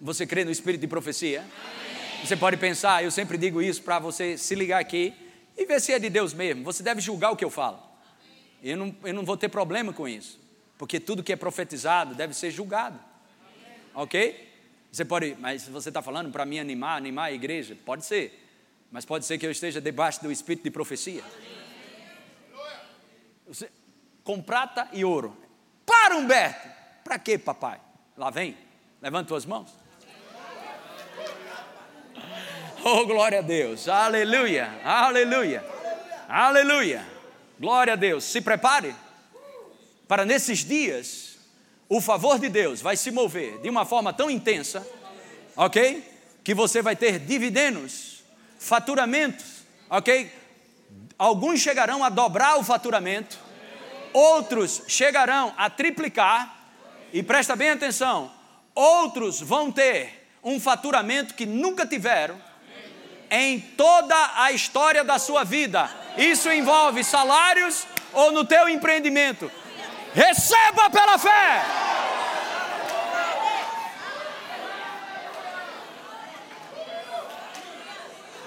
Você 0.00 0.26
crê 0.26 0.44
no 0.44 0.50
espírito 0.50 0.80
de 0.80 0.88
profecia? 0.88 1.44
Você 2.22 2.36
pode 2.36 2.56
pensar, 2.56 3.02
eu 3.02 3.10
sempre 3.10 3.36
digo 3.36 3.60
isso 3.60 3.82
para 3.82 3.98
você 3.98 4.38
se 4.38 4.54
ligar 4.54 4.80
aqui 4.80 5.12
e 5.56 5.66
ver 5.66 5.80
se 5.80 5.92
é 5.92 5.98
de 5.98 6.08
Deus 6.08 6.32
mesmo. 6.32 6.62
Você 6.64 6.82
deve 6.82 7.00
julgar 7.00 7.32
o 7.32 7.36
que 7.36 7.44
eu 7.44 7.50
falo. 7.50 7.82
Eu 8.62 8.76
não, 8.76 8.94
eu 9.02 9.12
não 9.12 9.24
vou 9.24 9.36
ter 9.36 9.48
problema 9.48 9.92
com 9.92 10.06
isso, 10.06 10.40
porque 10.78 11.00
tudo 11.00 11.22
que 11.22 11.32
é 11.32 11.36
profetizado 11.36 12.14
deve 12.14 12.32
ser 12.32 12.52
julgado. 12.52 12.98
Ok? 13.92 14.50
Você 14.90 15.04
pode, 15.04 15.36
mas 15.40 15.66
você 15.68 15.88
está 15.88 16.00
falando 16.00 16.30
para 16.30 16.46
mim 16.46 16.60
animar, 16.60 16.96
animar 16.96 17.24
a 17.24 17.32
igreja? 17.32 17.76
Pode 17.84 18.04
ser, 18.04 18.46
mas 18.90 19.04
pode 19.04 19.24
ser 19.24 19.36
que 19.36 19.44
eu 19.44 19.50
esteja 19.50 19.80
debaixo 19.80 20.22
do 20.22 20.30
espírito 20.30 20.62
de 20.62 20.70
profecia. 20.70 21.24
Você, 23.48 23.68
com 24.22 24.40
prata 24.40 24.88
e 24.92 25.04
ouro. 25.04 25.36
Para, 25.84 26.16
Humberto! 26.16 26.68
Para 27.02 27.18
quê, 27.18 27.36
papai? 27.36 27.80
Lá 28.16 28.30
vem, 28.30 28.56
levanta 29.00 29.28
tuas 29.28 29.44
mãos. 29.46 29.70
Oh, 32.84 33.06
glória 33.06 33.38
a 33.38 33.42
Deus, 33.42 33.86
aleluia, 33.86 34.80
aleluia, 34.84 35.64
aleluia, 36.28 37.06
glória 37.60 37.92
a 37.92 37.96
Deus. 37.96 38.24
Se 38.24 38.40
prepare 38.40 38.92
para 40.08 40.24
nesses 40.24 40.64
dias, 40.64 41.38
o 41.88 42.00
favor 42.00 42.38
de 42.38 42.48
Deus 42.48 42.80
vai 42.80 42.96
se 42.96 43.10
mover 43.10 43.60
de 43.60 43.70
uma 43.70 43.84
forma 43.84 44.12
tão 44.12 44.30
intensa, 44.30 44.86
ok? 45.54 46.02
Que 46.42 46.54
você 46.54 46.82
vai 46.82 46.96
ter 46.96 47.18
dividendos, 47.18 48.24
faturamentos, 48.58 49.62
ok? 49.88 50.32
Alguns 51.18 51.60
chegarão 51.60 52.02
a 52.02 52.08
dobrar 52.08 52.58
o 52.58 52.64
faturamento, 52.64 53.38
outros 54.12 54.82
chegarão 54.88 55.54
a 55.56 55.70
triplicar, 55.70 56.61
e 57.12 57.22
presta 57.22 57.54
bem 57.54 57.70
atenção, 57.70 58.32
outros 58.74 59.40
vão 59.40 59.70
ter 59.70 60.28
um 60.42 60.58
faturamento 60.58 61.34
que 61.34 61.44
nunca 61.44 61.86
tiveram 61.86 62.40
em 63.30 63.60
toda 63.60 64.14
a 64.36 64.50
história 64.52 65.04
da 65.04 65.18
sua 65.18 65.44
vida. 65.44 65.90
Isso 66.16 66.50
envolve 66.50 67.04
salários 67.04 67.86
ou 68.12 68.32
no 68.32 68.44
teu 68.44 68.68
empreendimento. 68.68 69.50
Receba 70.14 70.90
pela 70.90 71.18
fé. 71.18 71.62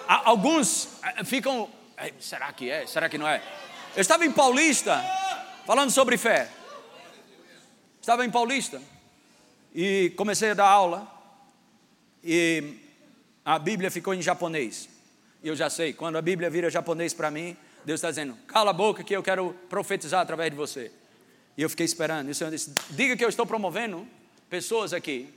Alguns 0.07 0.89
eh, 1.03 1.24
ficam, 1.24 1.68
será 2.20 2.53
que 2.53 2.70
é? 2.70 2.86
Será 2.86 3.09
que 3.09 3.18
não 3.18 3.28
é? 3.28 3.41
Eu 3.95 4.01
estava 4.01 4.26
em 4.26 4.32
Paulista 4.32 5.03
falando 5.66 5.89
sobre 5.89 6.18
fé. 6.18 6.47
Estava 8.06 8.24
em 8.24 8.30
Paulista 8.30 8.80
e 9.74 10.14
comecei 10.16 10.51
a 10.51 10.53
dar 10.53 10.68
aula 10.68 11.12
e 12.24 12.78
a 13.43 13.58
Bíblia 13.58 13.89
ficou 13.89 14.14
em 14.14 14.22
japonês. 14.22 14.88
E 15.41 15.47
eu 15.47 15.56
já 15.56 15.72
sei, 15.72 15.91
quando 15.91 16.16
a 16.16 16.22
Bíblia 16.22 16.47
vira 16.47 16.70
japonês 16.70 17.16
para 17.16 17.32
mim, 17.32 17.58
Deus 17.84 17.97
está 17.97 18.12
dizendo: 18.12 18.38
cala 18.45 18.70
a 18.70 18.74
boca 18.74 19.03
que 19.03 19.16
eu 19.16 19.24
quero 19.24 19.56
profetizar 19.68 20.22
através 20.22 20.51
de 20.51 20.56
você. 20.56 20.91
E 21.58 21.64
eu 21.64 21.68
fiquei 21.68 21.88
esperando. 21.88 22.28
E 22.28 22.32
o 22.32 22.36
Senhor 22.36 22.51
disse: 22.51 22.76
diga 22.91 23.18
que 23.18 23.26
eu 23.26 23.30
estou 23.30 23.43
promovendo 23.43 24.08
pessoas 24.51 24.93
aqui. 24.93 25.34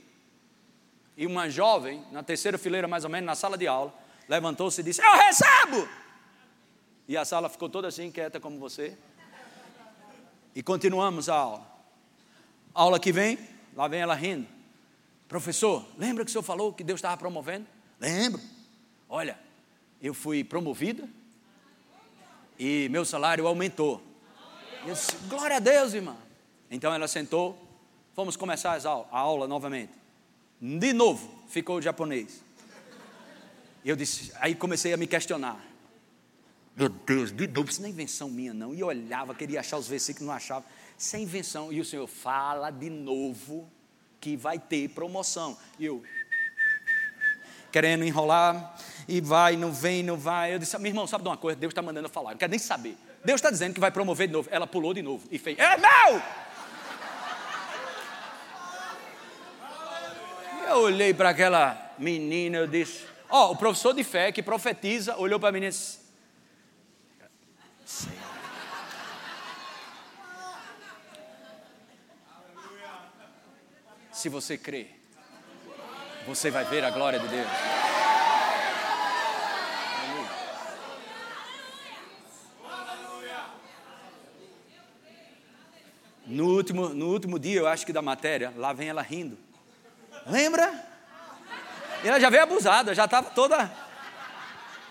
E 1.17 1.25
uma 1.25 1.49
jovem, 1.49 2.03
na 2.11 2.21
terceira 2.21 2.59
fileira 2.59 2.87
mais 2.87 3.03
ou 3.03 3.09
menos, 3.09 3.25
na 3.25 3.33
sala 3.33 3.57
de 3.57 3.65
aula, 3.65 3.91
levantou-se 4.27 4.79
e 4.79 4.83
disse: 4.83 5.01
Eu 5.01 5.13
recebo! 5.13 5.89
E 7.07 7.17
a 7.17 7.25
sala 7.25 7.49
ficou 7.49 7.67
toda 7.67 7.87
assim, 7.87 8.11
quieta 8.11 8.39
como 8.39 8.59
você. 8.59 8.95
E 10.53 10.61
continuamos 10.61 11.29
a 11.29 11.33
aula 11.33 11.78
aula 12.81 12.99
que 12.99 13.11
vem, 13.11 13.37
lá 13.75 13.87
vem 13.87 13.99
ela 13.99 14.15
rindo. 14.15 14.47
Professor, 15.27 15.85
lembra 15.97 16.23
que 16.23 16.29
o 16.29 16.31
senhor 16.31 16.43
falou 16.43 16.73
que 16.73 16.83
Deus 16.83 16.97
estava 16.99 17.17
promovendo? 17.17 17.67
Lembro. 17.99 18.41
Olha, 19.07 19.37
eu 20.01 20.13
fui 20.13 20.43
promovida 20.43 21.07
e 22.57 22.87
meu 22.89 23.03
salário 23.03 23.45
aumentou. 23.45 24.01
Eu 24.85 24.93
disse, 24.93 25.15
glória 25.27 25.57
a 25.57 25.59
Deus, 25.59 25.93
irmã. 25.93 26.15
Então 26.71 26.93
ela 26.93 27.07
sentou, 27.07 27.61
fomos 28.13 28.37
começar 28.37 28.79
a 28.85 29.19
aula 29.19 29.47
novamente. 29.47 29.91
De 30.61 30.93
novo, 30.93 31.29
ficou 31.47 31.77
o 31.77 31.81
japonês. 31.81 32.41
Eu 33.83 33.95
disse, 33.95 34.31
aí 34.39 34.55
comecei 34.55 34.93
a 34.93 34.97
me 34.97 35.05
questionar. 35.05 35.59
Meu 36.75 36.87
Deus, 36.87 37.31
de 37.31 37.45
novo, 37.47 37.69
isso 37.69 37.81
não 37.81 37.87
é 37.87 37.91
invenção 37.91 38.29
minha, 38.29 38.53
não. 38.53 38.73
E 38.73 38.81
olhava, 38.81 39.35
queria 39.35 39.59
achar 39.59 39.77
os 39.77 39.87
versículos, 39.87 40.27
não 40.27 40.33
achava. 40.33 40.65
É 41.13 41.17
invenção. 41.17 41.71
E 41.71 41.79
o 41.79 41.85
Senhor 41.85 42.07
fala 42.07 42.69
de 42.69 42.89
novo 42.89 43.71
que 44.19 44.35
vai 44.35 44.59
ter 44.59 44.89
promoção. 44.89 45.57
E 45.79 45.85
eu, 45.85 46.03
querendo 47.71 48.03
enrolar, 48.03 48.75
e 49.07 49.21
vai, 49.21 49.55
não 49.55 49.71
vem, 49.71 50.03
não 50.03 50.17
vai. 50.17 50.53
Eu 50.53 50.59
disse, 50.59 50.77
meu 50.77 50.89
irmão, 50.89 51.07
sabe 51.07 51.23
de 51.23 51.29
uma 51.29 51.37
coisa? 51.37 51.57
Deus 51.57 51.71
está 51.71 51.81
mandando 51.81 52.07
eu 52.07 52.11
falar, 52.11 52.31
não 52.31 52.37
quero 52.37 52.51
nem 52.51 52.59
saber. 52.59 52.97
Deus 53.23 53.37
está 53.37 53.49
dizendo 53.49 53.73
que 53.73 53.79
vai 53.79 53.91
promover 53.91 54.27
de 54.27 54.33
novo. 54.33 54.49
Ela 54.51 54.67
pulou 54.67 54.93
de 54.93 55.01
novo 55.01 55.25
e 55.31 55.39
fez, 55.39 55.57
é 55.57 55.77
meu! 55.77 56.21
Eu 60.67 60.81
olhei 60.81 61.13
para 61.13 61.29
aquela 61.29 61.93
menina, 61.97 62.57
eu 62.57 62.67
disse, 62.67 63.03
ó, 63.27 63.47
oh, 63.47 63.51
o 63.53 63.55
professor 63.55 63.93
de 63.93 64.03
fé 64.03 64.31
que 64.31 64.43
profetiza, 64.43 65.17
olhou 65.17 65.39
para 65.39 65.49
a 65.49 65.51
menina 65.51 65.69
e 65.69 65.71
disse, 65.71 65.99
Se 74.19 74.27
você 74.27 74.57
crê, 74.57 74.87
você 76.27 76.51
vai 76.51 76.65
ver 76.65 76.83
a 76.83 76.89
glória 76.89 77.17
de 77.17 77.27
Deus. 77.29 77.47
No 86.25 86.47
último, 86.47 86.89
no 86.89 87.07
último 87.07 87.39
dia, 87.39 87.61
eu 87.61 87.67
acho 87.69 87.85
que 87.85 87.93
da 87.93 88.01
matéria, 88.01 88.53
lá 88.57 88.73
vem 88.73 88.89
ela 88.89 89.01
rindo. 89.01 89.37
Lembra? 90.27 90.69
Ela 92.03 92.19
já 92.19 92.29
veio 92.29 92.43
abusada, 92.43 92.93
já 92.93 93.05
estava 93.05 93.29
toda. 93.29 93.71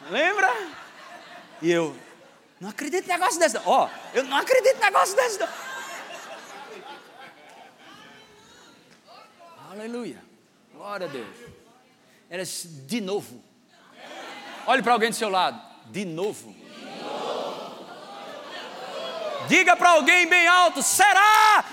Lembra? 0.08 0.50
E 1.60 1.70
eu, 1.70 1.94
não 2.58 2.70
acredito 2.70 3.04
em 3.04 3.08
negócio 3.08 3.38
desse. 3.38 3.58
Ó, 3.58 3.84
oh, 3.84 4.16
eu 4.16 4.24
não 4.24 4.38
acredito 4.38 4.78
em 4.78 4.80
negócio 4.80 5.14
desse. 5.14 5.38
Não. 5.38 5.67
Aleluia. 9.78 10.20
Glória 10.74 11.06
a 11.06 11.08
Deus. 11.08 11.36
Era 12.28 12.42
de 12.44 13.00
novo. 13.00 13.40
Olhe 14.66 14.82
para 14.82 14.92
alguém 14.92 15.10
do 15.10 15.14
seu 15.14 15.28
lado. 15.28 15.62
De 15.86 16.04
novo. 16.04 16.52
Diga 19.46 19.76
para 19.76 19.90
alguém 19.90 20.28
bem 20.28 20.48
alto: 20.48 20.82
será 20.82 21.64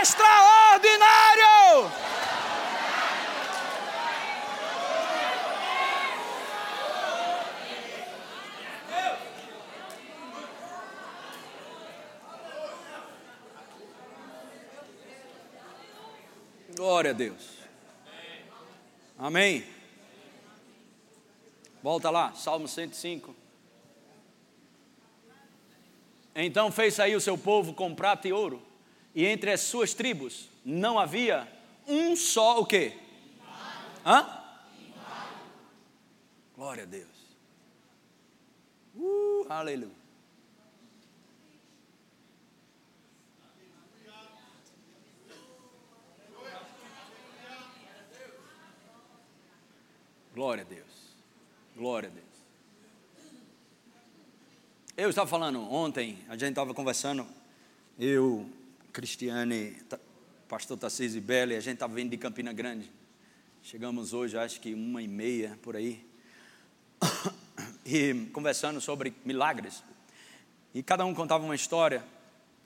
extraordinário. 0.00 1.92
Glória 16.84 17.12
a 17.12 17.14
Deus. 17.14 17.40
Amém. 19.18 19.64
Volta 21.82 22.10
lá, 22.10 22.34
Salmo 22.34 22.68
105. 22.68 23.34
Então 26.34 26.70
fez 26.70 26.92
sair 26.92 27.16
o 27.16 27.22
seu 27.22 27.38
povo 27.38 27.72
com 27.72 27.94
prata 27.94 28.28
e 28.28 28.34
ouro, 28.34 28.60
e 29.14 29.24
entre 29.24 29.50
as 29.50 29.62
suas 29.62 29.94
tribos 29.94 30.50
não 30.62 30.98
havia 30.98 31.50
um 31.88 32.14
só 32.14 32.60
o 32.60 32.66
quê? 32.66 32.92
Hã? 34.04 34.44
Glória 36.54 36.82
a 36.82 36.86
Deus. 36.86 37.08
Uh, 38.94 39.46
aleluia. 39.48 40.03
Glória 50.34 50.64
a 50.64 50.66
Deus. 50.66 51.14
Glória 51.76 52.08
a 52.08 52.12
Deus. 52.12 52.26
Eu 54.96 55.08
estava 55.08 55.30
falando 55.30 55.60
ontem, 55.72 56.18
a 56.28 56.32
gente 56.32 56.48
estava 56.48 56.74
conversando, 56.74 57.24
eu, 57.96 58.44
Cristiane, 58.92 59.80
pastor 60.48 60.76
Tarcísio 60.76 61.18
e 61.18 61.20
Bela, 61.20 61.52
a 61.52 61.60
gente 61.60 61.74
estava 61.74 61.94
vindo 61.94 62.10
de 62.10 62.16
Campina 62.16 62.52
Grande. 62.52 62.90
Chegamos 63.62 64.12
hoje, 64.12 64.36
acho 64.36 64.60
que 64.60 64.74
uma 64.74 65.00
e 65.00 65.06
meia, 65.06 65.56
por 65.62 65.76
aí. 65.76 66.04
E 67.86 68.30
conversando 68.32 68.80
sobre 68.80 69.14
milagres. 69.26 69.84
E 70.72 70.82
cada 70.82 71.04
um 71.04 71.14
contava 71.14 71.44
uma 71.44 71.54
história. 71.54 72.02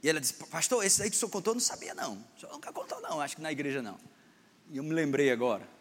E 0.00 0.08
ela 0.08 0.20
disse, 0.20 0.34
pastor, 0.34 0.84
esse 0.84 1.02
aí 1.02 1.10
que 1.10 1.16
o 1.16 1.18
senhor 1.18 1.30
contou, 1.30 1.50
eu 1.50 1.56
não 1.56 1.60
sabia 1.60 1.92
não. 1.92 2.24
O 2.36 2.40
senhor 2.40 2.52
nunca 2.52 2.72
contou 2.72 3.00
não, 3.00 3.20
acho 3.20 3.34
que 3.34 3.42
na 3.42 3.50
igreja 3.50 3.82
não. 3.82 3.98
E 4.70 4.76
eu 4.76 4.84
me 4.84 4.94
lembrei 4.94 5.32
agora 5.32 5.77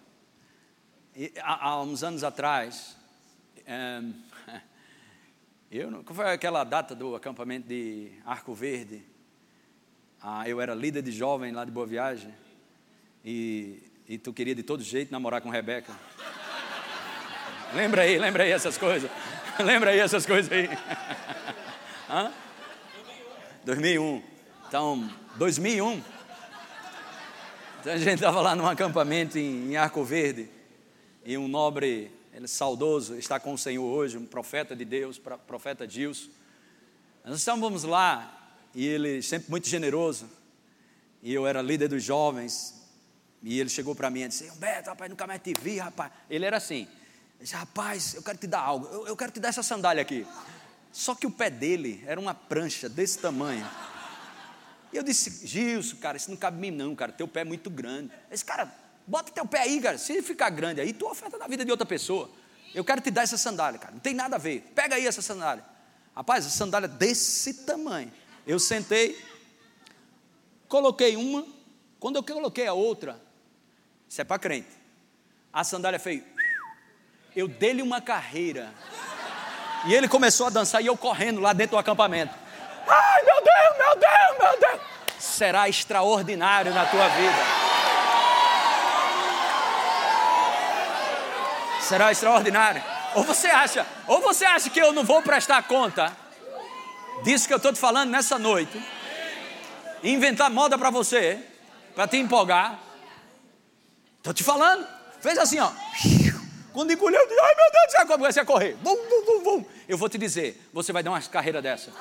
há, 1.42 1.82
uns 1.82 2.04
anos 2.04 2.24
atrás, 2.24 2.96
um, 3.68 4.14
eu, 5.72 6.04
qual 6.04 6.16
foi 6.16 6.32
aquela 6.32 6.64
data 6.64 6.94
do 6.94 7.16
acampamento 7.16 7.68
de 7.68 8.12
Arco 8.24 8.54
Verde? 8.54 9.04
Ah, 10.22 10.48
eu 10.48 10.62
era 10.62 10.76
líder 10.76 11.02
de 11.02 11.12
jovem 11.12 11.52
lá 11.52 11.66
de 11.66 11.72
Boa 11.72 11.88
Viagem 11.88 12.34
e, 13.26 13.82
e 14.08 14.18
tu 14.18 14.32
queria 14.32 14.54
de 14.54 14.62
todo 14.62 14.84
jeito 14.84 15.12
namorar 15.12 15.42
com 15.42 15.50
Rebeca. 15.50 15.92
lembra 17.74 18.04
aí, 18.04 18.18
lembra 18.20 18.44
aí 18.44 18.52
essas 18.52 18.78
coisas. 18.78 19.10
lembra 19.60 19.92
aí 19.92 20.00
essas 20.00 20.26
coisas 20.26 20.52
aí. 20.52 20.70
Hã? 22.10 22.32
2001. 23.66 24.24
Então, 24.68 25.10
2001. 25.36 26.04
Então 27.80 27.94
a 27.94 27.98
gente 27.98 28.16
estava 28.16 28.40
lá 28.40 28.56
num 28.56 28.68
acampamento 28.68 29.38
em, 29.40 29.72
em 29.72 29.78
Arco 29.78 30.04
Verde 30.04 30.57
e 31.28 31.38
um 31.38 31.46
nobre, 31.46 32.10
ele 32.34 32.48
saudoso, 32.48 33.16
está 33.16 33.38
com 33.38 33.52
o 33.52 33.58
Senhor 33.58 33.84
hoje, 33.84 34.18
um 34.18 34.26
profeta 34.26 34.74
de 34.74 34.86
Deus, 34.86 35.20
profeta 35.46 35.86
Gilson. 35.86 36.30
Nós 37.26 37.40
estávamos 37.40 37.84
lá 37.84 38.56
e 38.74 38.88
ele 38.88 39.22
sempre 39.22 39.52
muito 39.52 39.68
generoso, 39.68 40.30
e 41.22 41.34
eu 41.34 41.46
era 41.46 41.62
líder 41.62 41.90
dos 41.90 42.02
jovens, 42.02 42.82
e 43.44 43.60
ele 43.60 43.70
chegou 43.70 43.94
para 43.94 44.10
mim 44.10 44.22
e 44.22 44.30
disse: 44.30 44.50
Humberto, 44.50 44.90
rapaz, 44.90 45.10
nunca 45.10 45.28
mais 45.28 45.42
te 45.42 45.54
vi, 45.62 45.80
rapaz. 45.80 46.14
Ele 46.30 46.46
era 46.46 46.56
assim: 46.56 46.88
disse, 47.42 47.54
Rapaz, 47.56 48.14
eu 48.14 48.24
quero 48.24 48.38
te 48.38 48.48
dar 48.48 48.62
algo, 48.62 48.88
eu, 48.88 49.08
eu 49.08 49.18
quero 49.18 49.34
te 49.34 49.42
dar 49.42 49.50
essa 49.50 49.62
sandália 49.62 50.02
aqui. 50.02 50.26
Só 50.94 51.14
que 51.14 51.28
o 51.28 51.32
pé 51.32 51.50
dele 51.50 52.02
era 52.08 52.18
uma 52.18 52.34
prancha 52.34 52.88
desse 52.88 53.20
tamanho. 53.20 53.70
E 54.94 54.96
eu 54.96 55.04
disse: 55.04 55.46
Gilson, 55.46 55.98
cara, 55.98 56.16
isso 56.16 56.30
não 56.30 56.38
cabe 56.38 56.56
em 56.56 56.72
mim, 56.72 56.78
não, 56.78 56.96
cara, 56.96 57.12
teu 57.12 57.28
pé 57.28 57.42
é 57.42 57.44
muito 57.44 57.70
grande. 57.70 58.14
Esse 58.32 58.46
cara, 58.46 58.74
Bota 59.08 59.32
teu 59.32 59.46
pé 59.46 59.62
aí, 59.62 59.80
cara. 59.80 59.98
Se 59.98 60.22
ficar 60.22 60.50
grande 60.50 60.82
aí, 60.82 60.92
tu 60.92 61.08
oferta 61.08 61.38
na 61.38 61.48
vida 61.48 61.64
de 61.64 61.72
outra 61.72 61.86
pessoa. 61.86 62.30
Eu 62.76 62.84
quero 62.84 63.00
te 63.00 63.10
dar 63.10 63.24
essa 63.24 63.38
sandália, 63.38 63.80
cara. 63.80 63.94
Não 63.94 64.02
tem 64.02 64.14
nada 64.14 64.36
a 64.36 64.40
ver. 64.40 64.70
Pega 64.76 64.96
aí 64.96 65.08
essa 65.08 65.22
sandália. 65.22 65.64
Rapaz, 66.14 66.46
a 66.46 66.50
sandália 66.50 66.90
desse 66.90 67.66
tamanho. 67.66 68.12
Eu 68.46 68.60
sentei, 68.60 69.18
coloquei 70.68 71.16
uma. 71.16 71.46
Quando 72.00 72.18
eu 72.18 72.24
coloquei 72.24 72.68
a 72.68 72.74
outra, 72.74 73.22
isso 74.10 74.20
é 74.20 74.26
para 74.26 74.38
crente. 74.38 74.68
A 75.54 75.64
sandália 75.64 76.00
fez. 76.00 76.22
Eu 77.34 77.48
dei-lhe 77.48 77.82
uma 77.82 78.02
carreira. 78.02 78.74
E 79.86 79.94
ele 79.94 80.08
começou 80.08 80.48
a 80.48 80.50
dançar 80.50 80.82
e 80.84 80.88
eu 80.88 80.98
correndo 80.98 81.40
lá 81.40 81.54
dentro 81.54 81.78
do 81.78 81.80
acampamento. 81.80 82.34
Ai, 82.88 83.24
meu 83.24 83.36
Deus, 83.36 83.78
meu 83.78 83.96
Deus, 83.96 84.40
meu 84.40 84.60
Deus. 84.60 84.82
Será 85.18 85.70
extraordinário 85.70 86.74
na 86.74 86.86
tua 86.86 87.08
vida. 87.10 87.67
Será 91.88 92.12
extraordinário. 92.12 92.84
Ou 93.16 93.24
você 93.24 93.48
acha, 93.48 93.88
ou 94.08 94.20
você 94.20 94.44
acha 94.44 94.70
que 94.70 94.80
eu 94.80 94.92
não 94.92 95.06
vou 95.06 95.22
prestar 95.22 95.64
conta 95.64 96.16
disso 97.24 97.48
que 97.48 97.54
eu 97.54 97.58
estou 97.58 97.72
te 97.72 97.80
falando 97.80 98.12
nessa 98.12 98.38
noite, 98.38 98.78
inventar 100.04 100.50
moda 100.50 100.78
para 100.78 100.90
você, 100.90 101.40
para 101.96 102.06
te 102.08 102.18
empolgar. 102.18 102.78
Estou 104.18 104.34
te 104.34 104.44
falando. 104.44 104.86
Fez 105.22 105.38
assim, 105.38 105.60
ó. 105.60 105.72
Quando 106.74 106.92
engoliu, 106.92 107.20
eu 107.20 107.28
disse, 107.28 107.40
ai 107.40 107.56
meu 107.56 107.72
Deus 107.72 107.86
do 107.88 107.92
céu, 107.92 108.06
quando 108.06 108.20
comecei 108.20 108.42
a 108.44 108.46
correr. 108.46 108.76
Bum, 108.82 108.96
bum, 108.96 109.26
bum, 109.26 109.44
bum. 109.44 109.66
Eu 109.88 109.98
vou 109.98 110.10
te 110.10 110.18
dizer, 110.18 110.62
você 110.74 110.92
vai 110.92 111.02
dar 111.02 111.12
uma 111.12 111.22
carreira 111.22 111.62
dessa. 111.62 111.92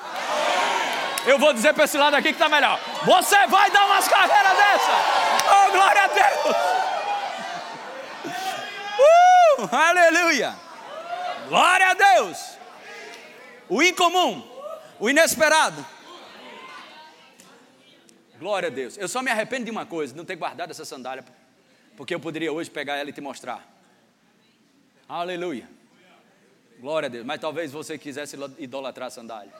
Eu 1.25 1.39
vou 1.39 1.53
dizer 1.53 1.73
para 1.73 1.85
esse 1.85 1.97
lado 1.97 2.13
aqui 2.13 2.27
que 2.27 2.35
está 2.35 2.49
melhor. 2.49 2.79
Você 3.05 3.47
vai 3.47 3.71
dar 3.71 3.85
umas 3.85 4.07
carreiras 4.07 4.57
dessa. 4.57 4.91
Oh, 5.49 5.71
glória 5.71 6.03
a 6.03 6.07
Deus. 6.07 6.86
Aleluia! 9.71 10.55
Glória 11.47 11.89
a 11.89 11.93
Deus! 11.93 12.57
O 13.69 13.81
incomum, 13.81 14.47
o 14.99 15.09
inesperado. 15.09 15.85
Glória 18.39 18.67
a 18.67 18.71
Deus. 18.71 18.97
Eu 18.97 19.07
só 19.07 19.21
me 19.21 19.31
arrependo 19.31 19.65
de 19.65 19.71
uma 19.71 19.85
coisa, 19.85 20.15
não 20.15 20.23
ter 20.23 20.35
guardado 20.35 20.71
essa 20.71 20.85
sandália, 20.85 21.25
porque 21.95 22.13
eu 22.13 22.19
poderia 22.19 22.53
hoje 22.53 22.69
pegar 22.69 22.97
ela 22.97 23.09
e 23.09 23.13
te 23.13 23.19
mostrar. 23.19 23.65
Aleluia. 25.09 25.67
Glória 26.79 27.07
a 27.07 27.09
Deus. 27.09 27.25
Mas 27.25 27.41
talvez 27.41 27.71
você 27.71 27.97
quisesse 27.97 28.37
idolatrar 28.59 29.07
a 29.07 29.11
sandália. 29.11 29.51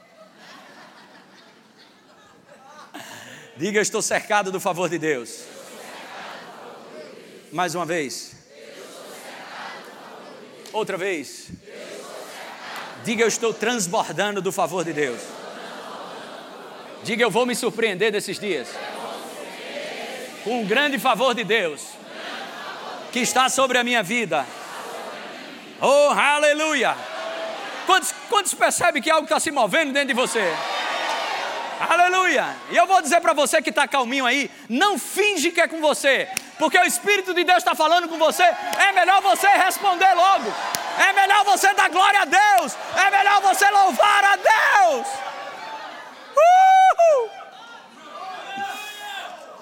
Diga, 3.57 3.79
eu 3.79 3.81
estou 3.81 4.03
cercado 4.03 4.51
do 4.51 4.59
favor 4.59 4.87
de 4.87 4.99
Deus. 4.99 5.45
Mais 7.51 7.73
uma 7.73 7.85
vez. 7.85 8.36
Outra 10.73 10.97
vez. 10.97 11.47
Diga, 13.03 13.23
eu 13.23 13.27
estou 13.27 13.53
transbordando 13.53 14.41
do 14.41 14.51
favor 14.51 14.83
de 14.83 14.93
Deus. 14.93 15.21
Diga, 17.03 17.23
eu 17.23 17.31
vou 17.31 17.45
me 17.45 17.55
surpreender 17.55 18.11
desses 18.11 18.39
dias. 18.39 18.67
Com 20.43 20.61
um 20.61 20.65
grande 20.65 20.99
favor 20.99 21.33
de 21.33 21.43
Deus 21.43 21.81
que 23.11 23.19
está 23.19 23.49
sobre 23.49 23.77
a 23.77 23.83
minha 23.83 24.03
vida. 24.03 24.45
Oh, 25.81 26.09
aleluia! 26.09 26.95
Quantos, 27.85 28.13
quantos 28.29 28.53
percebem 28.53 29.01
que 29.01 29.09
algo 29.09 29.25
está 29.25 29.39
se 29.39 29.51
movendo 29.51 29.93
dentro 29.93 30.09
de 30.09 30.13
você? 30.13 30.53
Aleluia! 31.79 32.55
E 32.71 32.75
eu 32.75 32.87
vou 32.87 33.01
dizer 33.01 33.21
para 33.21 33.33
você 33.33 33.61
que 33.61 33.69
está 33.69 33.87
calminho 33.87 34.25
aí, 34.25 34.49
não 34.67 34.97
finge 34.97 35.51
que 35.51 35.61
é 35.61 35.67
com 35.67 35.79
você, 35.79 36.27
porque 36.57 36.77
o 36.77 36.83
Espírito 36.83 37.33
de 37.33 37.43
Deus 37.43 37.59
está 37.59 37.75
falando 37.75 38.07
com 38.07 38.17
você, 38.17 38.43
é 38.43 38.91
melhor 38.93 39.21
você 39.21 39.47
responder 39.47 40.13
logo, 40.13 40.51
é 40.97 41.13
melhor 41.13 41.45
você 41.45 41.73
dar 41.73 41.89
glória 41.89 42.21
a 42.21 42.25
Deus, 42.25 42.75
é 42.95 43.11
melhor 43.11 43.41
você 43.41 43.69
louvar 43.69 44.23
a 44.23 44.35
Deus. 44.35 45.07
Uhul! 46.35 47.29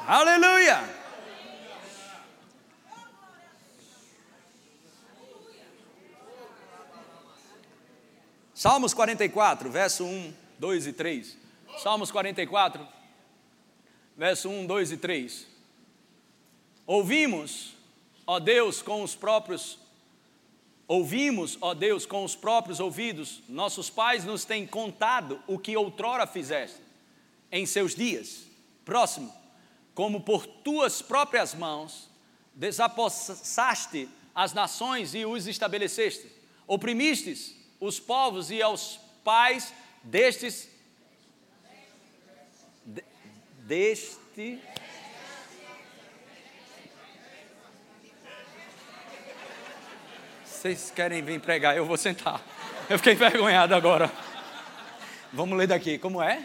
Aleluia! 0.07 0.95
Salmos 8.53 8.93
44, 8.93 9.69
verso 9.69 10.05
1, 10.05 10.33
2 10.57 10.87
e 10.87 10.93
3. 10.93 11.37
Salmos 11.83 12.09
44, 12.09 12.87
verso 14.15 14.49
1, 14.49 14.65
2 14.65 14.91
e 14.93 14.97
3. 14.97 15.54
Ouvimos, 16.85 17.73
ó 18.27 18.39
Deus, 18.39 18.81
com 18.81 19.01
os 19.03 19.15
próprios 19.15 19.79
Ouvimos, 20.87 21.57
ó 21.61 21.73
Deus, 21.73 22.05
com 22.05 22.23
os 22.23 22.35
próprios 22.35 22.79
ouvidos, 22.79 23.41
nossos 23.49 23.89
pais 23.89 24.23
nos 24.23 24.45
têm 24.45 24.67
contado 24.67 25.41
o 25.47 25.57
que 25.57 25.75
outrora 25.75 26.27
fizeste 26.27 26.79
em 27.51 27.65
seus 27.65 27.95
dias. 27.95 28.45
Próximo, 28.83 29.33
como 29.95 30.21
por 30.21 30.45
tuas 30.45 31.01
próprias 31.01 31.55
mãos 31.55 32.07
desapossaste 32.53 34.07
as 34.33 34.53
nações 34.53 35.15
e 35.15 35.25
os 35.25 35.47
estabeleceste, 35.47 36.31
oprimistes 36.67 37.55
os 37.79 37.99
povos 37.99 38.51
e 38.51 38.61
aos 38.61 38.99
pais 39.23 39.73
destes 40.03 40.69
deste 43.65 44.61
Vocês 50.65 50.91
querem 50.95 51.21
vir 51.21 51.39
pregar? 51.39 51.77
Eu 51.77 51.85
vou 51.85 51.95
sentar. 51.95 52.41
Eu 52.89 52.97
fiquei 52.97 53.13
envergonhado 53.13 53.75
agora. 53.75 54.11
Vamos 55.31 55.55
ler 55.55 55.67
daqui. 55.67 55.99
Como 55.99 56.23
é? 56.23 56.43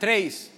Três. 0.00 0.50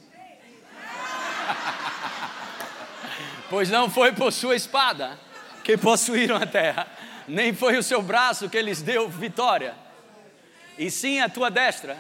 pois 3.51 3.69
não 3.69 3.91
foi 3.91 4.13
por 4.13 4.33
sua 4.33 4.57
espada 4.57 5.19
que 5.63 5.77
possuíram 5.77 6.37
a 6.37 6.47
terra, 6.47 6.87
nem 7.31 7.55
foi 7.55 7.77
o 7.77 7.83
seu 7.83 8.03
braço 8.03 8.49
que 8.49 8.61
lhes 8.61 8.83
deu 8.83 9.09
vitória, 9.09 9.75
e 10.77 10.91
sim 10.91 11.21
a 11.21 11.29
tua 11.29 11.51
destra, 11.51 11.97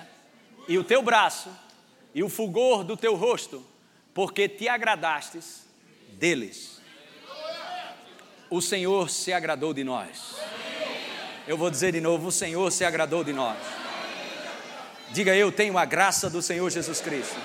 e 0.68 0.78
o 0.78 0.84
teu 0.84 1.02
braço, 1.02 1.50
e 2.14 2.22
o 2.22 2.28
fulgor 2.28 2.84
do 2.84 2.96
teu 2.96 3.14
rosto, 3.14 3.64
porque 4.12 4.48
te 4.48 4.68
agradastes 4.68 5.66
deles. 6.12 6.80
O 8.50 8.60
Senhor 8.60 9.08
se 9.08 9.32
agradou 9.32 9.72
de 9.72 9.84
nós. 9.84 10.34
Eu 11.46 11.56
vou 11.56 11.70
dizer 11.70 11.92
de 11.92 12.00
novo: 12.00 12.28
o 12.28 12.32
Senhor 12.32 12.70
se 12.72 12.84
agradou 12.84 13.22
de 13.22 13.32
nós. 13.32 13.58
Diga 15.12 15.34
eu 15.34 15.50
tenho 15.50 15.78
a 15.78 15.84
graça 15.84 16.28
do 16.28 16.42
Senhor 16.42 16.68
Jesus 16.70 17.00
Cristo 17.00 17.38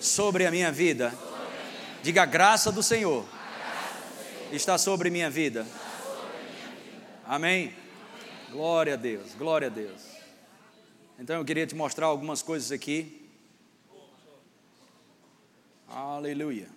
sobre 0.00 0.46
a 0.46 0.50
minha 0.50 0.70
vida. 0.70 1.12
Diga 2.02 2.22
a 2.22 2.26
graça 2.26 2.70
do 2.72 2.82
Senhor 2.82 3.26
está 4.52 4.78
sobre 4.78 5.10
minha 5.10 5.30
vida. 5.30 5.66
Amém? 7.30 7.72
Glória 8.50 8.94
a 8.94 8.96
Deus, 8.96 9.36
glória 9.36 9.68
a 9.68 9.70
Deus. 9.70 10.02
Então 11.16 11.36
eu 11.36 11.44
queria 11.44 11.64
te 11.64 11.76
mostrar 11.76 12.06
algumas 12.06 12.42
coisas 12.42 12.72
aqui. 12.72 13.24
Aleluia. 15.86 16.68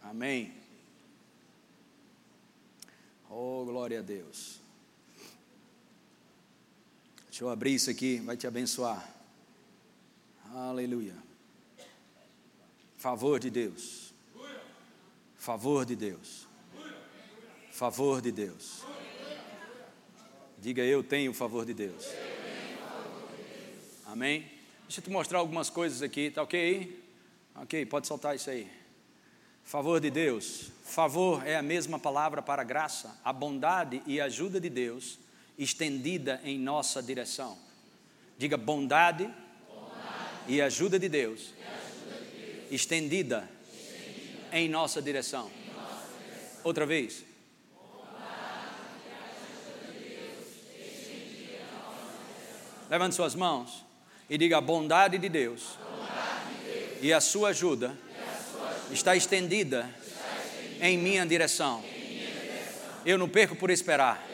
Amém. 0.00 0.54
Oh, 3.28 3.64
glória 3.64 3.98
a 3.98 4.02
Deus. 4.02 4.60
Deixa 7.28 7.42
eu 7.42 7.50
abrir 7.50 7.74
isso 7.74 7.90
aqui, 7.90 8.18
vai 8.18 8.36
te 8.36 8.46
abençoar. 8.46 9.12
Aleluia. 10.54 11.16
Favor 12.96 13.40
de 13.40 13.50
Deus. 13.50 14.14
Favor 15.36 15.84
de 15.84 15.96
Deus. 15.96 16.46
Favor 17.72 18.22
de 18.22 18.30
Deus. 18.30 18.86
Diga 20.58 20.82
eu 20.82 21.02
tenho 21.02 21.30
o 21.30 21.34
favor 21.34 21.64
de 21.64 21.74
Deus. 21.74 22.06
Amém? 24.06 24.50
Deixa 24.82 25.00
eu 25.00 25.04
te 25.04 25.10
mostrar 25.10 25.38
algumas 25.38 25.68
coisas 25.68 26.02
aqui, 26.02 26.30
tá 26.30 26.42
ok? 26.42 27.04
Ok, 27.54 27.86
pode 27.86 28.06
soltar 28.06 28.34
isso 28.36 28.48
aí. 28.50 28.68
Favor 29.64 30.00
de 30.00 30.10
Deus. 30.10 30.70
Favor 30.84 31.46
é 31.46 31.56
a 31.56 31.62
mesma 31.62 31.98
palavra 31.98 32.40
para 32.40 32.62
graça, 32.62 33.20
a 33.24 33.32
bondade 33.32 34.02
e 34.06 34.20
ajuda 34.20 34.60
de 34.60 34.70
Deus 34.70 35.18
estendida 35.58 36.40
em 36.44 36.58
nossa 36.58 37.02
direção. 37.02 37.58
Diga 38.38 38.56
bondade, 38.56 39.24
bondade. 39.68 40.52
E, 40.52 40.60
ajuda 40.60 40.98
de 40.98 41.08
Deus, 41.08 41.40
ajuda 41.40 42.24
de 42.24 42.36
Deus. 42.36 42.72
Estendida, 42.72 43.48
estendida, 43.72 44.48
em 44.52 44.68
nossa. 44.68 45.00
Em 45.00 45.02
nossa 45.02 45.02
direção. 45.02 45.50
Outra 46.62 46.86
vez. 46.86 47.25
Levante 52.88 53.14
suas 53.14 53.34
mãos 53.34 53.84
e 54.28 54.38
diga: 54.38 54.58
a 54.58 54.60
bondade 54.60 55.18
de 55.18 55.28
Deus, 55.28 55.76
bondade 55.90 56.64
de 56.64 56.72
Deus 56.72 56.98
e, 57.02 57.12
a 57.12 57.20
sua 57.20 57.48
ajuda, 57.48 57.88
a 57.88 58.52
sua 58.52 58.68
ajuda 58.68 58.92
está, 58.92 59.16
estendida 59.16 59.78
está 59.78 59.86
estendida 59.86 60.80
em 60.80 60.98
minha 60.98 61.26
direção. 61.26 61.82
Em 61.84 62.08
minha 62.08 62.26
direção. 62.26 62.72
Eu 63.04 63.18
não 63.18 63.28
perco 63.28 63.56
por 63.56 63.70
esperar. 63.70 64.24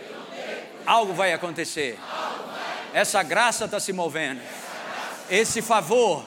Algo 0.84 1.14
vai 1.14 1.32
acontecer. 1.32 1.98
Algo 2.00 2.48
vai 2.48 3.00
Essa 3.00 3.22
graça 3.22 3.64
está 3.64 3.80
se 3.80 3.92
movendo. 3.92 4.40
Esse 5.30 5.62
favor 5.62 6.24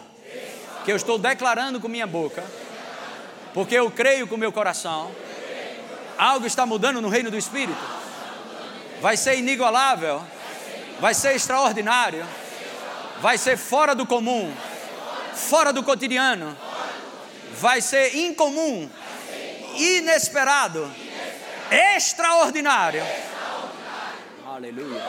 que 0.84 0.92
eu 0.92 0.96
estou 0.96 1.18
declarando 1.18 1.80
com 1.80 1.88
minha 1.88 2.08
boca, 2.08 2.44
porque 3.54 3.76
eu 3.76 3.90
creio 3.92 4.28
com 4.28 4.38
meu 4.38 4.52
coração, 4.52 5.12
algo 6.18 6.46
está 6.46 6.66
mudando 6.66 7.02
no 7.02 7.10
reino 7.10 7.30
do 7.30 7.38
Espírito. 7.38 7.78
Vai 9.02 9.18
ser 9.18 9.38
inigualável 9.38 10.24
vai 11.00 11.14
ser 11.14 11.36
extraordinário, 11.36 12.26
vai 13.22 13.38
ser 13.38 13.58
fora 13.58 13.94
do 13.94 14.06
comum, 14.06 14.54
fora 15.34 15.72
do 15.74 15.84
cotidiano, 15.84 16.58
vai 17.54 17.82
ser 17.82 18.16
incomum, 18.16 18.90
inesperado, 19.78 20.92
extraordinário. 21.96 23.04
Aleluia. 24.46 25.04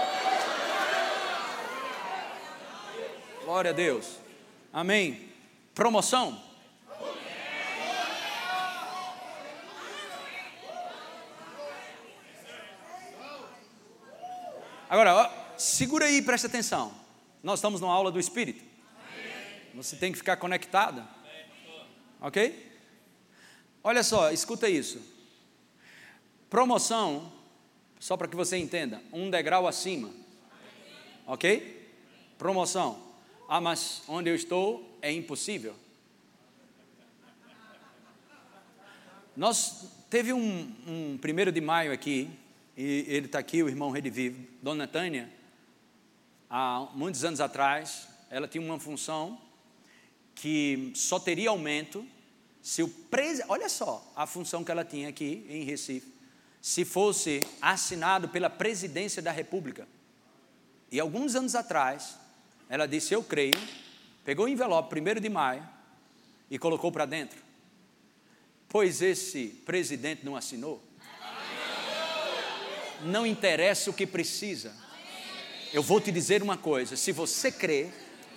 Glória 3.44 3.70
a 3.70 3.74
Deus. 3.74 4.18
Amém. 4.72 5.30
Promoção. 5.74 6.46
Agora, 14.88 15.30
segura 15.56 16.06
aí 16.06 16.22
presta 16.22 16.46
atenção. 16.46 16.94
Nós 17.42 17.58
estamos 17.58 17.80
numa 17.80 17.92
aula 17.92 18.10
do 18.10 18.18
Espírito. 18.18 18.64
Você 19.74 19.96
tem 19.96 20.10
que 20.10 20.18
ficar 20.18 20.36
conectado. 20.36 21.06
Ok? 22.20 22.66
Olha 23.84 24.02
só, 24.02 24.32
escuta 24.32 24.68
isso. 24.68 25.00
Promoção, 26.48 27.32
só 28.00 28.16
para 28.16 28.26
que 28.26 28.34
você 28.34 28.56
entenda, 28.56 29.02
um 29.12 29.30
degrau 29.30 29.66
acima. 29.66 30.10
ok? 31.26 31.88
Promoção. 32.38 33.00
Ah, 33.48 33.60
mas 33.60 34.02
onde 34.08 34.30
eu 34.30 34.34
estou 34.34 34.98
é 35.00 35.12
impossível. 35.12 35.76
Nós 39.36 39.88
teve 40.08 40.32
um, 40.32 40.74
um 40.86 41.18
primeiro 41.18 41.52
de 41.52 41.60
maio 41.60 41.92
aqui, 41.92 42.30
e 42.76 43.04
ele 43.06 43.26
está 43.26 43.38
aqui, 43.38 43.62
o 43.62 43.68
irmão 43.68 43.90
Redivivo, 43.90 44.42
Dona 44.62 44.86
Tânia, 44.86 45.30
há 46.50 46.88
muitos 46.94 47.24
anos 47.24 47.40
atrás, 47.40 48.08
ela 48.30 48.48
tinha 48.48 48.62
uma 48.62 48.78
função 48.78 49.40
que 50.34 50.92
só 50.94 51.18
teria 51.18 51.50
aumento 51.50 52.06
se 52.66 52.82
o 52.82 52.88
presidente, 52.88 53.48
olha 53.48 53.68
só 53.68 54.04
a 54.16 54.26
função 54.26 54.64
que 54.64 54.72
ela 54.72 54.84
tinha 54.84 55.08
aqui 55.08 55.46
em 55.48 55.62
Recife, 55.62 56.12
se 56.60 56.84
fosse 56.84 57.40
assinado 57.62 58.28
pela 58.28 58.50
presidência 58.50 59.22
da 59.22 59.30
República. 59.30 59.86
E 60.90 60.98
alguns 60.98 61.36
anos 61.36 61.54
atrás, 61.54 62.18
ela 62.68 62.86
disse: 62.86 63.14
Eu 63.14 63.22
creio, 63.22 63.54
pegou 64.24 64.46
o 64.46 64.48
envelope, 64.48 64.90
primeiro 64.90 65.20
de 65.20 65.28
maio, 65.28 65.64
e 66.50 66.58
colocou 66.58 66.90
para 66.90 67.06
dentro. 67.06 67.38
Pois 68.68 69.00
esse 69.00 69.46
presidente 69.64 70.24
não 70.24 70.34
assinou. 70.34 70.82
Não 73.04 73.24
interessa 73.24 73.90
o 73.90 73.94
que 73.94 74.08
precisa. 74.08 74.74
Eu 75.72 75.82
vou 75.82 76.00
te 76.00 76.12
dizer 76.12 76.42
uma 76.42 76.56
coisa: 76.56 76.96
se 76.96 77.12
você 77.12 77.50
crê, 77.50 77.88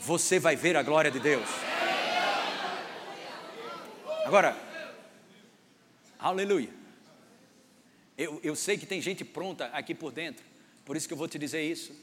você 0.01 0.39
vai 0.39 0.55
ver 0.55 0.75
a 0.75 0.83
glória 0.83 1.11
de 1.11 1.19
Deus. 1.19 1.47
Agora, 4.25 4.57
aleluia. 6.19 6.69
Eu, 8.17 8.39
eu 8.43 8.55
sei 8.55 8.77
que 8.77 8.85
tem 8.85 9.01
gente 9.01 9.23
pronta 9.23 9.65
aqui 9.67 9.95
por 9.95 10.11
dentro, 10.11 10.43
por 10.83 10.97
isso 10.97 11.07
que 11.07 11.13
eu 11.13 11.17
vou 11.17 11.27
te 11.27 11.39
dizer 11.39 11.63
isso. 11.63 11.93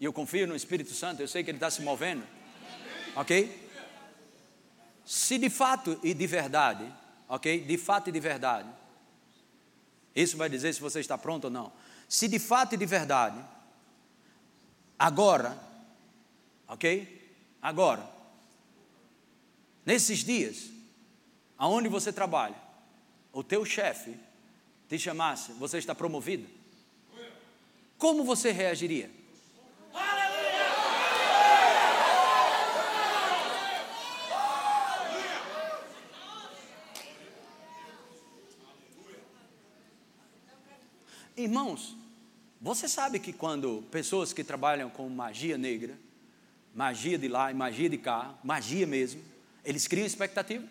E 0.00 0.04
eu 0.04 0.12
confio 0.12 0.46
no 0.46 0.56
Espírito 0.56 0.92
Santo, 0.94 1.20
eu 1.20 1.28
sei 1.28 1.44
que 1.44 1.50
ele 1.50 1.58
está 1.58 1.70
se 1.70 1.82
movendo. 1.82 2.24
Ok? 3.14 3.68
Se 5.04 5.36
de 5.38 5.50
fato 5.50 5.98
e 6.02 6.14
de 6.14 6.26
verdade, 6.26 6.84
ok? 7.28 7.60
De 7.60 7.76
fato 7.76 8.08
e 8.08 8.12
de 8.12 8.20
verdade, 8.20 8.68
isso 10.14 10.36
vai 10.36 10.48
dizer 10.48 10.72
se 10.72 10.80
você 10.80 11.00
está 11.00 11.18
pronto 11.18 11.44
ou 11.44 11.50
não. 11.50 11.72
Se 12.08 12.28
de 12.28 12.38
fato 12.38 12.74
e 12.74 12.78
de 12.78 12.86
verdade, 12.86 13.38
agora, 15.02 15.58
ok? 16.68 17.34
Agora, 17.60 18.08
nesses 19.84 20.20
dias, 20.20 20.70
aonde 21.58 21.88
você 21.88 22.12
trabalha, 22.12 22.54
o 23.32 23.42
teu 23.42 23.64
chefe 23.64 24.16
te 24.88 24.96
chamasse, 24.96 25.54
você 25.54 25.78
está 25.78 25.92
promovido, 25.92 26.48
como 27.98 28.22
você 28.22 28.52
reagiria? 28.52 29.10
Irmãos, 41.36 41.96
você 42.62 42.86
sabe 42.86 43.18
que 43.18 43.32
quando 43.32 43.82
pessoas 43.90 44.32
que 44.32 44.44
trabalham 44.44 44.88
com 44.88 45.08
magia 45.08 45.58
negra, 45.58 45.98
magia 46.72 47.18
de 47.18 47.26
lá 47.26 47.50
e 47.50 47.54
magia 47.54 47.90
de 47.90 47.98
cá, 47.98 48.32
magia 48.44 48.86
mesmo, 48.86 49.20
eles 49.64 49.88
criam 49.88 50.06
expectativa. 50.06 50.64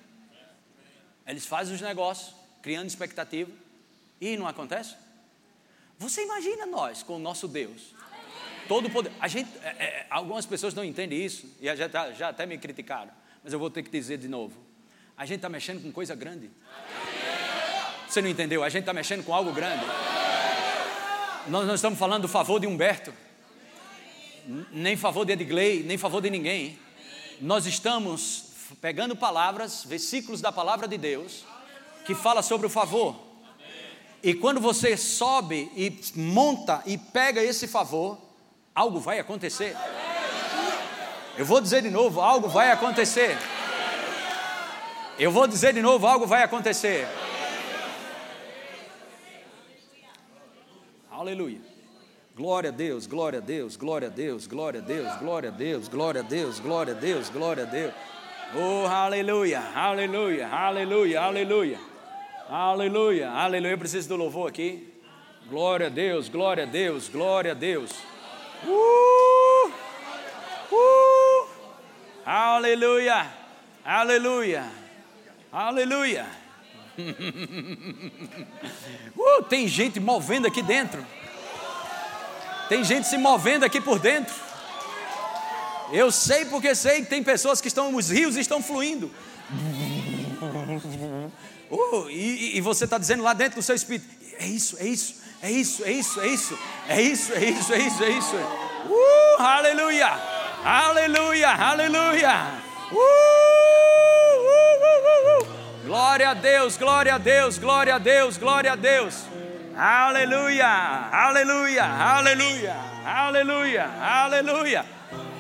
Eles 1.27 1.45
fazem 1.45 1.75
os 1.75 1.81
negócios, 1.81 2.33
criando 2.61 2.87
expectativa, 2.87 3.51
e 4.21 4.37
não 4.37 4.47
acontece? 4.47 4.95
Você 5.99 6.23
imagina 6.23 6.65
nós 6.65 7.03
com 7.03 7.17
o 7.17 7.19
nosso 7.19 7.45
Deus, 7.45 7.93
todo 8.69 8.89
poder. 8.89 9.11
A 9.19 9.27
gente, 9.27 9.49
é, 9.61 9.67
é, 9.67 10.07
algumas 10.09 10.45
pessoas 10.45 10.73
não 10.73 10.85
entendem 10.85 11.21
isso, 11.21 11.45
e 11.59 11.75
já, 11.75 11.89
tá, 11.89 12.13
já 12.13 12.29
até 12.29 12.45
me 12.45 12.57
criticaram, 12.57 13.11
mas 13.43 13.51
eu 13.51 13.59
vou 13.59 13.69
ter 13.69 13.83
que 13.83 13.89
dizer 13.89 14.17
de 14.17 14.29
novo. 14.29 14.57
A 15.17 15.25
gente 15.25 15.39
está 15.39 15.49
mexendo 15.49 15.83
com 15.83 15.91
coisa 15.91 16.15
grande. 16.15 16.49
Você 18.07 18.21
não 18.21 18.29
entendeu? 18.29 18.63
A 18.63 18.69
gente 18.69 18.83
está 18.83 18.93
mexendo 18.93 19.25
com 19.25 19.33
algo 19.33 19.51
grande. 19.51 19.83
Nós 21.47 21.65
não 21.65 21.73
estamos 21.73 21.97
falando 21.97 22.23
do 22.23 22.27
favor 22.27 22.59
de 22.59 22.67
Humberto, 22.67 23.11
nem 24.71 24.95
favor 24.95 25.25
de 25.25 25.33
Edgley, 25.33 25.81
nem 25.83 25.97
favor 25.97 26.21
de 26.21 26.29
ninguém. 26.29 26.77
Nós 27.39 27.65
estamos 27.65 28.45
pegando 28.79 29.15
palavras, 29.15 29.83
versículos 29.83 30.39
da 30.39 30.51
palavra 30.51 30.87
de 30.87 30.97
Deus, 30.97 31.43
que 32.05 32.13
fala 32.13 32.43
sobre 32.43 32.67
o 32.67 32.69
favor. 32.69 33.19
E 34.21 34.35
quando 34.35 34.61
você 34.61 34.95
sobe 34.95 35.71
e 35.75 35.99
monta 36.15 36.83
e 36.85 36.95
pega 36.95 37.41
esse 37.41 37.67
favor, 37.67 38.19
algo 38.75 38.99
vai 38.99 39.17
acontecer. 39.17 39.75
Eu 41.35 41.45
vou 41.45 41.59
dizer 41.59 41.81
de 41.81 41.89
novo, 41.89 42.21
algo 42.21 42.47
vai 42.47 42.71
acontecer. 42.71 43.35
Eu 45.17 45.31
vou 45.31 45.47
dizer 45.47 45.73
de 45.73 45.81
novo, 45.81 46.05
algo 46.05 46.27
vai 46.27 46.43
acontecer. 46.43 47.07
Aleluia. 51.21 51.59
Glória 52.35 52.71
a 52.71 52.73
Deus, 52.73 53.05
glória 53.05 53.37
a 53.37 53.41
Deus, 53.43 53.77
glória 53.77 54.07
a 54.07 54.11
Deus, 54.11 54.47
glória 54.47 54.79
a 54.79 54.83
Deus, 54.83 55.19
glória 55.19 55.49
a 55.51 55.53
Deus, 55.53 55.87
glória 55.87 56.21
a 56.21 56.23
Deus, 56.23 56.59
glória 56.59 56.93
a 56.93 56.97
Deus, 56.97 57.29
glória 57.29 57.63
a 57.63 57.67
Deus. 57.67 57.93
Oh, 58.55 58.87
aleluia, 58.87 59.61
aleluia, 59.75 60.47
aleluia, 60.47 61.21
aleluia. 61.21 61.79
Aleluia, 62.49 63.29
aleluia. 63.29 63.73
Eu 63.73 63.77
preciso 63.77 64.09
do 64.09 64.15
louvor 64.15 64.49
aqui. 64.49 64.91
Glória 65.47 65.85
a 65.85 65.89
Deus, 65.91 66.27
glória 66.27 66.63
a 66.63 66.67
Deus, 66.67 67.07
glória 67.07 67.51
a 67.51 67.55
Deus. 67.55 67.91
Uh! 68.65 69.71
Uh! 70.73 71.47
Aleluia, 72.25 73.31
aleluia, 73.85 74.71
aleluia. 75.51 76.40
uh, 79.17 79.43
tem 79.43 79.67
gente 79.67 79.99
movendo 79.99 80.47
aqui 80.47 80.61
dentro. 80.61 81.05
Tem 82.69 82.83
gente 82.83 83.07
se 83.07 83.17
movendo 83.17 83.65
aqui 83.65 83.81
por 83.81 83.99
dentro. 83.99 84.33
Eu 85.91 86.11
sei 86.11 86.45
porque 86.45 86.73
sei 86.73 87.01
que 87.01 87.07
tem 87.07 87.21
pessoas 87.21 87.59
que 87.59 87.67
estão, 87.67 87.93
os 87.93 88.09
rios 88.09 88.37
estão 88.37 88.63
fluindo. 88.63 89.11
Uh, 91.71 92.09
e, 92.09 92.57
e, 92.57 92.61
você 92.61 92.83
está 92.83 92.97
dizendo 92.97 93.23
lá 93.23 93.31
dentro 93.31 93.61
do 93.61 93.63
seu 93.63 93.73
espírito: 93.73 94.05
é 94.37 94.45
isso, 94.45 94.75
é 94.77 94.85
isso, 94.85 95.15
é 95.41 95.49
isso, 95.49 95.81
é 95.81 95.91
isso, 95.93 96.19
é 96.19 96.27
isso, 96.27 96.59
é 96.89 97.01
isso, 97.01 97.33
é 97.33 97.45
isso, 97.45 97.73
é 97.73 97.79
isso, 97.79 98.03
é 98.03 98.09
isso. 98.09 98.35
Uh, 98.35 99.41
aleluia, 99.41 100.09
aleluia, 100.65 101.49
aleluia. 101.49 102.61
Uh, 102.91 103.40
Glória 105.91 106.29
a 106.29 106.33
Deus, 106.33 106.77
glória 106.77 107.15
a 107.15 107.17
Deus, 107.17 107.57
glória 107.57 107.95
a 107.95 107.97
Deus, 107.97 108.37
glória 108.37 108.71
a 108.71 108.75
Deus. 108.77 109.25
Aleluia, 109.77 110.65
aleluia, 111.11 111.83
aleluia, 111.83 112.75
aleluia, 113.05 113.89
aleluia. 114.01 114.85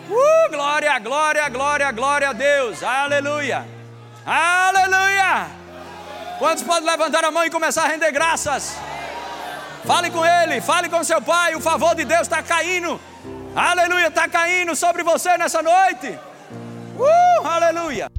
Uh, 0.09 0.51
glória, 0.51 0.99
glória, 0.99 1.47
glória, 1.47 1.91
glória 1.93 2.29
a 2.31 2.33
Deus. 2.33 2.83
Aleluia. 2.83 3.65
Aleluia. 4.25 5.47
Quantos 6.37 6.63
podem 6.63 6.89
levantar 6.89 7.23
a 7.23 7.31
mão 7.31 7.45
e 7.45 7.49
começar 7.49 7.85
a 7.85 7.87
render 7.87 8.11
graças? 8.11 8.77
Fale 9.85 10.11
com 10.11 10.25
ele, 10.25 10.59
fale 10.59 10.89
com 10.89 11.01
seu 11.01 11.21
pai. 11.21 11.55
O 11.55 11.61
favor 11.61 11.95
de 11.95 12.03
Deus 12.03 12.23
está 12.23 12.43
caindo. 12.43 12.99
Aleluia, 13.55 14.07
está 14.07 14.27
caindo 14.27 14.75
sobre 14.75 15.01
você 15.01 15.37
nessa 15.37 15.61
noite. 15.61 16.19
Uh, 16.99 17.47
aleluia. 17.47 18.11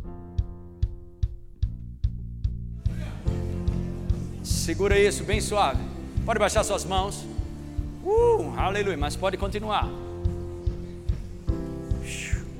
Segura 4.63 4.97
isso 4.97 5.25
bem 5.25 5.41
suave. 5.41 5.83
Pode 6.25 6.39
baixar 6.39 6.63
suas 6.63 6.85
mãos. 6.85 7.25
Uh, 8.05 8.55
aleluia. 8.57 8.97
Mas 8.97 9.17
pode 9.17 9.37
continuar. 9.37 9.89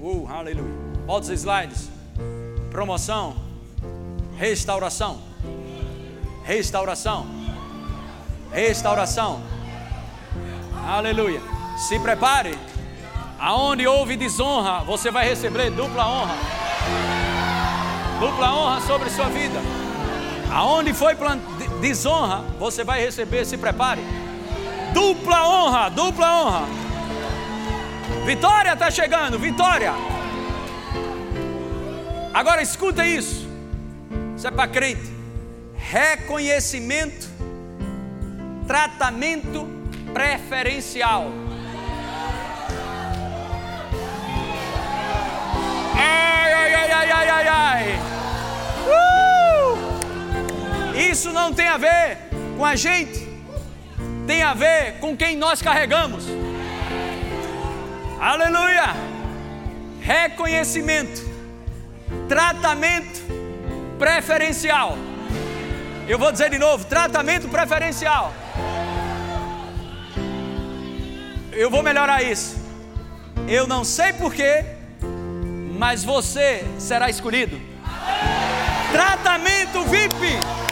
Uh, 0.01 0.27
aleluia. 0.29 0.75
Volta 1.07 1.27
os 1.27 1.31
slides. 1.31 1.89
Promoção. 2.73 3.37
Restauração. 4.37 5.21
Restauração. 6.43 7.25
Restauração. 8.51 9.41
Aleluia. 10.85 11.41
Se 11.77 12.01
prepare. 12.01 12.59
Aonde 13.39 13.87
houve 13.87 14.17
desonra, 14.17 14.81
você 14.81 15.09
vai 15.09 15.29
receber 15.29 15.71
dupla 15.71 16.09
honra. 16.09 16.35
Dupla 18.19 18.53
honra 18.53 18.81
sobre 18.81 19.09
sua 19.09 19.29
vida. 19.29 19.61
Aonde 20.53 20.93
foi 20.93 21.15
desonra, 21.83 22.45
você 22.61 22.85
vai 22.85 23.05
receber, 23.05 23.45
se 23.45 23.59
prepare. 23.59 24.01
Dupla 24.95 25.49
honra, 25.49 25.89
dupla 25.89 26.27
honra. 26.41 26.67
Vitória 28.25 28.73
está 28.73 28.89
chegando, 28.89 29.37
vitória. 29.37 29.93
Agora 32.33 32.63
escuta 32.63 33.05
isso. 33.05 33.49
Isso 34.37 34.47
é 34.47 34.51
para 34.51 34.69
crente. 34.69 35.11
Reconhecimento, 35.75 37.29
tratamento 38.67 39.69
preferencial. 40.15 41.33
Ai, 45.97 46.53
ai, 46.53 46.75
ai, 46.75 46.93
ai, 46.93 47.11
ai, 47.11 47.29
ai, 47.29 47.49
ai. 47.49 47.99
Uh! 48.87 49.22
Isso 51.11 51.33
não 51.33 51.53
tem 51.53 51.67
a 51.67 51.77
ver 51.77 52.19
com 52.57 52.65
a 52.65 52.77
gente, 52.77 53.27
tem 54.27 54.43
a 54.43 54.55
ver 54.55 54.99
com 55.01 55.17
quem 55.17 55.37
nós 55.37 55.61
carregamos. 55.61 56.25
Aleluia! 58.21 58.95
Reconhecimento, 60.01 61.23
tratamento 62.29 63.21
preferencial. 63.99 64.97
Eu 66.07 66.19
vou 66.19 66.31
dizer 66.31 66.51
de 66.51 66.59
novo: 66.59 66.85
tratamento 66.85 67.49
preferencial. 67.49 68.33
Eu 71.51 71.69
vou 71.69 71.83
melhorar 71.83 72.23
isso. 72.23 72.57
Eu 73.49 73.67
não 73.67 73.85
sei 73.85 74.13
porquê, 74.13 74.65
mas 75.79 76.05
você 76.05 76.65
será 76.79 77.11
escolhido. 77.11 77.61
Tratamento 78.93 79.83
VIP. 79.85 80.72